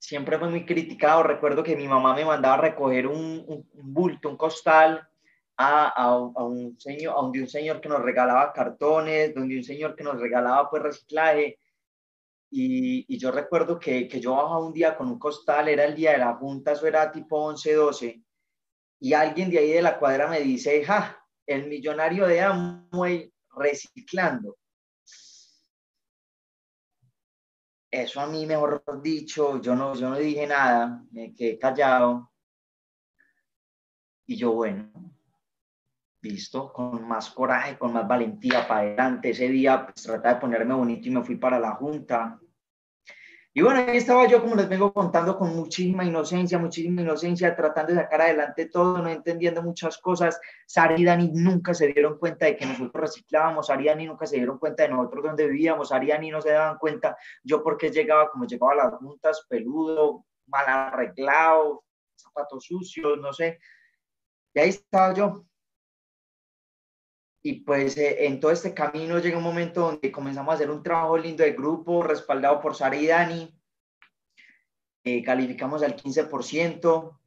siempre 0.00 0.36
fue 0.36 0.48
muy 0.50 0.66
criticado. 0.66 1.22
Recuerdo 1.22 1.62
que 1.62 1.76
mi 1.76 1.86
mamá 1.86 2.12
me 2.16 2.24
mandaba 2.24 2.54
a 2.54 2.60
recoger 2.60 3.06
un, 3.06 3.46
bulto, 3.72 4.28
un 4.28 4.36
costal 4.36 5.08
a, 5.56 6.16
un 6.16 6.76
señor, 6.80 7.14
donde 7.14 7.42
un 7.42 7.46
señor 7.46 7.80
que 7.80 7.88
nos 7.88 8.02
regalaba 8.02 8.52
cartones, 8.52 9.32
donde 9.32 9.56
un 9.56 9.62
señor 9.62 9.94
que 9.94 10.02
nos 10.02 10.18
regalaba 10.18 10.68
pues 10.68 10.82
reciclaje. 10.82 11.60
Y, 12.50 13.16
yo 13.16 13.30
recuerdo 13.30 13.78
que, 13.78 14.08
que, 14.08 14.18
yo 14.18 14.32
bajaba 14.32 14.58
un 14.58 14.72
día 14.72 14.96
con 14.96 15.06
un 15.06 15.20
costal, 15.20 15.68
era 15.68 15.84
el 15.84 15.94
día 15.94 16.12
de 16.12 16.18
la 16.18 16.34
junta, 16.34 16.72
eso 16.72 16.84
era 16.88 17.12
tipo 17.12 17.38
11, 17.38 17.74
12, 17.74 18.22
y 18.98 19.12
alguien 19.12 19.52
de 19.52 19.58
ahí 19.60 19.70
de 19.70 19.82
la 19.82 20.00
cuadra 20.00 20.26
me 20.26 20.40
dice, 20.40 20.82
ja, 20.82 21.24
el 21.46 21.68
millonario 21.68 22.26
de 22.26 22.40
Amway 22.40 23.32
reciclando. 23.54 24.56
Eso 27.90 28.20
a 28.20 28.26
mí, 28.26 28.46
mejor 28.46 28.82
dicho, 29.02 29.60
yo 29.60 29.74
no, 29.74 29.94
yo 29.94 30.10
no 30.10 30.16
dije 30.16 30.46
nada, 30.46 31.04
me 31.10 31.34
quedé 31.34 31.58
callado. 31.58 32.30
Y 34.26 34.36
yo, 34.36 34.52
bueno, 34.52 34.92
listo, 36.22 36.72
con 36.72 37.06
más 37.06 37.30
coraje, 37.30 37.76
con 37.76 37.92
más 37.92 38.06
valentía 38.06 38.66
para 38.68 38.80
adelante. 38.80 39.30
Ese 39.30 39.48
día 39.48 39.86
pues, 39.86 40.04
traté 40.04 40.28
de 40.28 40.36
ponerme 40.36 40.74
bonito 40.74 41.08
y 41.08 41.10
me 41.10 41.24
fui 41.24 41.36
para 41.36 41.58
la 41.58 41.72
junta. 41.72 42.38
Y 43.52 43.62
bueno, 43.62 43.80
ahí 43.80 43.96
estaba 43.96 44.28
yo, 44.28 44.40
como 44.40 44.54
les 44.54 44.68
vengo 44.68 44.92
contando, 44.92 45.36
con 45.36 45.56
muchísima 45.56 46.04
inocencia, 46.04 46.56
muchísima 46.56 47.02
inocencia, 47.02 47.56
tratando 47.56 47.92
de 47.92 47.98
sacar 47.98 48.20
adelante 48.20 48.66
todo, 48.66 48.98
no 48.98 49.08
entendiendo 49.08 49.60
muchas 49.60 49.98
cosas. 49.98 50.40
Sari 50.66 51.02
y 51.02 51.04
Dani 51.04 51.32
nunca 51.34 51.74
se 51.74 51.88
dieron 51.88 52.16
cuenta 52.16 52.46
de 52.46 52.56
que 52.56 52.64
nosotros 52.64 52.92
reciclábamos, 52.94 53.66
Dani 53.66 54.06
nunca 54.06 54.26
se 54.26 54.36
dieron 54.36 54.58
cuenta 54.58 54.84
de 54.84 54.90
nosotros 54.90 55.24
dónde 55.24 55.48
vivíamos, 55.48 55.88
Dani 55.90 56.30
no 56.30 56.40
se 56.40 56.50
daban 56.52 56.78
cuenta 56.78 57.16
yo 57.42 57.60
porque 57.64 57.90
llegaba, 57.90 58.30
como 58.30 58.46
llegaba 58.46 58.72
a 58.72 58.76
las 58.76 58.94
juntas, 58.94 59.44
peludo, 59.48 60.26
mal 60.46 60.66
arreglado, 60.68 61.82
zapatos 62.14 62.64
sucios, 62.64 63.18
no 63.18 63.32
sé. 63.32 63.58
Y 64.54 64.60
ahí 64.60 64.68
estaba 64.68 65.12
yo. 65.12 65.44
Y 67.42 67.60
pues 67.60 67.96
eh, 67.96 68.26
en 68.26 68.38
todo 68.38 68.50
este 68.50 68.74
camino 68.74 69.18
llega 69.18 69.38
un 69.38 69.44
momento 69.44 69.80
donde 69.82 70.12
comenzamos 70.12 70.52
a 70.52 70.54
hacer 70.56 70.70
un 70.70 70.82
trabajo 70.82 71.16
lindo 71.16 71.42
de 71.42 71.52
grupo, 71.52 72.02
respaldado 72.02 72.60
por 72.60 72.74
Sara 72.74 72.96
y 72.96 73.06
Dani. 73.06 73.60
Eh, 75.04 75.22
calificamos 75.22 75.82
al 75.82 75.96
15%. 75.96 77.18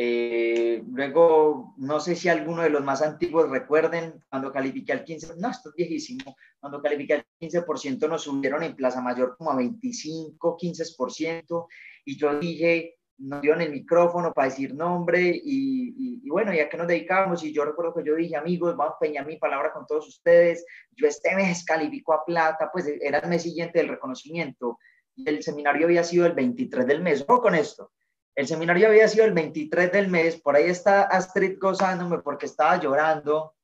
Eh, 0.00 0.82
luego, 0.92 1.74
no 1.76 1.98
sé 1.98 2.14
si 2.14 2.28
alguno 2.28 2.62
de 2.62 2.70
los 2.70 2.84
más 2.84 3.02
antiguos 3.02 3.50
recuerden, 3.50 4.24
cuando 4.30 4.52
califiqué 4.52 4.92
al 4.92 5.04
15%, 5.04 5.34
no, 5.38 5.50
esto 5.50 5.70
es 5.70 5.74
viejísimo, 5.74 6.36
cuando 6.60 6.80
califiqué 6.80 7.14
al 7.14 7.26
15% 7.40 8.08
nos 8.08 8.22
subieron 8.22 8.62
en 8.62 8.76
Plaza 8.76 9.00
Mayor 9.00 9.36
como 9.36 9.50
a 9.50 9.56
25, 9.56 10.56
15%, 10.56 11.66
y 12.04 12.16
yo 12.16 12.38
dije, 12.38 12.97
nos 13.18 13.40
dieron 13.40 13.60
el 13.60 13.72
micrófono 13.72 14.32
para 14.32 14.48
decir 14.48 14.74
nombre 14.74 15.20
y, 15.20 16.28
bueno, 16.28 16.54
ya 16.54 16.68
que 16.68 16.76
nos 16.76 16.86
dedicábamos 16.86 17.42
y 17.42 17.52
yo 17.52 17.64
recuerdo 17.64 17.94
que 17.94 18.04
yo 18.04 18.14
dije, 18.14 18.36
amigos, 18.36 18.76
vamos 18.76 18.94
a 18.94 18.98
peñar 18.98 19.26
mi 19.26 19.36
palabra 19.36 19.72
con 19.72 19.86
todos 19.86 20.06
ustedes, 20.06 20.64
yo 20.92 21.08
este 21.08 21.34
mes 21.34 21.64
calificó 21.64 22.14
a 22.14 22.24
plata, 22.24 22.70
pues 22.72 22.86
era 23.00 23.18
el 23.18 23.28
mes 23.28 23.42
siguiente 23.42 23.78
del 23.78 23.88
reconocimiento. 23.88 24.78
El 25.16 25.42
seminario 25.42 25.86
había 25.86 26.04
sido 26.04 26.26
el 26.26 26.32
23 26.32 26.86
del 26.86 27.02
mes, 27.02 27.24
ojo 27.26 27.42
con 27.42 27.54
esto, 27.56 27.92
el 28.36 28.46
seminario 28.46 28.86
había 28.86 29.08
sido 29.08 29.24
el 29.24 29.32
23 29.32 29.90
del 29.90 30.08
mes, 30.08 30.40
por 30.40 30.54
ahí 30.54 30.70
está 30.70 31.02
Astrid 31.02 31.58
gozándome 31.58 32.20
porque 32.20 32.46
estaba 32.46 32.78
llorando. 32.78 33.56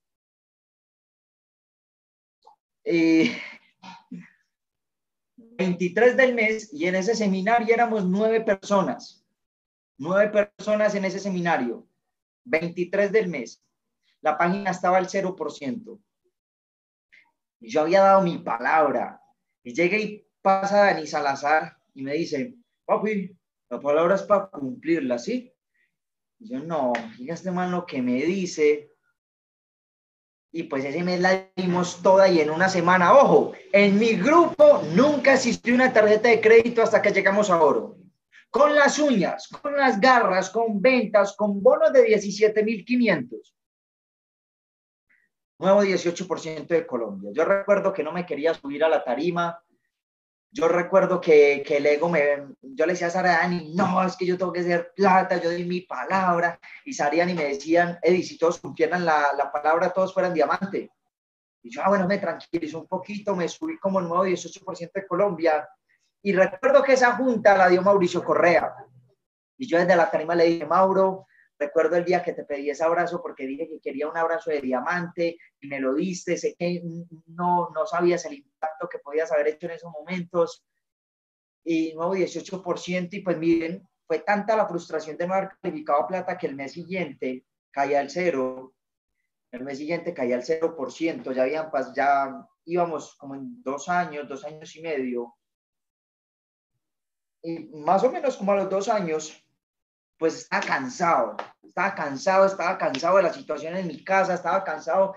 Y 2.84 3.30
23 5.36 6.16
del 6.16 6.34
mes 6.34 6.74
y 6.74 6.86
en 6.86 6.96
ese 6.96 7.14
seminario 7.14 7.72
éramos 7.72 8.04
nueve 8.04 8.40
personas 8.40 9.23
Nueve 9.96 10.48
personas 10.56 10.94
en 10.94 11.04
ese 11.04 11.20
seminario, 11.20 11.86
23 12.44 13.12
del 13.12 13.28
mes. 13.28 13.62
La 14.20 14.36
página 14.36 14.70
estaba 14.70 14.98
al 14.98 15.06
0%. 15.06 16.00
Y 17.60 17.70
yo 17.70 17.80
había 17.80 18.02
dado 18.02 18.22
mi 18.22 18.38
palabra. 18.38 19.20
Y 19.62 19.72
llega 19.72 19.96
y 19.96 20.26
pasa 20.42 20.86
Dani 20.86 21.06
Salazar 21.06 21.78
y 21.94 22.02
me 22.02 22.14
dice, 22.14 22.56
papi, 22.84 23.36
la 23.70 23.80
palabra 23.80 24.16
es 24.16 24.22
para 24.22 24.48
cumplirla, 24.48 25.18
¿sí? 25.18 25.52
Y 26.40 26.50
yo, 26.50 26.60
no, 26.60 26.92
fíjate 27.16 27.32
este 27.32 27.50
man 27.52 27.70
lo 27.70 27.86
que 27.86 28.02
me 28.02 28.14
dice. 28.22 28.90
Y 30.52 30.64
pues 30.64 30.84
ese 30.84 31.02
mes 31.02 31.20
la 31.20 31.50
dimos 31.56 32.02
toda 32.02 32.28
y 32.28 32.40
en 32.40 32.50
una 32.50 32.68
semana, 32.68 33.16
ojo, 33.16 33.52
en 33.72 33.98
mi 33.98 34.14
grupo 34.14 34.82
nunca 34.94 35.34
existió 35.34 35.74
una 35.74 35.92
tarjeta 35.92 36.28
de 36.28 36.40
crédito 36.40 36.82
hasta 36.82 37.00
que 37.00 37.12
llegamos 37.12 37.50
a 37.50 37.62
oro 37.62 38.03
con 38.54 38.72
las 38.72 39.00
uñas, 39.00 39.48
con 39.48 39.76
las 39.76 40.00
garras, 40.00 40.48
con 40.48 40.80
ventas, 40.80 41.34
con 41.36 41.60
bonos 41.60 41.92
de 41.92 42.06
17.500. 42.06 43.52
Nuevo 45.58 45.82
18% 45.82 46.68
de 46.68 46.86
Colombia. 46.86 47.32
Yo 47.34 47.44
recuerdo 47.44 47.92
que 47.92 48.04
no 48.04 48.12
me 48.12 48.24
quería 48.24 48.54
subir 48.54 48.84
a 48.84 48.88
la 48.88 49.02
tarima. 49.02 49.60
Yo 50.52 50.68
recuerdo 50.68 51.20
que, 51.20 51.64
que 51.66 51.78
el 51.78 51.86
ego 51.86 52.08
me... 52.08 52.54
Yo 52.62 52.86
le 52.86 52.92
decía 52.92 53.08
a 53.08 53.10
Sariani, 53.10 53.74
no, 53.74 54.06
es 54.06 54.16
que 54.16 54.24
yo 54.24 54.38
tengo 54.38 54.52
que 54.52 54.62
ser 54.62 54.92
plata, 54.94 55.42
yo 55.42 55.50
di 55.50 55.64
mi 55.64 55.80
palabra. 55.80 56.56
Y 56.84 56.92
Sariani 56.92 57.34
me 57.34 57.46
decían, 57.46 57.98
Eddie, 58.00 58.22
si 58.22 58.38
todos 58.38 58.60
cumplieran 58.60 59.04
la, 59.04 59.32
la 59.36 59.50
palabra, 59.50 59.90
todos 59.90 60.14
fueran 60.14 60.32
diamante. 60.32 60.92
Y 61.60 61.70
yo, 61.70 61.82
ah, 61.82 61.88
bueno, 61.88 62.06
me 62.06 62.18
tranquilizo 62.18 62.78
un 62.78 62.86
poquito, 62.86 63.34
me 63.34 63.48
subí 63.48 63.80
como 63.80 63.98
el 63.98 64.06
nuevo 64.06 64.24
18% 64.24 64.92
de 64.92 65.06
Colombia 65.08 65.68
y 66.24 66.32
recuerdo 66.32 66.82
que 66.82 66.94
esa 66.94 67.16
junta 67.16 67.54
la 67.54 67.68
dio 67.68 67.82
Mauricio 67.82 68.24
Correa. 68.24 68.74
Y 69.58 69.68
yo 69.68 69.78
desde 69.78 69.94
la 69.94 70.10
tarima 70.10 70.34
le 70.34 70.44
dije, 70.44 70.64
Mauro, 70.64 71.26
recuerdo 71.58 71.96
el 71.96 72.04
día 72.06 72.22
que 72.22 72.32
te 72.32 72.44
pedí 72.44 72.70
ese 72.70 72.82
abrazo 72.82 73.20
porque 73.20 73.46
dije 73.46 73.68
que 73.68 73.78
quería 73.78 74.08
un 74.08 74.16
abrazo 74.16 74.50
de 74.50 74.62
diamante 74.62 75.36
y 75.60 75.68
me 75.68 75.78
lo 75.80 75.92
diste. 75.92 76.38
Sé 76.38 76.56
que 76.58 76.82
no, 77.26 77.68
no 77.74 77.84
sabías 77.84 78.24
el 78.24 78.34
impacto 78.36 78.88
que 78.88 79.00
podías 79.00 79.30
haber 79.32 79.48
hecho 79.48 79.66
en 79.66 79.72
esos 79.72 79.92
momentos. 79.92 80.64
Y 81.62 81.92
nuevo 81.92 82.16
18%. 82.16 83.08
Y 83.12 83.20
pues 83.20 83.36
miren, 83.36 83.86
fue 84.06 84.20
tanta 84.20 84.56
la 84.56 84.66
frustración 84.66 85.18
de 85.18 85.26
no 85.26 85.34
haber 85.34 85.50
calificado 85.60 86.06
plata 86.06 86.38
que 86.38 86.46
el 86.46 86.56
mes 86.56 86.72
siguiente 86.72 87.44
caía 87.70 88.00
al 88.00 88.08
cero. 88.08 88.72
El 89.50 89.62
mes 89.62 89.76
siguiente 89.76 90.14
caía 90.14 90.36
al 90.36 90.42
0%, 90.42 91.32
ya, 91.32 91.42
habían, 91.42 91.70
ya 91.94 92.48
íbamos 92.64 93.14
como 93.16 93.34
en 93.34 93.62
dos 93.62 93.90
años, 93.90 94.26
dos 94.26 94.42
años 94.46 94.74
y 94.74 94.80
medio. 94.80 95.34
Y 97.44 97.68
más 97.74 98.02
o 98.02 98.10
menos 98.10 98.38
como 98.38 98.52
a 98.52 98.56
los 98.56 98.70
dos 98.70 98.88
años, 98.88 99.38
pues 100.18 100.38
estaba 100.38 100.64
cansado, 100.64 101.36
estaba 101.62 101.94
cansado, 101.94 102.46
estaba 102.46 102.78
cansado 102.78 103.18
de 103.18 103.24
la 103.24 103.32
situación 103.34 103.76
en 103.76 103.86
mi 103.86 104.02
casa, 104.02 104.32
estaba 104.32 104.64
cansado 104.64 105.14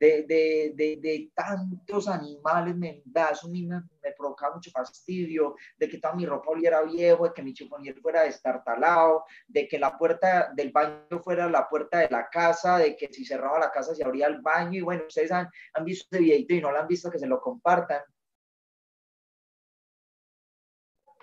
de, 0.00 0.24
de, 0.24 0.72
de, 0.74 0.98
de 1.00 1.30
tantos 1.34 2.08
animales, 2.08 2.74
me, 2.76 3.02
eso 3.30 3.48
me, 3.48 3.62
me 3.62 4.12
provocaba 4.16 4.56
mucho 4.56 4.72
fastidio, 4.72 5.54
de 5.76 5.88
que 5.88 5.98
toda 5.98 6.14
mi 6.14 6.26
ropa 6.26 6.50
oliera 6.50 6.82
viejo, 6.82 7.26
de 7.26 7.32
que 7.32 7.42
mi 7.42 7.52
chifonier 7.52 7.96
fuera 8.00 8.22
destartalado, 8.22 9.24
de 9.46 9.68
que 9.68 9.78
la 9.78 9.96
puerta 9.96 10.50
del 10.54 10.72
baño 10.72 11.20
fuera 11.22 11.48
la 11.48 11.68
puerta 11.68 11.98
de 11.98 12.08
la 12.10 12.28
casa, 12.28 12.78
de 12.78 12.96
que 12.96 13.08
si 13.12 13.24
cerraba 13.24 13.58
la 13.58 13.70
casa 13.70 13.94
se 13.94 14.04
abría 14.04 14.26
el 14.26 14.40
baño, 14.40 14.78
y 14.78 14.82
bueno, 14.82 15.04
ustedes 15.06 15.30
han, 15.30 15.48
han 15.74 15.84
visto 15.84 16.06
este 16.10 16.18
videito 16.24 16.54
y 16.54 16.60
no 16.60 16.72
lo 16.72 16.78
han 16.80 16.88
visto, 16.88 17.10
que 17.10 17.20
se 17.20 17.26
lo 17.28 17.40
compartan. 17.40 18.02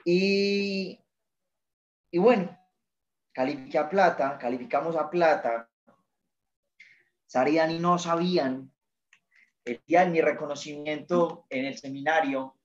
Y, 0.05 1.03
y 2.11 2.17
bueno, 2.19 2.57
califiqué 3.33 3.79
a 3.79 3.89
plata, 3.89 4.37
calificamos 4.37 4.95
a 4.95 5.09
plata, 5.09 5.69
Sara 7.25 7.49
y 7.49 7.79
no 7.79 7.97
sabían 7.97 8.71
el 9.65 9.81
día 9.87 10.05
de 10.05 10.11
mi 10.11 10.21
reconocimiento 10.21 11.47
en 11.49 11.65
el 11.65 11.77
seminario, 11.77 12.55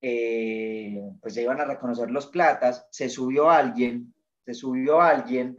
eh, 0.00 1.00
pues 1.20 1.34
se 1.34 1.42
iban 1.42 1.60
a 1.60 1.64
reconocer 1.64 2.10
los 2.10 2.26
platas, 2.26 2.88
se 2.90 3.08
subió 3.08 3.48
alguien, 3.48 4.12
se 4.44 4.54
subió 4.54 5.00
alguien 5.00 5.56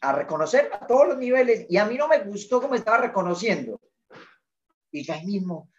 a 0.00 0.12
reconocer 0.12 0.70
a 0.72 0.86
todos 0.86 1.08
los 1.08 1.18
niveles 1.18 1.66
y 1.68 1.76
a 1.78 1.84
mí 1.84 1.96
no 1.96 2.06
me 2.06 2.20
gustó 2.20 2.60
cómo 2.60 2.74
estaba 2.76 2.98
reconociendo. 2.98 3.80
Y 4.92 5.02
ya 5.02 5.14
ahí 5.14 5.26
mismo, 5.26 5.72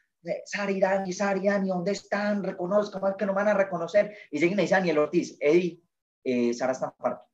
Sara 0.45 0.71
y 0.71 0.79
Dani, 0.79 1.13
Sara 1.13 1.37
y 1.37 1.47
Dani, 1.47 1.69
¿dónde 1.69 1.91
están? 1.91 2.43
Reconozcan, 2.43 3.15
que 3.17 3.25
no 3.25 3.33
van 3.33 3.47
a 3.47 3.53
reconocer. 3.53 4.15
Y 4.31 4.39
siguen 4.39 4.59
y 4.59 4.63
dicen, 4.63 4.79
Daniel 4.79 4.99
Ortiz, 4.99 5.37
Eddie, 5.39 5.81
eh, 6.23 6.53
Sara 6.53 6.71
está 6.71 6.91
parto. 6.91 7.25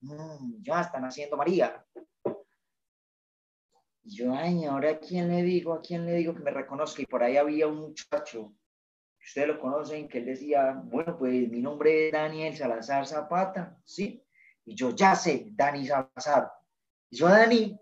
Mm, 0.00 0.62
ya 0.62 0.80
están 0.80 1.04
haciendo 1.04 1.36
María. 1.36 1.84
Y 4.04 4.16
yo, 4.16 4.34
ay, 4.34 4.64
ahora 4.64 4.90
a 4.90 4.98
quién 4.98 5.28
le 5.28 5.42
digo, 5.42 5.72
a 5.74 5.80
quién 5.80 6.04
le 6.04 6.14
digo 6.14 6.34
que 6.34 6.42
me 6.42 6.50
reconozca. 6.50 7.02
Y 7.02 7.06
por 7.06 7.22
ahí 7.22 7.36
había 7.36 7.68
un 7.68 7.78
muchacho, 7.78 8.52
ustedes 9.24 9.48
lo 9.48 9.60
conocen, 9.60 10.08
que 10.08 10.18
él 10.18 10.26
decía, 10.26 10.80
bueno, 10.84 11.16
pues 11.16 11.48
mi 11.48 11.60
nombre 11.60 12.08
es 12.08 12.12
Daniel 12.12 12.56
Salazar 12.56 13.06
Zapata, 13.06 13.78
¿sí? 13.84 14.24
Y 14.64 14.74
yo, 14.74 14.90
ya 14.90 15.14
sé, 15.14 15.46
Dani 15.52 15.86
Salazar. 15.86 16.50
Y 17.10 17.16
yo, 17.18 17.28
Dani, 17.28 17.78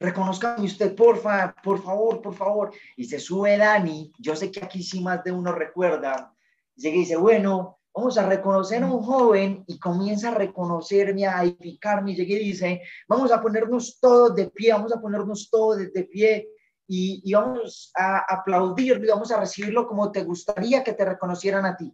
reconozca 0.00 0.56
usted, 0.58 0.94
porfa, 0.94 1.54
por 1.62 1.82
favor, 1.82 2.22
por 2.22 2.34
favor. 2.34 2.72
Y 2.96 3.04
se 3.04 3.18
sube 3.18 3.56
Dani, 3.56 4.12
yo 4.18 4.36
sé 4.36 4.50
que 4.50 4.64
aquí 4.64 4.82
sí 4.82 5.00
más 5.00 5.24
de 5.24 5.32
uno 5.32 5.52
recuerda. 5.52 6.32
Y 6.76 6.90
dice, 6.90 7.16
bueno, 7.16 7.80
vamos 7.94 8.16
a 8.18 8.28
reconocer 8.28 8.82
a 8.82 8.86
un 8.86 9.02
joven 9.02 9.64
y 9.66 9.78
comienza 9.78 10.28
a 10.28 10.34
reconocerme, 10.34 11.26
a 11.26 11.42
edificarme, 11.42 12.12
y 12.12 12.24
dice, 12.24 12.82
vamos 13.08 13.32
a 13.32 13.40
ponernos 13.40 13.98
todos 14.00 14.34
de 14.36 14.50
pie, 14.50 14.72
vamos 14.72 14.92
a 14.94 15.00
ponernos 15.00 15.50
todos 15.50 15.78
de, 15.78 16.04
pie 16.04 16.48
y, 16.86 17.20
y, 17.24 17.34
vamos 17.34 17.90
a 17.96 18.24
aplaudirlo 18.32 19.04
y 19.04 19.08
vamos 19.08 19.32
a 19.32 19.40
recibirlo 19.40 19.86
como 19.86 20.12
te 20.12 20.22
gustaría 20.22 20.84
que 20.84 20.92
te 20.92 21.04
reconocieran 21.04 21.66
a 21.66 21.76
ti. 21.76 21.92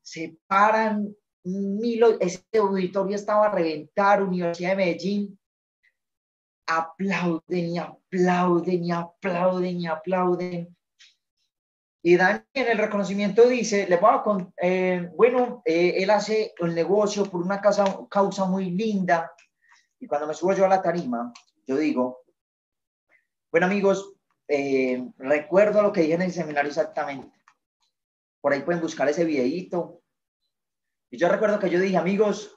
Se 0.00 0.38
paran, 0.46 1.14
mil, 1.44 2.02
este 2.20 2.58
auditorio 2.58 3.16
estaba 3.16 3.46
a 3.46 3.54
reventar, 3.54 4.22
Universidad 4.22 4.70
de 4.70 4.76
Medellín, 4.76 5.38
aplauden 6.66 7.70
y 7.70 7.78
aplauden 7.78 8.84
y 8.84 8.92
aplauden 8.92 9.80
y 9.80 9.86
aplauden. 9.86 10.76
Y 12.02 12.16
Dani 12.16 12.44
en 12.54 12.68
el 12.68 12.78
reconocimiento 12.78 13.48
dice, 13.48 13.88
le 13.88 13.96
voy 13.96 14.10
a 14.12 14.22
eh, 14.62 15.10
bueno, 15.16 15.62
eh, 15.64 15.94
él 15.96 16.10
hace 16.10 16.54
el 16.58 16.74
negocio 16.74 17.24
por 17.24 17.42
una 17.42 17.60
causa, 17.60 17.84
causa 18.08 18.44
muy 18.44 18.70
linda. 18.70 19.32
Y 19.98 20.06
cuando 20.06 20.28
me 20.28 20.34
subo 20.34 20.52
yo 20.52 20.64
a 20.64 20.68
la 20.68 20.82
tarima, 20.82 21.32
yo 21.66 21.76
digo, 21.76 22.22
bueno 23.50 23.66
amigos, 23.66 24.14
eh, 24.46 25.04
recuerdo 25.18 25.82
lo 25.82 25.92
que 25.92 26.02
dije 26.02 26.14
en 26.14 26.22
el 26.22 26.32
seminario 26.32 26.68
exactamente. 26.68 27.36
Por 28.40 28.52
ahí 28.52 28.62
pueden 28.62 28.82
buscar 28.82 29.08
ese 29.08 29.24
videíto. 29.24 30.02
Y 31.10 31.18
yo 31.18 31.28
recuerdo 31.28 31.58
que 31.58 31.70
yo 31.70 31.80
dije, 31.80 31.96
amigos, 31.96 32.56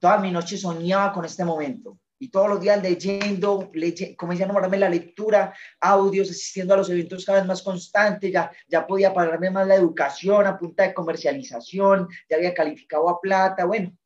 toda 0.00 0.18
mi 0.18 0.32
noche 0.32 0.56
soñaba 0.56 1.12
con 1.12 1.24
este 1.24 1.44
momento 1.44 1.98
y 2.18 2.28
todos 2.28 2.48
los 2.50 2.60
días 2.60 2.82
leyendo, 2.82 3.70
leye, 3.72 4.14
comencé 4.14 4.42
a 4.42 4.46
enamorarme 4.46 4.76
la 4.76 4.90
lectura, 4.90 5.54
audios, 5.80 6.30
asistiendo 6.30 6.74
a 6.74 6.76
los 6.76 6.90
eventos 6.90 7.24
cada 7.24 7.38
vez 7.38 7.48
más 7.48 7.62
constantes, 7.62 8.30
ya, 8.30 8.52
ya 8.68 8.86
podía 8.86 9.14
pagarme 9.14 9.50
más 9.50 9.66
la 9.66 9.76
educación 9.76 10.46
a 10.46 10.58
punta 10.58 10.82
de 10.82 10.92
comercialización, 10.92 12.08
ya 12.28 12.36
había 12.36 12.52
calificado 12.52 13.08
a 13.08 13.20
plata, 13.20 13.64
bueno. 13.64 13.96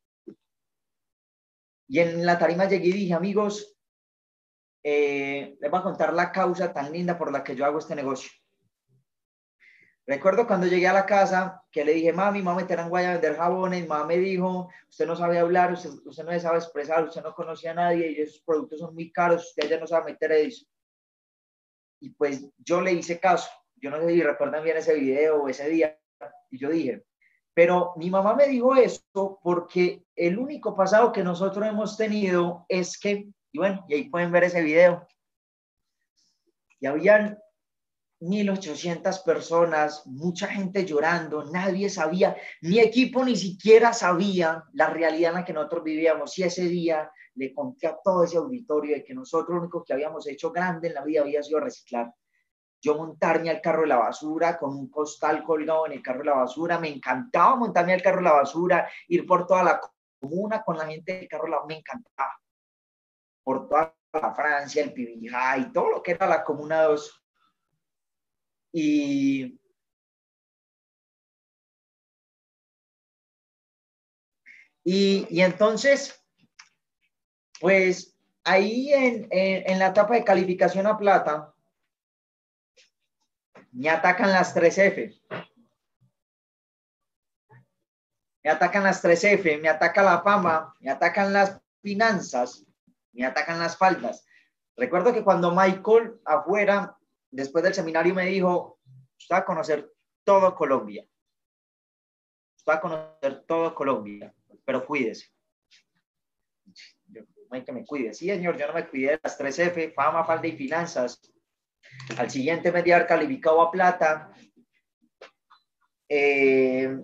Y 1.89 1.99
en 1.99 2.25
la 2.25 2.39
tarima 2.39 2.65
llegué 2.65 2.87
y 2.87 2.93
dije, 2.93 3.13
amigos, 3.13 3.75
eh, 4.81 5.57
les 5.59 5.71
voy 5.71 5.79
a 5.79 5.83
contar 5.83 6.13
la 6.13 6.31
causa 6.31 6.71
tan 6.71 6.93
linda 6.93 7.17
por 7.17 7.33
la 7.33 7.43
que 7.43 7.55
yo 7.55 7.65
hago 7.65 7.79
este 7.79 7.95
negocio. 7.95 8.31
Recuerdo 10.07 10.45
cuando 10.45 10.67
llegué 10.67 10.87
a 10.87 10.93
la 10.93 11.05
casa 11.05 11.63
que 11.71 11.83
le 11.83 11.93
dije, 11.93 12.13
mami, 12.13 12.39
me 12.39 12.45
voy 12.45 12.53
a 12.53 12.61
meter 12.63 12.79
en 12.79 12.89
Guaya 12.89 13.09
a 13.09 13.13
vender 13.13 13.37
jabones. 13.37 13.87
Mamá 13.87 14.05
me 14.05 14.17
dijo, 14.17 14.69
usted 14.87 15.07
no 15.07 15.15
sabe 15.15 15.39
hablar, 15.39 15.73
usted, 15.73 15.89
no 16.03 16.13
sabe 16.39 16.57
expresar, 16.57 17.03
usted 17.03 17.23
no 17.23 17.33
conocía 17.33 17.71
a 17.71 17.75
nadie 17.75 18.11
y 18.11 18.21
esos 18.21 18.41
productos 18.41 18.79
son 18.79 18.93
muy 18.93 19.11
caros, 19.11 19.47
usted 19.47 19.67
ya 19.67 19.79
no 19.79 19.87
sabe 19.87 20.11
meter 20.11 20.31
eso. 20.33 20.65
Y 21.99 22.11
pues 22.11 22.47
yo 22.59 22.81
le 22.81 22.93
hice 22.93 23.19
caso. 23.19 23.49
Yo 23.77 23.89
no 23.89 23.99
sé 23.99 24.09
si 24.09 24.21
recuerdan 24.21 24.63
bien 24.63 24.77
ese 24.77 24.93
video 24.93 25.41
o 25.41 25.49
ese 25.49 25.67
día. 25.69 25.99
Y 26.51 26.59
yo 26.59 26.69
dije, 26.69 27.03
pero 27.55 27.93
mi 27.95 28.11
mamá 28.11 28.35
me 28.35 28.47
dijo 28.47 28.75
esto 28.75 29.39
porque 29.41 30.03
el 30.15 30.37
único 30.37 30.75
pasado 30.75 31.11
que 31.11 31.23
nosotros 31.23 31.65
hemos 31.65 31.97
tenido 31.97 32.65
es 32.69 32.99
que, 32.99 33.27
y 33.51 33.57
bueno, 33.57 33.83
y 33.87 33.95
ahí 33.95 34.09
pueden 34.09 34.31
ver 34.31 34.43
ese 34.43 34.61
video. 34.61 35.07
Y 36.79 36.85
habían 36.85 37.39
1.800 38.21 39.23
personas, 39.23 40.07
mucha 40.07 40.47
gente 40.47 40.85
llorando, 40.85 41.43
nadie 41.51 41.89
sabía, 41.89 42.35
mi 42.61 42.79
equipo 42.79 43.25
ni 43.25 43.35
siquiera 43.35 43.91
sabía 43.91 44.63
la 44.73 44.89
realidad 44.89 45.31
en 45.31 45.39
la 45.39 45.45
que 45.45 45.53
nosotros 45.53 45.83
vivíamos. 45.83 46.37
Y 46.37 46.43
ese 46.43 46.63
día 46.63 47.11
le 47.35 47.53
conté 47.53 47.87
a 47.87 47.97
todo 48.01 48.23
ese 48.23 48.37
auditorio 48.37 48.95
de 48.95 49.03
que 49.03 49.13
nosotros 49.13 49.55
lo 49.55 49.61
único 49.61 49.83
que 49.83 49.93
habíamos 49.93 50.27
hecho 50.27 50.51
grande 50.51 50.87
en 50.87 50.93
la 50.93 51.03
vida 51.03 51.21
había 51.21 51.43
sido 51.43 51.59
reciclar. 51.59 52.13
Yo 52.81 52.95
montarme 52.95 53.49
al 53.49 53.61
carro 53.61 53.81
de 53.81 53.87
la 53.87 53.97
basura 53.97 54.57
con 54.57 54.75
un 54.75 54.89
costal 54.89 55.43
colgado 55.43 55.87
en 55.87 55.93
el 55.93 56.01
carro 56.01 56.19
de 56.19 56.25
la 56.25 56.35
basura, 56.35 56.79
me 56.79 56.89
encantaba 56.89 57.55
montarme 57.55 57.93
al 57.93 58.01
carro 58.01 58.17
de 58.17 58.23
la 58.23 58.33
basura, 58.33 58.89
ir 59.07 59.25
por 59.25 59.45
toda 59.45 59.63
la 59.63 59.81
comuna 60.19 60.63
con 60.63 60.77
la 60.77 60.85
gente 60.85 61.17
del 61.17 61.27
carro 61.27 61.45
de 61.45 61.51
la 61.51 61.57
basura, 61.57 61.75
me 61.75 61.79
encantaba. 61.79 62.39
Por 63.43 63.67
toda 63.67 63.95
la 64.13 64.33
Francia, 64.33 64.83
el 64.83 64.93
Pibijá 64.93 65.57
y 65.57 65.71
todo 65.73 65.89
lo 65.89 66.03
que 66.03 66.11
era 66.11 66.27
la 66.27 66.43
comuna 66.43 66.83
2 66.83 67.24
y, 68.77 69.57
y, 74.83 75.41
entonces, 75.41 76.21
pues 77.61 78.17
ahí 78.43 78.91
en, 78.91 79.29
en, 79.31 79.79
la 79.79 79.87
etapa 79.87 80.15
de 80.15 80.25
calificación 80.25 80.87
a 80.87 80.97
plata, 80.97 81.53
me 83.71 83.89
atacan 83.89 84.33
las 84.33 84.53
3F. 84.53 85.21
Me 88.43 88.49
atacan 88.51 88.83
las 88.83 89.01
3F, 89.01 89.61
me 89.61 89.69
ataca 89.69 90.03
la 90.03 90.21
fama, 90.21 90.75
me 90.81 90.91
atacan 90.91 91.31
las 91.31 91.61
finanzas, 91.81 92.65
me 93.13 93.25
atacan 93.25 93.57
las 93.57 93.77
faltas. 93.77 94.27
Recuerdo 94.75 95.13
que 95.13 95.23
cuando 95.23 95.55
Michael 95.55 96.19
afuera 96.25 96.97
después 97.35 97.63
del 97.63 97.73
seminario 97.73 98.13
me 98.13 98.25
dijo, 98.25 98.79
usted 99.17 99.35
va 99.35 99.39
a 99.39 99.45
conocer 99.45 99.91
todo 100.23 100.55
Colombia. 100.55 101.07
Usted 102.57 102.71
va 102.71 102.75
a 102.75 102.81
conocer 102.81 103.43
todo 103.45 103.75
Colombia, 103.75 104.33
pero 104.63 104.85
cuídese. 104.85 105.27
Yo, 107.07 107.21
que 107.65 107.71
me 107.71 107.85
cuide. 107.85 108.13
Sí, 108.13 108.27
señor, 108.27 108.57
yo 108.57 108.67
no 108.67 108.73
me 108.73 108.87
cuidé 108.87 109.11
de 109.11 109.19
las 109.23 109.39
3F, 109.39 109.93
fama, 109.93 110.25
falda 110.25 110.47
y 110.47 110.57
finanzas. 110.57 111.21
Al 112.17 112.29
siguiente 112.29 112.71
me 112.71 112.83
di 112.83 112.91
calificado 113.07 113.61
a 113.61 113.71
plata. 113.71 114.33
Eh, 116.09 116.97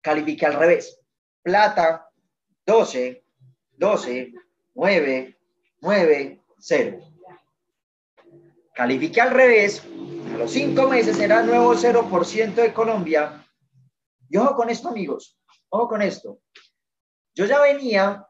califiqué 0.00 0.46
al 0.46 0.54
revés. 0.54 1.00
Plata, 1.42 2.10
12, 2.66 3.24
12, 3.72 4.32
9, 4.74 5.38
9, 5.80 6.42
0. 6.58 7.13
Califique 8.74 9.20
al 9.20 9.30
revés, 9.30 9.84
a 10.34 10.36
los 10.36 10.50
cinco 10.50 10.88
meses 10.88 11.16
será 11.16 11.42
nuevo 11.44 11.74
0% 11.74 12.54
de 12.54 12.74
Colombia. 12.74 13.46
Y 14.28 14.36
ojo 14.36 14.56
con 14.56 14.68
esto, 14.68 14.88
amigos, 14.88 15.38
ojo 15.68 15.88
con 15.88 16.02
esto. 16.02 16.40
Yo 17.36 17.46
ya 17.46 17.60
venía 17.60 18.26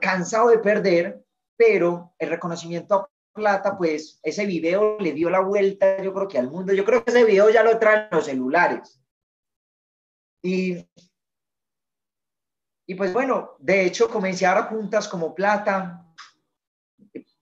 cansado 0.00 0.50
de 0.50 0.58
perder, 0.58 1.24
pero 1.56 2.14
el 2.18 2.30
reconocimiento 2.30 2.94
a 2.94 3.08
plata, 3.32 3.76
pues 3.76 4.20
ese 4.22 4.46
video 4.46 4.98
le 5.00 5.12
dio 5.12 5.30
la 5.30 5.40
vuelta, 5.40 6.00
yo 6.00 6.12
creo 6.14 6.28
que 6.28 6.38
al 6.38 6.50
mundo. 6.50 6.72
Yo 6.72 6.84
creo 6.84 7.04
que 7.04 7.10
ese 7.10 7.24
video 7.24 7.50
ya 7.50 7.62
lo 7.62 7.78
traen 7.78 8.08
los 8.10 8.26
celulares. 8.26 9.00
Y, 10.42 10.88
y 12.86 12.94
pues 12.94 13.12
bueno, 13.12 13.56
de 13.58 13.84
hecho 13.84 14.08
comencé 14.08 14.46
a 14.46 14.54
dar 14.54 14.68
juntas 14.68 15.08
como 15.08 15.34
plata. 15.34 16.01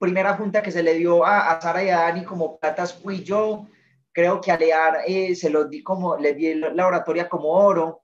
Primera 0.01 0.33
junta 0.33 0.63
que 0.63 0.71
se 0.71 0.81
le 0.81 0.95
dio 0.95 1.23
a, 1.23 1.51
a 1.51 1.61
Sara 1.61 1.83
y 1.83 1.89
a 1.89 2.01
Dani 2.01 2.25
como 2.25 2.57
platas 2.59 2.93
fui 2.93 3.23
yo. 3.23 3.67
Creo 4.11 4.41
que 4.41 4.51
a 4.51 4.57
Lear 4.57 5.03
eh, 5.05 5.35
se 5.35 5.49
los 5.49 5.69
di 5.69 5.83
como, 5.83 6.17
le 6.17 6.33
di 6.33 6.55
la 6.55 6.87
oratoria 6.87 7.29
como 7.29 7.49
oro 7.49 8.01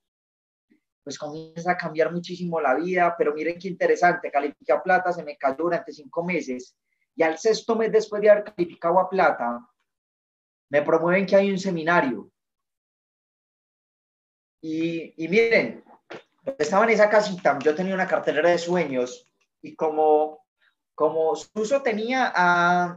pues 1.07 1.17
comienza 1.17 1.71
a 1.71 1.77
cambiar 1.77 2.11
muchísimo 2.11 2.59
la 2.59 2.75
vida, 2.75 3.15
pero 3.17 3.33
miren 3.33 3.57
qué 3.57 3.69
interesante, 3.69 4.29
califiqué 4.29 4.73
a 4.73 4.83
plata, 4.83 5.13
se 5.13 5.23
me 5.23 5.37
cayó 5.37 5.55
durante 5.63 5.93
cinco 5.93 6.21
meses, 6.21 6.75
y 7.15 7.23
al 7.23 7.37
sexto 7.37 7.77
mes 7.77 7.93
después 7.93 8.21
de 8.21 8.29
haber 8.29 8.43
calificado 8.43 8.99
a 8.99 9.09
plata, 9.09 9.65
me 10.69 10.81
promueven 10.81 11.25
que 11.25 11.37
hay 11.37 11.49
un 11.49 11.59
seminario. 11.59 12.29
Y, 14.61 15.13
y 15.23 15.29
miren, 15.29 15.81
estaba 16.57 16.83
en 16.83 16.89
esa 16.89 17.09
casita, 17.09 17.57
yo 17.59 17.73
tenía 17.73 17.93
una 17.93 18.05
cartelera 18.05 18.49
de 18.49 18.57
sueños, 18.57 19.31
y 19.61 19.77
como, 19.77 20.45
como 20.97 21.35
Suso 21.35 21.83
tenía 21.83 22.31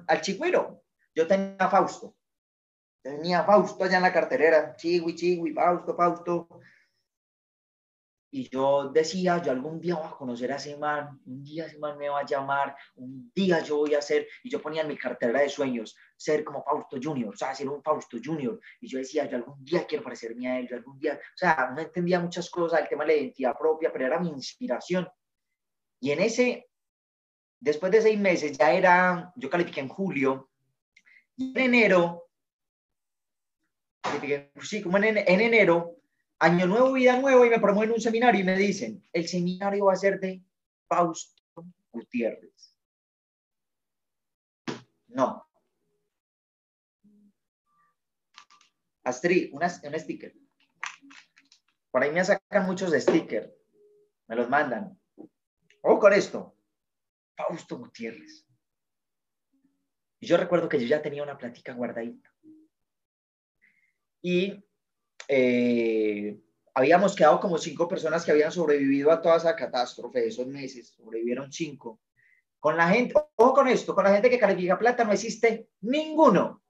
al 0.09 0.21
Chigüiro, 0.23 0.83
yo 1.15 1.27
tenía 1.27 1.57
a 1.59 1.69
Fausto. 1.69 2.17
Tenía 3.03 3.41
a 3.41 3.45
Fausto 3.45 3.85
allá 3.85 3.99
en 3.99 4.03
la 4.03 4.13
cartelera, 4.13 4.75
Chigui, 4.75 5.15
Chigui, 5.15 5.53
Fausto, 5.53 5.95
Fausto 5.95 6.49
y 8.33 8.49
yo 8.49 8.89
decía, 8.89 9.43
yo 9.43 9.51
algún 9.51 9.81
día 9.81 9.97
voy 9.97 10.07
a 10.07 10.11
conocer 10.13 10.51
a 10.51 10.57
ese 10.57 10.77
man, 10.79 11.21
un 11.27 11.43
día 11.43 11.67
ese 11.67 11.79
me 11.79 12.09
va 12.09 12.21
a 12.21 12.25
llamar, 12.25 12.75
un 12.95 13.31
día 13.35 13.61
yo 13.61 13.79
voy 13.79 13.95
a 13.95 14.01
ser, 14.01 14.27
y 14.45 14.49
yo 14.49 14.63
ponía 14.63 14.83
en 14.83 14.89
mi 14.89 14.97
cartera 14.97 15.41
de 15.41 15.49
sueños, 15.49 15.97
ser 16.17 16.43
como 16.43 16.63
Fausto 16.63 16.97
Junior, 17.03 17.35
o 17.35 17.37
sea, 17.37 17.55
ser 17.55 17.69
un 17.69 17.83
Fausto 17.83 18.19
Junior, 18.25 18.59
y 18.81 18.89
yo 18.89 18.99
decía, 18.99 19.29
yo 19.29 19.37
algún 19.37 19.63
día 19.65 19.85
quiero 19.85 20.05
parecerme 20.05 20.49
a 20.49 20.59
él, 20.59 20.69
yo 20.69 20.77
algún 20.77 20.99
día, 20.99 21.15
o 21.15 21.37
sea, 21.37 21.73
no 21.75 21.83
entendía 21.83 22.21
muchas 22.21 22.49
cosas, 22.49 22.81
el 22.81 22.89
tema 22.89 23.05
de 23.05 23.15
la 23.15 23.21
identidad 23.21 23.59
propia, 23.59 23.93
pero 23.93 24.07
era 24.07 24.21
mi 24.21 24.29
inspiración. 24.29 25.09
Y 26.01 26.13
en 26.13 26.21
ese, 26.21 26.70
después 27.61 27.93
de 27.93 28.03
seis 28.03 28.19
meses, 28.19 28.57
ya 28.59 28.73
era, 28.73 29.33
yo 29.37 29.51
califiqué 29.51 29.81
en 29.81 29.89
julio, 29.89 30.51
en 31.39 31.57
enero, 31.59 32.29
sí, 34.63 34.83
como 34.83 34.97
en, 34.99 35.19
en 35.19 35.41
enero, 35.41 35.97
año 36.39 36.67
nuevo, 36.67 36.93
vida 36.93 37.19
nueva, 37.21 37.47
y 37.47 37.51
me 37.51 37.61
promueven 37.61 37.95
un 37.95 38.01
seminario 38.01 38.41
y 38.41 38.45
me 38.45 38.57
dicen, 38.57 39.03
el 39.13 39.29
seminario 39.29 39.85
va 39.85 39.93
a 39.93 39.97
ser 39.97 40.19
de 40.19 40.43
Fausto 40.89 41.43
Gutiérrez. 41.93 42.75
No. 45.09 45.47
Astrid, 49.05 49.51
una, 49.53 49.67
un 49.67 49.99
sticker. 49.99 50.35
Por 51.91 52.03
ahí 52.03 52.13
me 52.13 52.25
sacan 52.25 52.67
muchos 52.67 52.91
de 52.91 53.01
sticker. 53.01 53.55
Me 54.29 54.37
los 54.37 54.49
mandan. 54.49 54.99
O 55.83 55.99
con 55.99 56.13
esto. 56.13 56.55
Fausto 57.47 57.79
Gutiérrez. 57.79 58.47
Y 60.21 60.27
yo 60.27 60.37
recuerdo 60.37 60.69
que 60.69 60.79
yo 60.79 60.87
ya 60.87 61.03
tenía 61.03 61.23
una 61.23 61.39
plática 61.39 61.73
guardadita. 61.73 62.33
Y 64.23 64.63
eh, 65.29 66.39
habíamos 66.75 67.15
quedado 67.15 67.41
como 67.41 67.57
cinco 67.57 67.89
personas 67.89 68.25
que 68.25 68.33
habían 68.33 68.53
sobrevivido 68.53 69.11
a 69.11 69.23
toda 69.23 69.37
esa 69.37 69.57
catástrofe 69.57 70.21
de 70.21 70.29
esos 70.29 70.47
meses, 70.47 70.89
sobrevivieron 70.89 71.51
cinco. 71.53 72.01
Con 72.59 72.77
la 72.77 72.89
gente, 72.89 73.15
ojo 73.37 73.55
con 73.55 73.69
esto, 73.69 73.95
con 73.95 74.05
la 74.05 74.13
gente 74.13 74.29
que 74.29 74.39
califica 74.39 74.79
plata 74.79 75.05
no 75.05 75.13
existe 75.13 75.71
ninguno, 75.81 76.63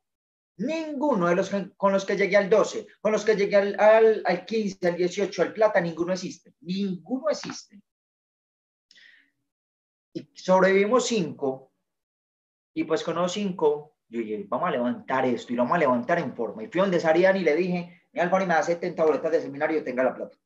ninguno 0.59 1.27
de 1.29 1.35
los 1.35 1.51
con 1.77 1.93
los 1.93 2.05
que 2.05 2.16
llegué 2.16 2.37
al 2.37 2.49
12, 2.49 2.87
con 3.01 3.11
los 3.11 3.25
que 3.25 3.35
llegué 3.35 3.57
al, 3.57 3.81
al, 3.81 4.23
al 4.25 4.45
15, 4.45 4.87
al 4.87 4.97
18, 4.97 5.43
al 5.43 5.53
plata, 5.53 5.81
ninguno 5.81 6.12
existe, 6.12 6.55
ninguno 6.61 7.29
existe. 7.31 7.81
Y 10.12 10.28
sobrevivimos 10.34 11.06
cinco, 11.06 11.72
y 12.74 12.84
pues 12.84 13.02
con 13.02 13.16
los 13.16 13.32
cinco, 13.32 13.96
yo 14.08 14.20
dije, 14.20 14.44
vamos 14.48 14.68
a 14.68 14.72
levantar 14.72 15.24
esto 15.24 15.52
y 15.52 15.56
lo 15.56 15.62
vamos 15.62 15.76
a 15.76 15.80
levantar 15.80 16.18
en 16.18 16.34
forma. 16.34 16.62
Y 16.62 16.68
fui 16.68 16.80
donde 16.80 17.00
Sarian 17.00 17.36
y 17.36 17.40
le 17.40 17.54
dije, 17.54 18.02
mi 18.12 18.20
Alfoni 18.20 18.46
me 18.46 18.54
da 18.54 18.62
70 18.62 19.04
boletas 19.04 19.30
de 19.30 19.42
seminario, 19.42 19.84
tenga 19.84 20.02
la 20.02 20.14
plata. 20.14 20.36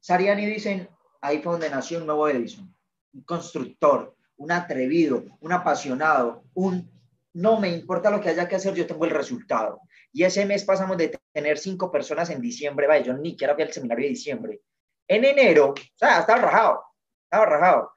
Sariani 0.00 0.46
dicen, 0.46 0.88
ahí 1.20 1.42
fue 1.42 1.52
donde 1.52 1.68
nació 1.68 1.98
un 1.98 2.06
nuevo 2.06 2.28
Edison, 2.28 2.72
un 3.12 3.22
constructor, 3.22 4.16
un 4.36 4.52
atrevido, 4.52 5.24
un 5.40 5.52
apasionado, 5.52 6.44
un 6.54 6.88
no 7.32 7.60
me 7.60 7.68
importa 7.68 8.10
lo 8.10 8.20
que 8.20 8.30
haya 8.30 8.48
que 8.48 8.56
hacer, 8.56 8.72
yo 8.74 8.86
tengo 8.86 9.04
el 9.04 9.10
resultado. 9.10 9.80
Y 10.12 10.22
ese 10.22 10.46
mes 10.46 10.64
pasamos 10.64 10.96
de 10.96 11.18
tener 11.32 11.58
cinco 11.58 11.90
personas 11.90 12.30
en 12.30 12.40
diciembre, 12.40 12.86
vaya, 12.86 13.04
yo 13.04 13.14
ni 13.14 13.30
siquiera 13.30 13.54
fui 13.54 13.64
al 13.64 13.72
seminario 13.72 14.04
de 14.04 14.10
diciembre. 14.10 14.62
En 15.06 15.24
enero, 15.24 15.70
o 15.70 15.74
sea, 15.96 16.20
estaba 16.20 16.40
rajado, 16.40 16.84
estaba 17.24 17.46
rajado. 17.46 17.90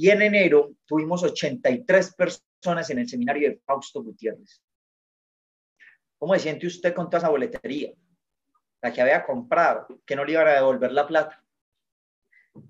Y 0.00 0.08
en 0.08 0.22
enero 0.22 0.76
tuvimos 0.86 1.22
83 1.22 2.14
personas 2.14 2.88
en 2.88 3.00
el 3.00 3.06
seminario 3.06 3.50
de 3.50 3.58
Fausto 3.58 4.02
Gutiérrez. 4.02 4.62
¿Cómo 6.16 6.32
se 6.32 6.40
siente 6.40 6.66
usted 6.66 6.94
con 6.94 7.10
toda 7.10 7.18
esa 7.18 7.28
boletería? 7.28 7.92
La 8.80 8.94
que 8.94 9.02
había 9.02 9.26
comprado, 9.26 10.00
que 10.06 10.16
no 10.16 10.24
le 10.24 10.32
iban 10.32 10.48
a 10.48 10.52
devolver 10.52 10.92
la 10.92 11.06
plata. 11.06 11.44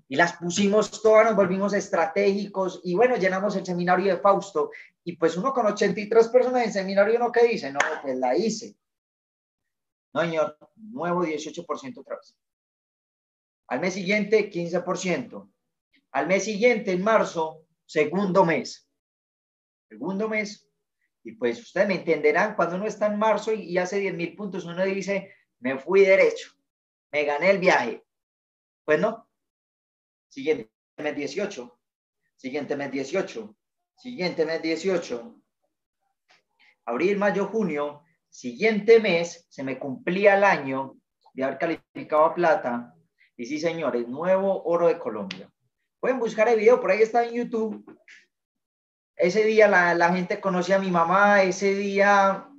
Y 0.09 0.17
las 0.17 0.33
pusimos 0.33 1.01
todas, 1.01 1.23
nos 1.23 1.37
volvimos 1.37 1.71
estratégicos 1.71 2.81
y 2.83 2.95
bueno, 2.95 3.15
llenamos 3.15 3.55
el 3.55 3.65
seminario 3.65 4.13
de 4.13 4.19
Fausto. 4.19 4.71
Y 5.05 5.15
pues 5.15 5.37
uno 5.37 5.53
con 5.53 5.65
83 5.67 6.27
personas 6.27 6.65
en 6.65 6.73
seminario, 6.73 7.17
¿no 7.17 7.31
qué 7.31 7.47
dice? 7.47 7.71
No, 7.71 7.79
pues 8.01 8.17
la 8.17 8.35
hice. 8.35 8.75
No, 10.13 10.19
señor, 10.19 10.57
nuevo 10.75 11.23
18% 11.23 11.97
otra 11.97 12.17
vez. 12.17 12.37
Al 13.67 13.79
mes 13.79 13.93
siguiente, 13.93 14.51
15%. 14.51 15.50
Al 16.11 16.27
mes 16.27 16.43
siguiente, 16.43 16.91
en 16.91 17.03
marzo, 17.03 17.65
segundo 17.85 18.45
mes. 18.45 18.89
Segundo 19.87 20.27
mes, 20.29 20.71
y 21.23 21.33
pues 21.33 21.59
ustedes 21.61 21.87
me 21.87 21.95
entenderán, 21.95 22.55
cuando 22.55 22.75
uno 22.75 22.85
está 22.85 23.07
en 23.07 23.19
marzo 23.19 23.53
y, 23.53 23.77
hace 23.77 23.99
10 23.99 24.15
mil 24.15 24.35
puntos, 24.35 24.65
uno 24.65 24.83
dice, 24.83 25.33
me 25.59 25.77
fui 25.77 26.01
derecho, 26.01 26.51
me 27.11 27.23
gané 27.23 27.51
el 27.51 27.59
viaje. 27.59 28.03
Pues 28.83 28.99
no. 28.99 29.29
Siguiente 30.27 30.71
mes 30.97 31.15
18, 31.15 31.79
siguiente 32.35 32.75
mes 32.75 32.91
18, 32.91 33.55
siguiente 33.97 34.45
mes 34.45 34.61
18. 34.61 35.35
Abril, 36.85 37.17
mayo, 37.17 37.47
junio, 37.47 38.03
siguiente 38.29 38.99
mes 38.99 39.45
se 39.49 39.63
me 39.63 39.77
cumplía 39.77 40.35
el 40.35 40.43
año 40.43 40.97
de 41.33 41.43
haber 41.43 41.57
calificado 41.57 42.25
a 42.25 42.33
plata. 42.33 42.95
Y 43.37 43.45
sí, 43.45 43.59
señores, 43.59 44.07
nuevo 44.07 44.63
oro 44.63 44.87
de 44.87 44.97
Colombia. 44.97 45.51
Pueden 46.01 46.17
buscar 46.17 46.49
el 46.49 46.57
video, 46.57 46.81
por 46.81 46.89
ahí 46.89 47.03
está 47.03 47.23
en 47.23 47.35
YouTube. 47.35 47.85
Ese 49.15 49.43
día 49.43 49.67
la, 49.67 50.11
gente 50.11 50.41
conocía 50.41 50.77
a 50.77 50.79
mi 50.79 50.89
mamá, 50.89 51.43
ese 51.43 51.75
día 51.75 52.49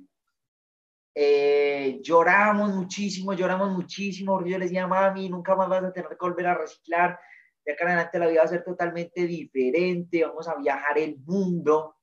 eh, 1.13 1.99
lloramos 2.01 2.73
muchísimo, 2.73 3.33
lloramos 3.33 3.69
muchísimo, 3.71 4.39
yo 4.45 4.57
les 4.57 4.69
decía, 4.69 4.87
mami, 4.87 5.27
nunca 5.27 5.57
más 5.57 5.67
vas 5.67 5.83
a 5.83 5.91
tener 5.91 6.09
que 6.11 6.15
volver 6.21 6.47
a 6.47 6.53
reciclar, 6.55 7.19
de 7.65 7.73
acá 7.73 7.83
en 7.83 7.89
adelante 7.89 8.19
la 8.19 8.27
vida 8.27 8.39
va 8.39 8.45
a 8.45 8.49
ser 8.49 8.63
totalmente 8.63 9.27
diferente, 9.27 10.23
vamos 10.23 10.47
a 10.47 10.55
viajar 10.55 10.97
el 10.97 11.17
mundo. 11.25 11.97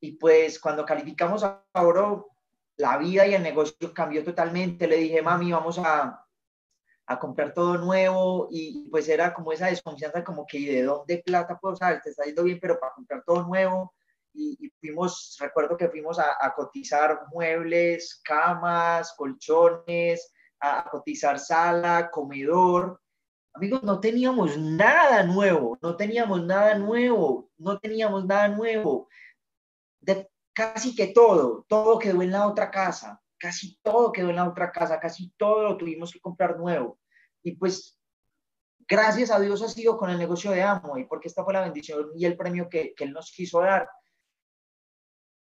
Y 0.00 0.12
pues 0.12 0.58
cuando 0.58 0.86
calificamos 0.86 1.44
a 1.44 1.62
oro, 1.74 2.30
la 2.78 2.96
vida 2.96 3.26
y 3.26 3.34
el 3.34 3.42
negocio 3.42 3.92
cambió 3.92 4.24
totalmente. 4.24 4.86
Le 4.86 4.96
dije, 4.96 5.20
mami, 5.20 5.52
vamos 5.52 5.78
a, 5.78 6.23
a 7.06 7.18
comprar 7.18 7.52
todo 7.52 7.76
nuevo 7.78 8.48
y 8.50 8.88
pues 8.90 9.08
era 9.08 9.34
como 9.34 9.52
esa 9.52 9.66
desconfianza 9.66 10.24
como 10.24 10.46
que 10.46 10.58
de 10.58 10.82
dónde 10.82 11.22
plata 11.24 11.58
puedo 11.58 11.74
usar, 11.74 12.00
te 12.02 12.10
está 12.10 12.24
yendo 12.24 12.44
bien, 12.44 12.58
pero 12.60 12.78
para 12.80 12.94
comprar 12.94 13.22
todo 13.24 13.42
nuevo 13.42 13.92
y, 14.34 14.72
fuimos, 14.80 15.36
recuerdo 15.40 15.76
que 15.76 15.88
fuimos 15.88 16.18
a, 16.18 16.52
cotizar 16.54 17.26
muebles, 17.30 18.20
camas, 18.24 19.14
colchones, 19.16 20.32
a, 20.58 20.88
cotizar 20.90 21.38
sala, 21.38 22.10
comedor. 22.10 23.00
Amigos, 23.52 23.84
no 23.84 24.00
teníamos 24.00 24.58
nada 24.58 25.22
nuevo, 25.22 25.78
no 25.80 25.96
teníamos 25.96 26.42
nada 26.42 26.74
nuevo, 26.74 27.50
no 27.56 27.78
teníamos 27.78 28.24
nada 28.26 28.48
nuevo. 28.48 29.08
De 30.00 30.28
casi 30.52 30.96
que 30.96 31.08
todo, 31.08 31.64
todo 31.68 31.98
quedó 31.98 32.20
en 32.22 32.32
la 32.32 32.48
otra 32.48 32.70
casa 32.70 33.23
casi 33.38 33.78
todo 33.82 34.12
quedó 34.12 34.30
en 34.30 34.36
la 34.36 34.48
otra 34.48 34.70
casa, 34.72 35.00
casi 35.00 35.30
todo 35.36 35.62
lo 35.62 35.76
tuvimos 35.76 36.12
que 36.12 36.20
comprar 36.20 36.58
nuevo. 36.58 36.98
Y 37.42 37.56
pues, 37.56 38.00
gracias 38.88 39.30
a 39.30 39.40
Dios 39.40 39.62
ha 39.62 39.68
sido 39.68 39.96
con 39.96 40.10
el 40.10 40.18
negocio 40.18 40.50
de 40.50 40.62
Amo 40.62 40.98
y 40.98 41.04
porque 41.04 41.28
esta 41.28 41.44
fue 41.44 41.52
la 41.52 41.62
bendición 41.62 42.10
y 42.14 42.24
el 42.24 42.36
premio 42.36 42.68
que, 42.68 42.94
que 42.94 43.04
Él 43.04 43.12
nos 43.12 43.30
quiso 43.32 43.60
dar. 43.60 43.88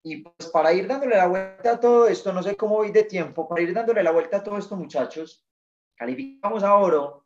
Y 0.05 0.17
pues 0.17 0.49
para 0.49 0.73
ir 0.73 0.85
dándole 0.85 1.15
la 1.15 1.27
vuelta 1.27 1.71
a 1.71 1.79
todo 1.79 2.07
esto, 2.07 2.33
no 2.33 2.43
sé 2.43 2.57
cómo 2.57 2.75
voy 2.75 2.91
de 2.91 3.03
tiempo, 3.03 3.47
para 3.47 3.61
ir 3.61 3.73
dándole 3.73 4.03
la 4.03 4.11
vuelta 4.11 4.37
a 4.37 4.43
todo 4.43 4.57
esto, 4.57 4.75
muchachos, 4.75 5.47
calificamos 5.95 6.61
a 6.63 6.75
oro 6.75 7.25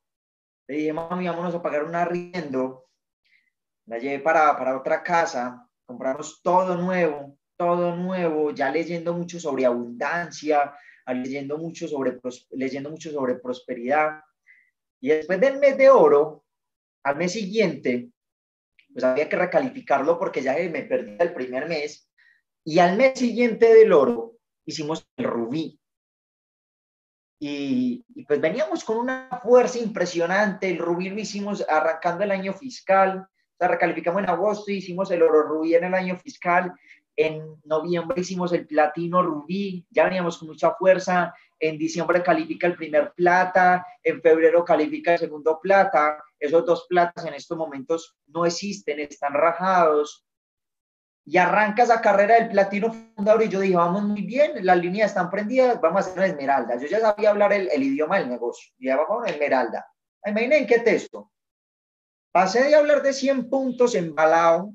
Le 0.68 0.78
dije, 0.78 0.94
mami, 0.94 1.28
vámonos 1.28 1.56
a 1.56 1.62
pagar 1.62 1.84
un 1.86 1.96
arriendo. 1.96 2.90
La 3.88 3.98
llevé 3.98 4.20
para, 4.20 4.56
para 4.58 4.78
otra 4.78 5.02
casa, 5.02 5.68
compramos 5.86 6.42
todo 6.44 6.76
nuevo, 6.76 7.38
todo 7.58 7.96
nuevo, 7.96 8.52
ya 8.52 8.72
leyendo 8.72 9.14
mucho 9.14 9.40
sobre 9.40 9.66
abundancia, 9.66 10.74
leyendo 11.08 11.58
mucho 11.58 11.88
sobre, 11.88 12.20
leyendo 12.52 12.90
mucho 12.90 13.12
sobre 13.12 13.36
prosperidad. 13.36 14.22
Y 15.02 15.10
después 15.10 15.40
del 15.40 15.60
mes 15.60 15.78
de 15.78 15.90
oro, 15.90 16.46
al 17.04 17.16
mes 17.16 17.34
siguiente, 17.34 18.10
pues 18.94 19.04
había 19.04 19.30
que 19.30 19.36
recalificarlo 19.36 20.18
porque 20.20 20.42
ya 20.42 20.54
me 20.54 20.84
perdí 20.84 21.18
el 21.20 21.34
primer 21.34 21.68
mes. 21.68 22.10
Y 22.64 22.80
al 22.80 22.98
mes 22.98 23.18
siguiente 23.18 23.74
del 23.74 23.94
oro, 23.94 24.38
hicimos 24.66 25.08
el 25.18 25.26
rubí. 25.26 25.80
Y, 27.40 28.04
pues 28.28 28.42
veníamos 28.42 28.84
con 28.84 28.98
una 28.98 29.30
fuerza 29.42 29.80
impresionante. 29.80 30.70
El 30.70 30.80
rubí 30.80 31.10
lo 31.10 31.20
hicimos 31.20 31.66
arrancando 31.70 32.24
el 32.24 32.32
año 32.32 32.54
fiscal. 32.54 33.20
O 33.20 33.58
sea, 33.58 33.68
recalificamos 33.68 34.24
en 34.24 34.30
agosto, 34.30 34.72
hicimos 34.72 35.10
el 35.12 35.22
oro 35.22 35.44
rubí 35.44 35.76
en 35.76 35.86
el 35.86 35.94
año 35.94 36.18
fiscal. 36.18 36.74
En 37.18 37.60
noviembre 37.66 38.22
hicimos 38.22 38.54
el 38.54 38.66
platino 38.66 39.22
rubí. 39.22 39.86
Ya 39.90 40.06
veníamos 40.06 40.38
con 40.38 40.48
mucha 40.48 40.72
fuerza. 40.76 41.34
En 41.60 41.78
diciembre 41.78 42.24
califica 42.24 42.68
el 42.68 42.76
primer 42.76 43.12
plata. 43.14 43.86
En 44.02 44.22
febrero 44.22 44.64
califica 44.64 45.14
el 45.14 45.20
segundo 45.20 45.60
plata. 45.60 46.24
Esos 46.40 46.66
dos 46.66 46.86
platas 46.88 47.26
en 47.26 47.34
estos 47.34 47.58
momentos 47.58 48.18
no 48.28 48.46
existen, 48.46 49.00
están 49.00 49.34
rajados 49.34 50.28
y 51.28 51.38
arranca 51.38 51.84
esa 51.84 52.00
carrera 52.00 52.36
del 52.36 52.48
platino 52.48 52.90
fundador 52.90 53.44
y 53.44 53.50
yo 53.50 53.60
dije, 53.60 53.76
vamos 53.76 54.02
muy 54.04 54.22
bien, 54.22 54.66
las 54.66 54.78
líneas 54.78 55.12
están 55.12 55.30
prendidas, 55.30 55.80
vamos 55.82 55.98
a 55.98 56.00
hacer 56.00 56.18
una 56.20 56.28
esmeralda. 56.28 56.78
Yo 56.78 56.88
ya 56.88 57.02
sabía 57.02 57.32
hablar 57.32 57.52
el, 57.52 57.84
idioma 57.84 58.18
del 58.18 58.30
negocio, 58.30 58.74
ya 58.80 58.96
vamos 58.96 59.12
a 59.12 59.20
una 59.24 59.30
esmeralda. 59.30 59.86
Imaginen 60.26 60.66
qué 60.66 60.80
texto. 60.80 61.30
Pasé 62.32 62.64
de 62.64 62.76
hablar 62.76 63.02
de 63.04 63.12
100 63.12 63.50
puntos 63.50 63.94
embalado, 63.96 64.72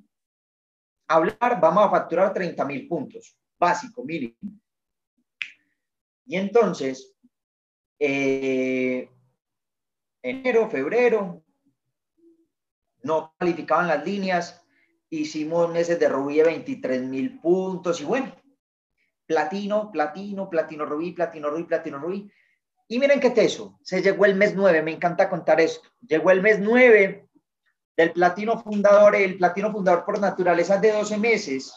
hablar, 1.14 1.60
vamos 1.60 1.84
a 1.84 1.90
facturar 1.90 2.32
30 2.32 2.64
mil 2.64 2.88
puntos, 2.88 3.36
básico, 3.58 4.04
mínimo. 4.04 4.34
Y 6.26 6.36
entonces, 6.36 7.14
eh, 7.98 9.08
enero, 10.22 10.68
febrero, 10.70 11.42
no 13.02 13.34
calificaban 13.38 13.88
las 13.88 14.04
líneas, 14.04 14.64
hicimos 15.10 15.70
meses 15.70 15.98
de 15.98 16.08
rubí 16.08 16.36
de 16.36 16.44
23 16.44 17.02
mil 17.02 17.40
puntos 17.40 18.00
y 18.00 18.04
bueno, 18.04 18.34
platino, 19.26 19.90
platino, 19.90 20.48
platino 20.48 20.84
rubí, 20.84 21.12
platino 21.12 21.50
rubí, 21.50 21.64
platino 21.64 21.98
rubí. 21.98 22.30
Y 22.88 22.98
miren 22.98 23.20
qué 23.20 23.30
teso, 23.30 23.78
se 23.82 24.02
llegó 24.02 24.24
el 24.24 24.34
mes 24.34 24.54
9, 24.54 24.82
me 24.82 24.92
encanta 24.92 25.28
contar 25.28 25.60
esto. 25.60 25.88
Llegó 26.00 26.30
el 26.30 26.42
mes 26.42 26.60
9 26.60 27.28
del 27.97 28.12
platino 28.12 28.61
fundador, 28.62 29.16
el 29.16 29.36
platino 29.36 29.70
fundador 29.70 30.05
por 30.05 30.18
naturaleza 30.18 30.76
es 30.76 30.80
de 30.80 30.93
12 30.93 31.18
meses. 31.18 31.74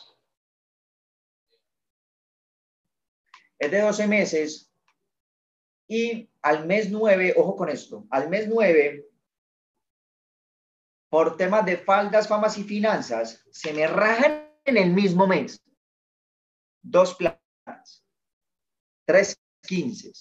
Es 3.59 3.71
de 3.71 3.81
12 3.81 4.07
meses. 4.07 4.71
Y 5.87 6.29
al 6.41 6.65
mes 6.65 6.89
9, 6.89 7.35
ojo 7.37 7.55
con 7.55 7.69
esto, 7.69 8.05
al 8.09 8.29
mes 8.29 8.47
9 8.47 9.05
por 11.09 11.37
temas 11.37 11.65
de 11.65 11.77
faldas, 11.77 12.27
famas 12.27 12.57
y 12.57 12.63
finanzas, 12.63 13.45
se 13.51 13.71
me 13.71 13.87
rajan 13.87 14.51
en 14.65 14.77
el 14.77 14.91
mismo 14.91 15.27
mes. 15.27 15.61
Dos 16.81 17.15
platas, 17.15 18.03
tres 19.05 19.39
quince, 19.61 20.11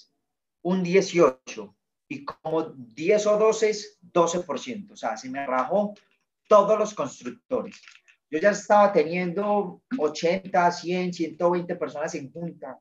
un 0.62 0.82
18 0.82 1.74
y 2.14 2.24
como 2.24 2.62
10 2.62 3.26
o 3.26 3.38
12, 3.38 3.72
12%. 4.12 4.92
O 4.92 4.96
sea, 4.96 5.16
se 5.16 5.28
me 5.28 5.44
rajó 5.46 5.94
todos 6.48 6.78
los 6.78 6.94
constructores. 6.94 7.80
Yo 8.30 8.38
ya 8.38 8.50
estaba 8.50 8.92
teniendo 8.92 9.82
80, 9.98 10.72
100, 10.72 11.12
120 11.12 11.76
personas 11.76 12.14
en 12.14 12.32
junta 12.32 12.78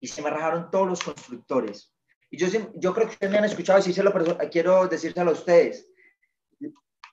y 0.00 0.06
se 0.06 0.22
me 0.22 0.30
rajaron 0.30 0.70
todos 0.70 0.88
los 0.88 1.02
constructores. 1.02 1.92
Y 2.30 2.38
yo, 2.38 2.46
yo 2.76 2.94
creo 2.94 3.06
que 3.06 3.14
ustedes 3.14 3.32
me 3.32 3.38
han 3.38 3.44
escuchado 3.44 3.78
decírselo, 3.78 4.12
pero 4.12 4.36
quiero 4.50 4.86
decírselo 4.86 5.30
a 5.30 5.34
ustedes 5.34 5.88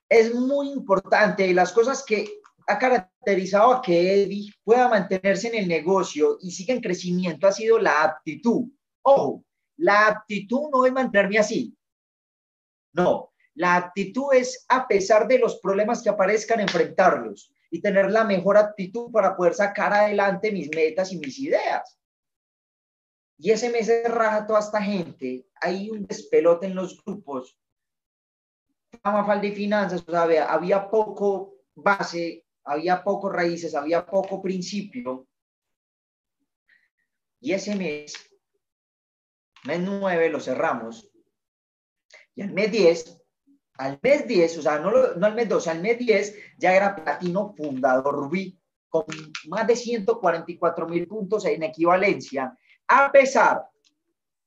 es 0.10 0.34
muy 0.34 0.72
importante 0.72 1.48
y 1.48 1.54
las 1.54 1.72
cosas 1.72 2.04
que 2.04 2.40
ha 2.68 2.78
caracterizado 2.78 3.74
a 3.74 3.82
que 3.82 4.24
Eddie 4.24 4.52
pueda 4.64 4.88
mantenerse 4.88 5.48
en 5.48 5.56
el 5.56 5.68
negocio 5.68 6.38
y 6.42 6.52
siga 6.52 6.74
en 6.74 6.82
crecimiento 6.82 7.48
ha 7.48 7.52
sido 7.52 7.80
la 7.80 8.04
aptitud. 8.04 8.66
Ojo, 9.04 9.44
la 9.78 10.08
aptitud 10.08 10.70
no 10.72 10.86
es 10.86 10.92
mantenerme 10.92 11.40
así. 11.40 11.78
No, 12.94 13.34
la 13.54 13.76
actitud 13.76 14.34
es 14.34 14.66
a 14.70 14.88
pesar 14.88 15.28
de 15.28 15.40
los 15.40 15.60
problemas 15.60 16.02
que 16.02 16.10
aparezcan, 16.10 16.60
enfrentarlos 16.60 17.52
y 17.70 17.82
tener 17.82 18.12
la 18.12 18.24
mejor 18.24 18.58
actitud 18.58 19.12
para 19.12 19.36
poder 19.36 19.54
sacar 19.54 19.94
adelante 19.94 20.52
mis 20.52 20.70
metas 20.74 21.12
y 21.12 21.18
mis 21.18 21.38
ideas. 21.40 22.00
Y 23.38 23.52
ese 23.52 23.70
mes 23.70 23.88
de 23.88 24.08
raja 24.08 24.48
toda 24.48 24.60
esta 24.60 24.82
gente, 24.82 25.46
hay 25.60 25.90
un 25.90 26.06
despelote 26.06 26.68
en 26.68 26.76
los 26.76 27.04
grupos 27.04 27.60
falta 29.02 29.42
de 29.42 29.52
finanzas, 29.52 30.04
o 30.08 30.16
había, 30.16 30.90
poco 30.90 31.56
base, 31.76 32.46
había 32.64 33.04
poco 33.04 33.30
raíces, 33.30 33.76
había 33.76 34.06
poco 34.06 34.42
principio. 34.42 35.28
Y 37.40 37.54
ese 37.54 37.76
mes, 37.76 38.14
mes 39.66 39.80
9, 39.80 40.30
lo 40.30 40.40
cerramos. 40.40 41.10
Y 42.36 42.42
al 42.42 42.52
mes 42.52 42.72
10, 42.72 43.22
al 43.78 44.00
mes 44.02 44.28
10, 44.28 44.58
o 44.58 44.62
sea, 44.62 44.80
no, 44.80 44.92
no 44.92 45.26
al 45.26 45.36
mes 45.36 45.50
12, 45.50 45.70
al 45.70 45.82
mes 45.82 45.98
10 45.98 46.36
ya 46.58 46.76
era 46.76 46.96
platino 46.96 47.54
fundador 47.56 48.16
Rubí, 48.16 48.60
con 48.90 49.06
más 49.48 49.68
de 49.68 49.76
144 49.76 50.88
mil 50.88 51.08
puntos 51.08 51.46
en 51.46 51.64
equivalencia, 51.64 52.58
a 52.88 53.12
pesar 53.12 53.68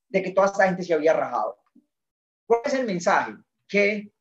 de 0.08 0.22
que 0.22 0.30
toda 0.30 0.46
esta 0.46 0.66
gente 0.66 0.82
se 0.82 0.94
había 0.94 1.12
rajado. 1.12 1.58
¿Cuál 2.46 2.62
es 2.64 2.74
el 2.74 2.86
mensaje? 2.86 3.34
Que 3.66 4.12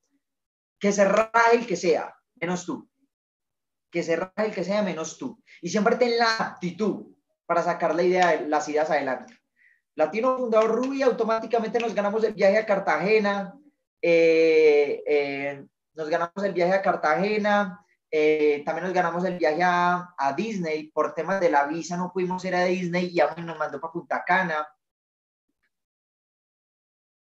que 0.79 0.91
se 0.91 1.05
raje 1.05 1.57
el 1.57 1.67
que 1.67 1.75
sea, 1.75 2.15
menos 2.35 2.65
tú. 2.65 2.89
Que 3.91 4.03
se 4.03 4.15
raje 4.15 4.45
el 4.45 4.53
que 4.53 4.63
sea, 4.63 4.81
menos 4.83 5.17
tú. 5.17 5.41
Y 5.61 5.69
siempre 5.69 5.95
ten 5.95 6.17
la 6.17 6.35
actitud 6.37 7.15
para 7.45 7.63
sacar 7.63 7.95
la 7.95 8.03
idea, 8.03 8.41
las 8.41 8.67
ideas 8.69 8.89
adelante. 8.89 9.36
Latino 9.97 10.37
Fundador 10.37 10.75
Rubí, 10.75 11.01
automáticamente 11.01 11.79
nos 11.79 11.95
ganamos 11.95 12.23
el 12.23 12.35
viaje 12.35 12.59
a 12.59 12.65
Cartagena, 12.67 13.57
eh, 13.99 15.03
eh, 15.07 15.65
nos 15.95 16.07
ganamos 16.07 16.43
el 16.43 16.53
viaje 16.53 16.73
a 16.73 16.83
Cartagena, 16.83 17.83
eh, 18.11 18.61
también 18.63 18.85
nos 18.85 18.93
ganamos 18.93 19.25
el 19.25 19.39
viaje 19.39 19.63
a, 19.63 20.13
a, 20.15 20.33
Disney, 20.33 20.91
por 20.91 21.15
temas 21.15 21.39
de 21.39 21.49
la 21.49 21.65
visa 21.65 21.97
no 21.97 22.13
pudimos 22.13 22.45
ir 22.45 22.53
a 22.53 22.65
Disney 22.65 23.09
y 23.11 23.19
aún 23.19 23.43
nos 23.43 23.57
mandó 23.57 23.81
para 23.81 23.91
Punta 23.91 24.23
Cana. 24.23 24.67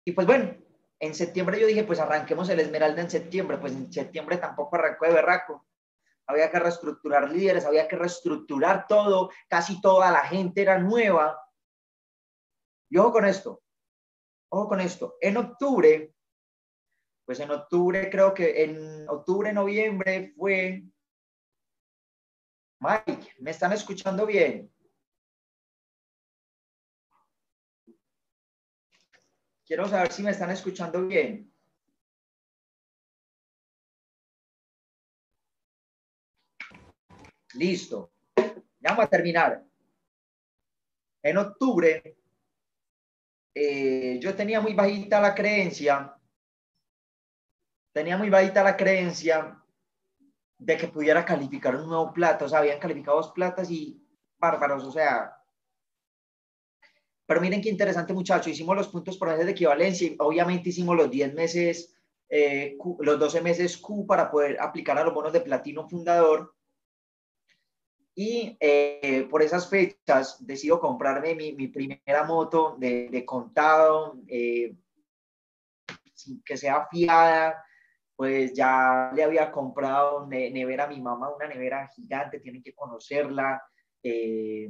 Y 0.04 0.12
pues 0.12 0.26
bueno, 0.26 0.54
en 1.00 1.14
septiembre 1.14 1.58
yo 1.58 1.66
dije, 1.66 1.84
pues 1.84 2.00
arranquemos 2.00 2.50
el 2.50 2.60
Esmeralda 2.60 3.00
en 3.00 3.10
septiembre, 3.10 3.56
pues 3.56 3.72
en 3.72 3.90
septiembre 3.90 4.36
tampoco 4.36 4.76
arrancó 4.76 5.06
de 5.06 5.14
berraco. 5.14 5.66
Había 6.26 6.50
que 6.50 6.58
reestructurar 6.58 7.30
líderes, 7.30 7.64
había 7.64 7.88
que 7.88 7.96
reestructurar 7.96 8.86
todo, 8.86 9.30
casi 9.48 9.80
toda 9.80 10.10
la 10.12 10.20
gente 10.20 10.60
era 10.60 10.78
nueva. 10.78 11.47
Y 12.90 12.96
ojo 12.96 13.12
con 13.12 13.24
esto, 13.26 13.62
ojo 14.50 14.68
con 14.68 14.80
esto. 14.80 15.16
En 15.20 15.36
octubre, 15.36 16.14
pues 17.24 17.40
en 17.40 17.50
octubre 17.50 18.08
creo 18.10 18.32
que 18.32 18.64
en 18.64 19.08
octubre, 19.08 19.52
noviembre 19.52 20.32
fue... 20.36 20.82
Mike, 22.80 23.34
¿me 23.40 23.50
están 23.50 23.72
escuchando 23.72 24.24
bien? 24.24 24.72
Quiero 29.66 29.86
saber 29.86 30.10
si 30.12 30.22
me 30.22 30.30
están 30.30 30.50
escuchando 30.50 31.06
bien. 31.06 31.52
Listo. 37.52 38.12
Ya 38.36 38.90
vamos 38.90 39.04
a 39.04 39.08
terminar. 39.08 39.62
En 41.22 41.36
octubre, 41.36 42.16
eh, 43.60 44.18
yo 44.20 44.36
tenía 44.36 44.60
muy 44.60 44.72
bajita 44.74 45.20
la 45.20 45.34
creencia, 45.34 46.14
tenía 47.92 48.16
muy 48.16 48.30
bajita 48.30 48.62
la 48.62 48.76
creencia 48.76 49.60
de 50.58 50.76
que 50.76 50.86
pudiera 50.86 51.24
calificar 51.24 51.74
un 51.74 51.88
nuevo 51.88 52.12
plato. 52.12 52.44
O 52.44 52.48
sea, 52.48 52.60
habían 52.60 52.78
calificado 52.78 53.16
dos 53.16 53.32
platas 53.32 53.68
y 53.70 54.00
bárbaros. 54.38 54.84
O 54.84 54.92
sea, 54.92 55.36
pero 57.26 57.40
miren 57.40 57.60
qué 57.60 57.68
interesante, 57.68 58.12
muchachos. 58.12 58.52
Hicimos 58.52 58.76
los 58.76 58.88
puntos 58.88 59.16
por 59.16 59.28
meses 59.28 59.46
de 59.46 59.52
equivalencia 59.52 60.06
y 60.06 60.16
obviamente 60.20 60.68
hicimos 60.68 60.96
los 60.96 61.10
10 61.10 61.34
meses, 61.34 61.94
eh, 62.28 62.76
los 63.00 63.18
12 63.18 63.40
meses 63.40 63.76
Q 63.76 64.06
para 64.06 64.30
poder 64.30 64.56
aplicar 64.60 64.98
a 64.98 65.04
los 65.04 65.14
bonos 65.14 65.32
de 65.32 65.40
platino 65.40 65.88
fundador. 65.88 66.54
Y 68.18 68.56
eh, 68.58 69.28
por 69.30 69.42
esas 69.42 69.70
fechas 69.70 70.44
decido 70.44 70.80
comprarme 70.80 71.36
mi, 71.36 71.52
mi 71.52 71.68
primera 71.68 72.24
moto 72.24 72.74
de, 72.76 73.08
de 73.10 73.24
contado. 73.24 74.18
Eh, 74.26 74.74
sin 76.14 76.42
que 76.42 76.56
sea 76.56 76.88
fiada, 76.90 77.64
pues 78.16 78.52
ya 78.52 79.12
le 79.14 79.22
había 79.22 79.52
comprado 79.52 80.26
nevera 80.26 80.84
a 80.84 80.88
mi 80.88 81.00
mamá, 81.00 81.32
una 81.32 81.46
nevera 81.46 81.88
gigante, 81.94 82.40
tienen 82.40 82.62
que 82.62 82.74
conocerla. 82.74 83.62
Eh, 84.02 84.68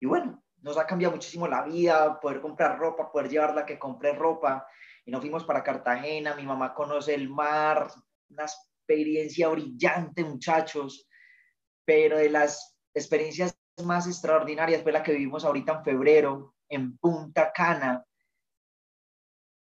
y 0.00 0.06
bueno, 0.06 0.42
nos 0.62 0.78
ha 0.78 0.86
cambiado 0.86 1.14
muchísimo 1.14 1.46
la 1.46 1.62
vida, 1.62 2.18
poder 2.20 2.40
comprar 2.40 2.78
ropa, 2.78 3.12
poder 3.12 3.28
llevarla 3.28 3.66
que 3.66 3.78
compre 3.78 4.14
ropa. 4.14 4.66
Y 5.04 5.10
nos 5.10 5.20
fuimos 5.20 5.44
para 5.44 5.62
Cartagena, 5.62 6.34
mi 6.34 6.46
mamá 6.46 6.72
conoce 6.72 7.14
el 7.14 7.28
mar, 7.28 7.88
una 8.30 8.44
experiencia 8.44 9.48
brillante, 9.48 10.24
muchachos, 10.24 11.07
pero 11.88 12.18
de 12.18 12.28
las 12.28 12.76
experiencias 12.92 13.58
más 13.82 14.06
extraordinarias 14.06 14.82
fue 14.82 14.92
la 14.92 15.02
que 15.02 15.12
vivimos 15.12 15.46
ahorita 15.46 15.72
en 15.72 15.84
febrero, 15.84 16.54
en 16.68 16.98
Punta 16.98 17.50
Cana, 17.50 18.04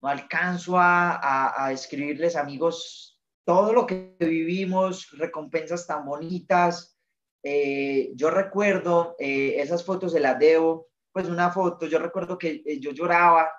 no 0.03 0.09
alcanzo 0.11 0.75
a, 0.77 1.71
escribirles, 1.73 2.37
amigos, 2.37 3.19
todo 3.47 3.73
lo 3.73 3.87
que 3.87 4.17
vivimos, 4.21 5.09
recompensas 5.13 5.87
tan 5.87 6.05
bonitas. 6.05 6.95
Eh, 7.43 8.11
yo 8.15 8.29
recuerdo 8.29 9.17
eh, 9.19 9.55
esas 9.57 9.83
fotos 9.83 10.13
de 10.13 10.21
la 10.21 10.35
debo, 10.35 10.89
pues 11.13 11.27
una 11.27 11.51
foto, 11.51 11.87
yo 11.87 11.99
recuerdo 11.99 12.37
que 12.37 12.63
eh, 12.67 12.81
yo 12.81 12.91
lloraba 12.91 13.51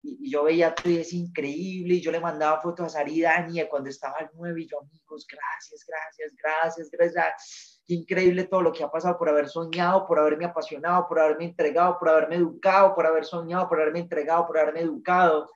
y, 0.00 0.30
yo 0.30 0.44
veía 0.44 0.76
todo 0.76 0.92
es 0.92 1.12
increíble 1.12 1.94
y 1.94 2.00
yo 2.00 2.12
le 2.12 2.20
mandaba 2.20 2.60
fotos 2.60 2.86
a 2.86 2.90
Sari 2.90 3.22
Dani 3.22 3.66
cuando 3.68 3.90
estaba 3.90 4.18
al 4.18 4.30
9 4.34 4.62
y 4.62 4.68
yo, 4.68 4.78
amigos, 4.78 5.26
gracias, 5.26 5.84
gracias, 5.84 6.32
gracias, 6.40 6.90
gracias. 6.92 7.71
Increíble 7.88 8.44
todo 8.44 8.62
lo 8.62 8.72
que 8.72 8.84
ha 8.84 8.90
pasado 8.90 9.18
por 9.18 9.28
haber 9.28 9.48
soñado, 9.48 10.06
por 10.06 10.18
haberme 10.18 10.44
apasionado, 10.44 11.06
por 11.08 11.18
haberme 11.18 11.46
entregado, 11.46 11.98
por 11.98 12.08
haberme 12.08 12.36
educado, 12.36 12.94
por 12.94 13.06
haber 13.06 13.24
soñado, 13.24 13.68
por 13.68 13.80
haberme 13.80 14.00
entregado, 14.00 14.46
por 14.46 14.58
haberme 14.58 14.80
educado, 14.80 15.50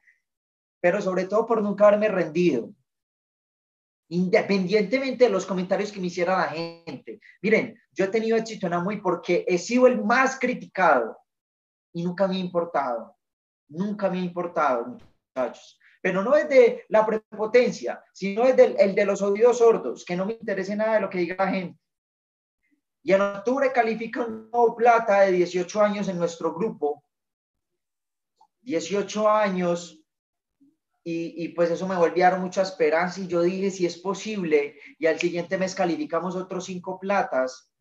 pero 0.80 1.00
sobre 1.00 1.24
todo 1.26 1.46
por 1.46 1.62
nunca 1.62 1.86
haberme 1.86 2.08
rendido. 2.08 2.70
Independientemente 4.08 5.24
de 5.24 5.30
los 5.30 5.46
comentarios 5.46 5.90
que 5.90 6.00
me 6.00 6.06
hiciera 6.06 6.36
la 6.36 6.48
gente. 6.48 7.20
Miren, 7.42 7.78
yo 7.92 8.04
he 8.04 8.08
tenido 8.08 8.36
éxito 8.36 8.66
en 8.66 8.74
Amoy 8.74 9.00
porque 9.00 9.44
he 9.48 9.58
sido 9.58 9.86
el 9.86 10.04
más 10.04 10.38
criticado 10.38 11.18
y 11.92 12.04
nunca 12.04 12.28
me 12.28 12.36
ha 12.36 12.40
importado. 12.40 13.16
Nunca 13.68 14.08
me 14.08 14.18
ha 14.18 14.24
importado, 14.24 14.86
muchachos 15.34 15.78
pero 16.06 16.22
no 16.22 16.36
es 16.36 16.48
de 16.48 16.84
la 16.90 17.04
prepotencia, 17.04 18.00
sino 18.12 18.44
es 18.44 18.54
del, 18.56 18.76
el 18.78 18.94
de 18.94 19.04
los 19.04 19.22
oídos 19.22 19.58
sordos, 19.58 20.04
que 20.04 20.14
no 20.14 20.24
me 20.24 20.34
interese 20.34 20.76
nada 20.76 20.94
de 20.94 21.00
lo 21.00 21.10
que 21.10 21.18
diga 21.18 21.44
la 21.44 21.50
gente. 21.50 21.80
Y 23.06 23.12
en 23.12 23.20
octubre 23.20 23.70
califica 23.72 24.26
un 24.26 24.50
nuevo 24.50 24.74
plata 24.74 25.20
de 25.20 25.30
18 25.30 25.80
años 25.80 26.08
en 26.08 26.18
nuestro 26.18 26.52
grupo. 26.52 27.04
18 28.62 29.30
años. 29.30 30.02
Y, 31.04 31.50
pues 31.50 31.70
eso 31.70 31.86
me 31.86 31.96
volvieron 31.96 32.40
mucha 32.40 32.62
esperanza. 32.62 33.20
Y 33.20 33.28
yo 33.28 33.42
dije 33.42 33.70
si 33.70 33.86
es 33.86 33.96
posible 33.98 34.80
y 34.98 35.06
al 35.06 35.20
siguiente 35.20 35.56
mes 35.56 35.76
calificamos 35.76 36.34
otros 36.34 36.64
cinco 36.64 36.98
platas. 36.98 37.72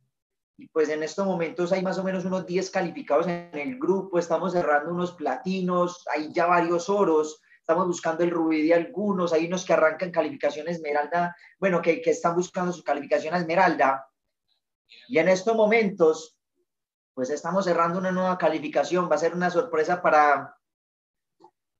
Y 0.59 0.67
pues 0.67 0.89
en 0.89 1.01
estos 1.01 1.25
momentos 1.25 1.71
hay 1.71 1.81
más 1.81 1.97
o 1.97 2.03
menos 2.03 2.23
unos 2.23 2.45
10 2.45 2.69
calificados 2.69 3.25
en 3.25 3.49
el 3.51 3.79
grupo, 3.79 4.19
estamos 4.19 4.53
cerrando 4.53 4.91
unos 4.91 5.13
platinos, 5.13 6.05
hay 6.13 6.31
ya 6.31 6.45
varios 6.45 6.87
oros, 6.87 7.41
estamos 7.57 7.87
buscando 7.87 8.23
el 8.23 8.29
rubí 8.29 8.67
de 8.67 8.75
algunos, 8.75 9.33
hay 9.33 9.47
unos 9.47 9.65
que 9.65 9.73
arrancan 9.73 10.11
calificación 10.11 10.67
esmeralda, 10.67 11.35
bueno, 11.59 11.81
que, 11.81 11.99
que 11.99 12.11
están 12.11 12.35
buscando 12.35 12.71
su 12.71 12.83
calificación 12.83 13.35
esmeralda 13.35 14.07
y 15.07 15.17
en 15.19 15.29
estos 15.29 15.55
momentos, 15.55 16.37
pues 17.13 17.29
estamos 17.29 17.65
cerrando 17.65 17.99
una 17.99 18.11
nueva 18.11 18.37
calificación. 18.37 19.09
Va 19.09 19.15
a 19.15 19.19
ser 19.19 19.33
una 19.33 19.49
sorpresa 19.49 20.01
para, 20.01 20.55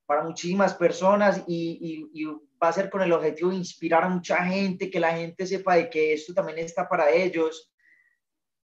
para 0.05 0.23
muchísimas 0.23 0.73
personas 0.73 1.43
y, 1.47 2.09
y, 2.13 2.25
va 2.61 2.69
a 2.69 2.73
ser 2.73 2.89
con 2.89 3.01
el 3.01 3.11
objetivo 3.11 3.49
de 3.49 3.57
inspirar 3.57 4.05
a 4.05 4.09
mucha 4.09 4.37
gente, 4.45 4.89
que 4.89 4.99
la 4.99 5.11
gente 5.11 5.45
sepa 5.45 5.75
de 5.75 5.89
que 5.89 6.13
esto 6.13 6.33
también 6.33 6.57
está 6.59 6.87
para 6.87 7.11
ellos. 7.11 7.69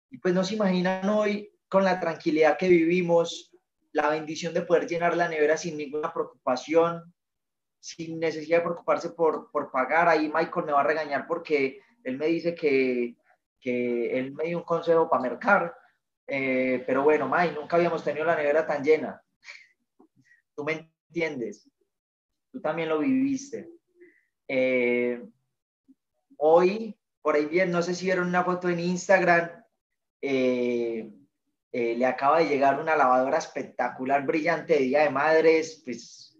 Y 0.08 0.18
pues 0.18 0.32
no 0.32 0.44
se 0.44 0.54
imaginan 0.54 1.08
hoy 1.08 1.52
con 1.68 1.82
la 1.82 1.98
tranquilidad 1.98 2.56
que 2.56 2.68
vivimos, 2.68 3.50
la 3.90 4.08
bendición 4.08 4.54
de 4.54 4.62
poder 4.62 4.86
llenar 4.86 5.16
la 5.16 5.28
nevera 5.28 5.56
sin 5.56 5.76
ninguna 5.76 6.12
preocupación, 6.12 7.12
sin 7.80 8.20
necesidad 8.20 8.58
de 8.58 8.64
preocuparse 8.64 9.10
por, 9.10 9.50
por 9.50 9.72
pagar. 9.72 10.08
Ahí 10.08 10.30
Michael 10.32 10.66
me 10.66 10.72
va 10.72 10.82
a 10.82 10.84
regañar 10.84 11.26
porque 11.26 11.80
él 12.04 12.18
me 12.18 12.26
dice 12.26 12.54
que, 12.54 13.16
que 13.62 14.18
él 14.18 14.34
me 14.34 14.44
dio 14.44 14.58
un 14.58 14.64
consejo 14.64 15.08
para 15.08 15.22
mercar, 15.22 15.74
eh, 16.26 16.82
pero 16.86 17.02
bueno, 17.04 17.28
May, 17.28 17.52
nunca 17.52 17.76
habíamos 17.76 18.02
tenido 18.02 18.26
la 18.26 18.36
nevera 18.36 18.66
tan 18.66 18.82
llena. 18.82 19.22
Tú 20.54 20.64
me 20.64 20.90
entiendes, 21.08 21.70
tú 22.50 22.60
también 22.60 22.88
lo 22.88 22.98
viviste. 22.98 23.70
Eh, 24.48 25.24
hoy, 26.36 26.98
por 27.22 27.36
ahí 27.36 27.46
bien, 27.46 27.70
no 27.70 27.82
sé 27.82 27.94
si 27.94 28.06
vieron 28.06 28.26
una 28.26 28.44
foto 28.44 28.68
en 28.68 28.80
Instagram, 28.80 29.64
eh, 30.20 31.10
le 31.70 32.06
acaba 32.06 32.40
de 32.40 32.48
llegar 32.48 32.80
una 32.80 32.96
lavadora 32.96 33.38
espectacular, 33.38 34.26
brillante 34.26 34.76
Día 34.76 35.04
de 35.04 35.10
Madres, 35.10 35.80
pues 35.84 36.36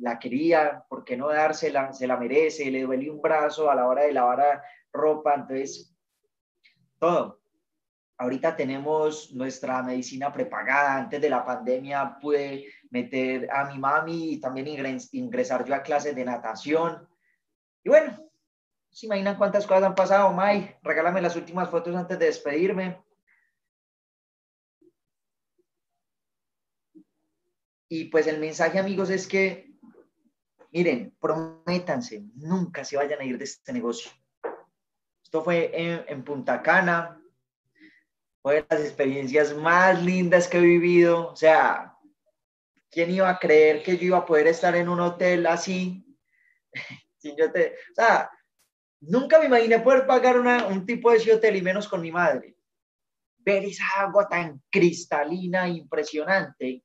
la 0.00 0.18
quería, 0.18 0.84
¿por 0.88 1.04
qué 1.04 1.16
no 1.16 1.28
dársela? 1.28 1.92
Se 1.92 2.06
la 2.06 2.16
merece, 2.16 2.70
le 2.70 2.82
duele 2.82 3.10
un 3.10 3.20
brazo 3.20 3.70
a 3.70 3.74
la 3.74 3.86
hora 3.86 4.02
de 4.02 4.12
lavar 4.12 4.62
ropa, 4.92 5.34
entonces 5.34 5.91
todo. 7.02 7.42
Ahorita 8.16 8.54
tenemos 8.54 9.32
nuestra 9.32 9.82
medicina 9.82 10.32
prepagada. 10.32 10.96
Antes 10.98 11.20
de 11.20 11.28
la 11.28 11.44
pandemia 11.44 12.16
pude 12.20 12.66
meter 12.90 13.50
a 13.50 13.64
mi 13.64 13.76
mami 13.80 14.34
y 14.34 14.40
también 14.40 14.68
ingresar 15.10 15.64
yo 15.64 15.74
a 15.74 15.82
clases 15.82 16.14
de 16.14 16.24
natación. 16.24 17.08
Y 17.82 17.88
bueno, 17.88 18.16
¿se 18.88 19.06
imaginan 19.06 19.36
cuántas 19.36 19.66
cosas 19.66 19.82
han 19.82 19.96
pasado, 19.96 20.32
May? 20.32 20.76
Regálame 20.82 21.20
las 21.20 21.34
últimas 21.34 21.68
fotos 21.68 21.96
antes 21.96 22.16
de 22.20 22.26
despedirme. 22.26 23.02
Y 27.88 28.04
pues 28.04 28.28
el 28.28 28.38
mensaje, 28.38 28.78
amigos, 28.78 29.10
es 29.10 29.26
que, 29.26 29.74
miren, 30.70 31.16
prométanse, 31.20 32.22
nunca 32.36 32.84
se 32.84 32.96
vayan 32.96 33.20
a 33.20 33.24
ir 33.24 33.36
de 33.38 33.44
este 33.44 33.72
negocio. 33.72 34.12
Esto 35.32 35.44
fue 35.44 35.70
en, 35.72 36.22
Punta 36.24 36.60
Cana. 36.60 37.18
Fue 38.42 38.56
de 38.56 38.66
las 38.68 38.80
experiencias 38.80 39.56
más 39.56 40.02
lindas 40.02 40.46
que 40.46 40.58
he 40.58 40.60
vivido. 40.60 41.28
O 41.28 41.36
sea, 41.36 41.96
¿quién 42.90 43.10
iba 43.10 43.30
a 43.30 43.38
creer 43.38 43.82
que 43.82 43.96
yo 43.96 44.04
iba 44.04 44.18
a 44.18 44.26
poder 44.26 44.48
estar 44.48 44.76
en 44.76 44.90
un 44.90 45.00
hotel 45.00 45.46
así? 45.46 46.04
o 47.24 47.94
sea, 47.94 48.30
nunca 49.00 49.38
me 49.38 49.46
imaginé 49.46 49.78
poder 49.78 50.06
pagar 50.06 50.38
un 50.38 50.84
tipo 50.84 51.10
de 51.10 51.32
hotel 51.32 51.56
y 51.56 51.62
menos 51.62 51.88
con 51.88 52.02
mi 52.02 52.12
madre. 52.12 52.54
Ver 53.38 53.64
esa 53.64 53.86
agua 54.00 54.28
tan 54.28 54.62
cristalina, 54.70 55.66
impresionante, 55.66 56.84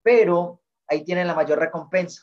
pero 0.00 0.62
ahí 0.86 1.04
tienen 1.04 1.26
la 1.26 1.34
mayor 1.34 1.58
recompensa. 1.58 2.22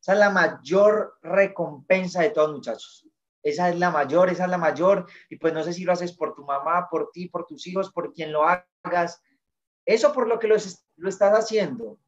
Esa 0.00 0.14
es 0.14 0.18
la 0.18 0.30
mayor 0.30 1.18
recompensa 1.20 2.22
de 2.22 2.30
todos, 2.30 2.50
muchachos. 2.50 3.07
Esa 3.42 3.68
es 3.68 3.78
la 3.78 3.90
mayor, 3.90 4.30
esa 4.30 4.44
es 4.44 4.50
la 4.50 4.58
mayor. 4.58 5.06
Y 5.28 5.36
pues 5.36 5.52
no 5.52 5.62
sé 5.62 5.72
si 5.72 5.84
lo 5.84 5.92
haces 5.92 6.12
por 6.12 6.34
tu 6.34 6.44
mamá, 6.44 6.88
por 6.90 7.10
ti, 7.12 7.28
por 7.28 7.46
tus 7.46 7.66
hijos, 7.66 7.92
por 7.92 8.12
quien 8.12 8.32
lo 8.32 8.44
hagas. 8.46 9.22
Eso 9.84 10.12
por 10.12 10.28
lo 10.28 10.38
que 10.38 10.48
lo, 10.48 10.56
estás 10.56 11.32
haciendo, 11.32 11.98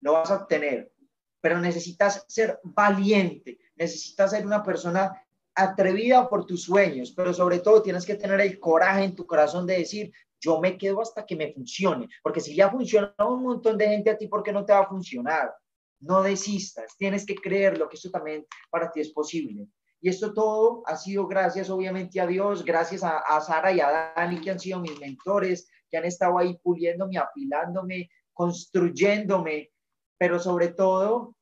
lo 0.00 0.12
vas 0.12 0.30
a 0.30 0.36
obtener. 0.36 0.92
Pero 1.40 1.60
necesitas 1.60 2.24
ser 2.28 2.58
valiente, 2.62 3.58
necesitas 3.76 4.30
ser 4.30 4.46
una 4.46 4.62
persona 4.62 5.20
atrevida 5.54 6.28
por 6.28 6.46
tus 6.46 6.62
sueños, 6.64 7.12
pero 7.12 7.32
sobre 7.32 7.60
todo 7.60 7.82
tienes 7.82 8.04
que 8.04 8.14
tener 8.14 8.40
el 8.40 8.58
coraje 8.58 9.04
en 9.04 9.14
tu 9.14 9.26
corazón 9.26 9.66
de 9.66 9.78
decir, 9.78 10.12
yo 10.40 10.60
me 10.60 10.76
quedo 10.76 11.00
hasta 11.00 11.24
que 11.24 11.36
me 11.36 11.52
funcione, 11.52 12.08
porque 12.22 12.40
si 12.40 12.54
ya 12.56 12.70
funciona 12.70 13.14
un 13.18 13.42
montón 13.42 13.78
de 13.78 13.88
gente 13.88 14.10
a 14.10 14.18
ti, 14.18 14.26
¿por 14.26 14.42
qué 14.42 14.52
no 14.52 14.64
te 14.64 14.72
va 14.72 14.80
a 14.80 14.88
funcionar? 14.88 15.54
No 16.00 16.22
desistas, 16.22 16.96
tienes 16.96 17.24
que 17.24 17.34
creerlo, 17.34 17.88
que 17.88 17.96
esto 17.96 18.10
también 18.10 18.46
para 18.70 18.90
ti 18.90 19.00
es 19.00 19.10
posible. 19.10 19.68
Y 20.00 20.10
esto 20.10 20.34
todo 20.34 20.82
ha 20.86 20.96
sido 20.96 21.26
gracias, 21.26 21.70
obviamente, 21.70 22.20
a 22.20 22.26
Dios, 22.26 22.62
gracias 22.64 23.02
a, 23.02 23.40
Sara 23.40 23.72
y 23.72 23.80
a 23.80 24.12
Dani, 24.14 24.38
que 24.40 24.50
han 24.50 24.60
sido 24.60 24.78
mis 24.78 25.00
mentores, 25.00 25.66
que 25.88 25.96
han 25.96 26.04
estado 26.04 26.36
ahí 26.36 26.58
puliéndome, 26.62 27.16
apilándome, 27.16 28.10
construyéndome, 28.34 29.72
pero 30.18 30.38
sobre 30.38 30.68
todo 30.68 31.36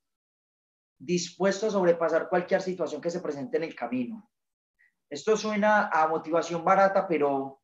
dispuesto 0.96 1.66
a 1.66 1.70
sobrepasar 1.70 2.28
cualquier 2.28 2.62
situación 2.62 3.00
que 3.00 3.10
se 3.10 3.20
presente 3.20 3.56
en 3.56 3.64
el 3.64 3.74
camino. 3.74 4.30
Esto 5.10 5.36
suena 5.36 5.88
a 5.88 6.06
motivación 6.06 6.64
barata, 6.64 7.08
pero 7.08 7.60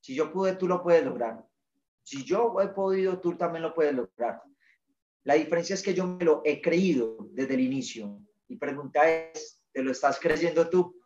si 0.00 0.14
yo 0.14 0.32
pude, 0.32 0.54
tú 0.54 0.68
lo 0.68 0.82
puedes 0.82 1.04
lograr. 1.04 1.44
Si 2.04 2.24
yo 2.24 2.60
he 2.60 2.68
podido, 2.68 3.18
tú 3.18 3.36
también 3.36 3.62
lo 3.62 3.74
puedes 3.74 3.94
lograr. 3.94 4.42
La 5.28 5.34
diferencia 5.34 5.74
es 5.74 5.82
que 5.82 5.92
yo 5.92 6.06
me 6.06 6.24
lo 6.24 6.40
he 6.42 6.62
creído 6.62 7.28
desde 7.32 7.52
el 7.52 7.60
inicio. 7.60 8.18
Mi 8.48 8.56
pregunta 8.56 9.06
es, 9.10 9.62
¿te 9.70 9.82
lo 9.82 9.92
estás 9.92 10.18
creyendo 10.18 10.70
tú? 10.70 10.98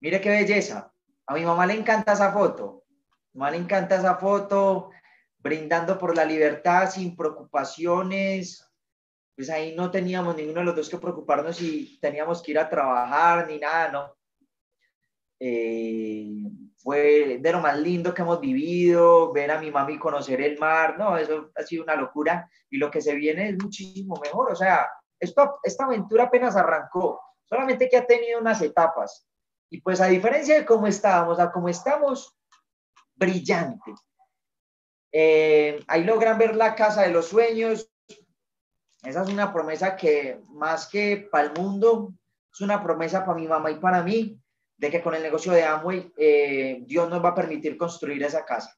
Mire 0.00 0.18
qué 0.18 0.30
belleza. 0.30 0.90
A 1.26 1.34
mi 1.34 1.44
mamá 1.44 1.66
le 1.66 1.74
encanta 1.74 2.14
esa 2.14 2.32
foto. 2.32 2.86
A 2.88 3.28
mi 3.34 3.38
mamá 3.40 3.50
le 3.50 3.58
encanta 3.58 3.96
esa 3.96 4.16
foto 4.16 4.92
brindando 5.36 5.98
por 5.98 6.16
la 6.16 6.24
libertad 6.24 6.90
sin 6.90 7.14
preocupaciones. 7.14 8.66
Pues 9.36 9.50
ahí 9.50 9.76
no 9.76 9.90
teníamos 9.90 10.34
ninguno 10.34 10.60
de 10.60 10.64
los 10.64 10.76
dos 10.76 10.88
que 10.88 10.96
preocuparnos 10.96 11.58
si 11.58 11.98
teníamos 12.00 12.42
que 12.42 12.52
ir 12.52 12.58
a 12.60 12.70
trabajar 12.70 13.46
ni 13.46 13.58
nada, 13.58 13.92
¿no? 13.92 14.16
Eh, 15.38 16.44
fue 16.82 17.38
de 17.40 17.52
lo 17.52 17.60
más 17.60 17.78
lindo 17.78 18.12
que 18.12 18.22
hemos 18.22 18.40
vivido, 18.40 19.32
ver 19.32 19.52
a 19.52 19.60
mi 19.60 19.70
mami 19.70 19.98
conocer 19.98 20.40
el 20.40 20.58
mar, 20.58 20.98
no, 20.98 21.16
eso 21.16 21.50
ha 21.54 21.62
sido 21.62 21.84
una 21.84 21.94
locura 21.94 22.50
y 22.68 22.78
lo 22.78 22.90
que 22.90 23.00
se 23.00 23.14
viene 23.14 23.50
es 23.50 23.62
muchísimo 23.62 24.20
mejor, 24.22 24.50
o 24.50 24.56
sea, 24.56 24.88
esto, 25.20 25.60
esta 25.62 25.84
aventura 25.84 26.24
apenas 26.24 26.56
arrancó, 26.56 27.20
solamente 27.44 27.88
que 27.88 27.96
ha 27.96 28.06
tenido 28.06 28.40
unas 28.40 28.60
etapas 28.62 29.28
y 29.70 29.80
pues 29.80 30.00
a 30.00 30.06
diferencia 30.06 30.56
de 30.56 30.66
cómo 30.66 30.86
estábamos, 30.88 31.38
a 31.38 31.52
cómo 31.52 31.68
estamos, 31.68 32.36
brillante. 33.14 33.94
Eh, 35.12 35.82
ahí 35.86 36.04
logran 36.04 36.36
ver 36.36 36.56
la 36.56 36.74
casa 36.74 37.02
de 37.02 37.10
los 37.10 37.28
sueños, 37.28 37.90
esa 39.02 39.22
es 39.22 39.28
una 39.28 39.52
promesa 39.52 39.96
que 39.96 40.40
más 40.48 40.88
que 40.88 41.28
para 41.30 41.46
el 41.46 41.52
mundo, 41.52 42.12
es 42.52 42.60
una 42.60 42.82
promesa 42.82 43.24
para 43.24 43.38
mi 43.38 43.46
mamá 43.46 43.70
y 43.70 43.76
para 43.76 44.02
mí, 44.02 44.41
de 44.82 44.90
que 44.90 45.00
con 45.00 45.14
el 45.14 45.22
negocio 45.22 45.52
de 45.52 45.62
Amway 45.62 46.12
eh, 46.16 46.82
Dios 46.84 47.08
nos 47.08 47.24
va 47.24 47.28
a 47.28 47.34
permitir 47.36 47.76
construir 47.76 48.20
esa 48.24 48.44
casa. 48.44 48.76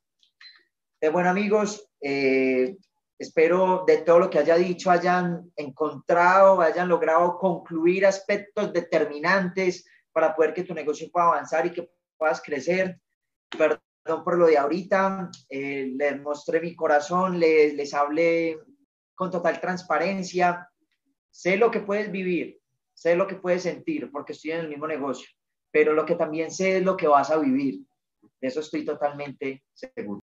De 1.01 1.09
bueno 1.09 1.31
amigos, 1.31 1.89
eh, 1.99 2.77
espero 3.19 3.85
de 3.87 4.03
todo 4.03 4.19
lo 4.19 4.29
que 4.29 4.39
haya 4.39 4.57
dicho 4.57 4.91
hayan 4.91 5.51
encontrado, 5.57 6.61
hayan 6.61 6.91
logrado 6.91 7.39
concluir 7.39 8.05
aspectos 8.05 8.71
determinantes 8.71 9.87
para 10.13 10.37
poder 10.37 10.53
que 10.53 10.65
tu 10.65 10.75
negocio 10.75 11.11
pueda 11.11 11.29
avanzar 11.29 11.65
y 11.65 11.73
que 11.73 11.91
puedas 12.19 12.43
crecer. 12.43 13.01
Perdón 13.49 13.81
por 14.25 14.37
lo 14.37 14.47
de 14.47 14.59
ahorita, 14.59 15.31
eh, 15.49 15.91
les 15.97 16.21
mostré 16.21 16.61
mi 16.61 16.77
corazón, 16.77 17.41
les, 17.41 17.73
les 17.73 17.95
hablé 17.95 18.59
con 19.15 19.31
total 19.31 19.59
transparencia. 19.59 20.69
Sé 21.31 21.57
lo 21.57 21.71
que 21.71 21.81
puedes 21.81 22.13
vivir, 22.13 22.61
sé 22.93 23.17
lo 23.17 23.27
que 23.27 23.37
puedes 23.37 23.63
sentir, 23.63 24.11
porque 24.13 24.35
estoy 24.35 24.51
en 24.51 24.61
el 24.61 24.69
mismo 24.69 24.87
negocio 24.87 25.34
pero 25.75 25.93
lo 25.93 26.07
que 26.07 26.15
también 26.15 26.53
sé 26.53 26.77
es 26.77 26.85
lo 26.85 26.97
que 26.97 27.09
vas 27.09 27.33
a 27.33 27.37
vivir. 27.37 27.81
De 28.41 28.47
eso 28.47 28.61
estoy 28.61 28.85
totalmente 28.85 29.65
seguro. 29.73 30.23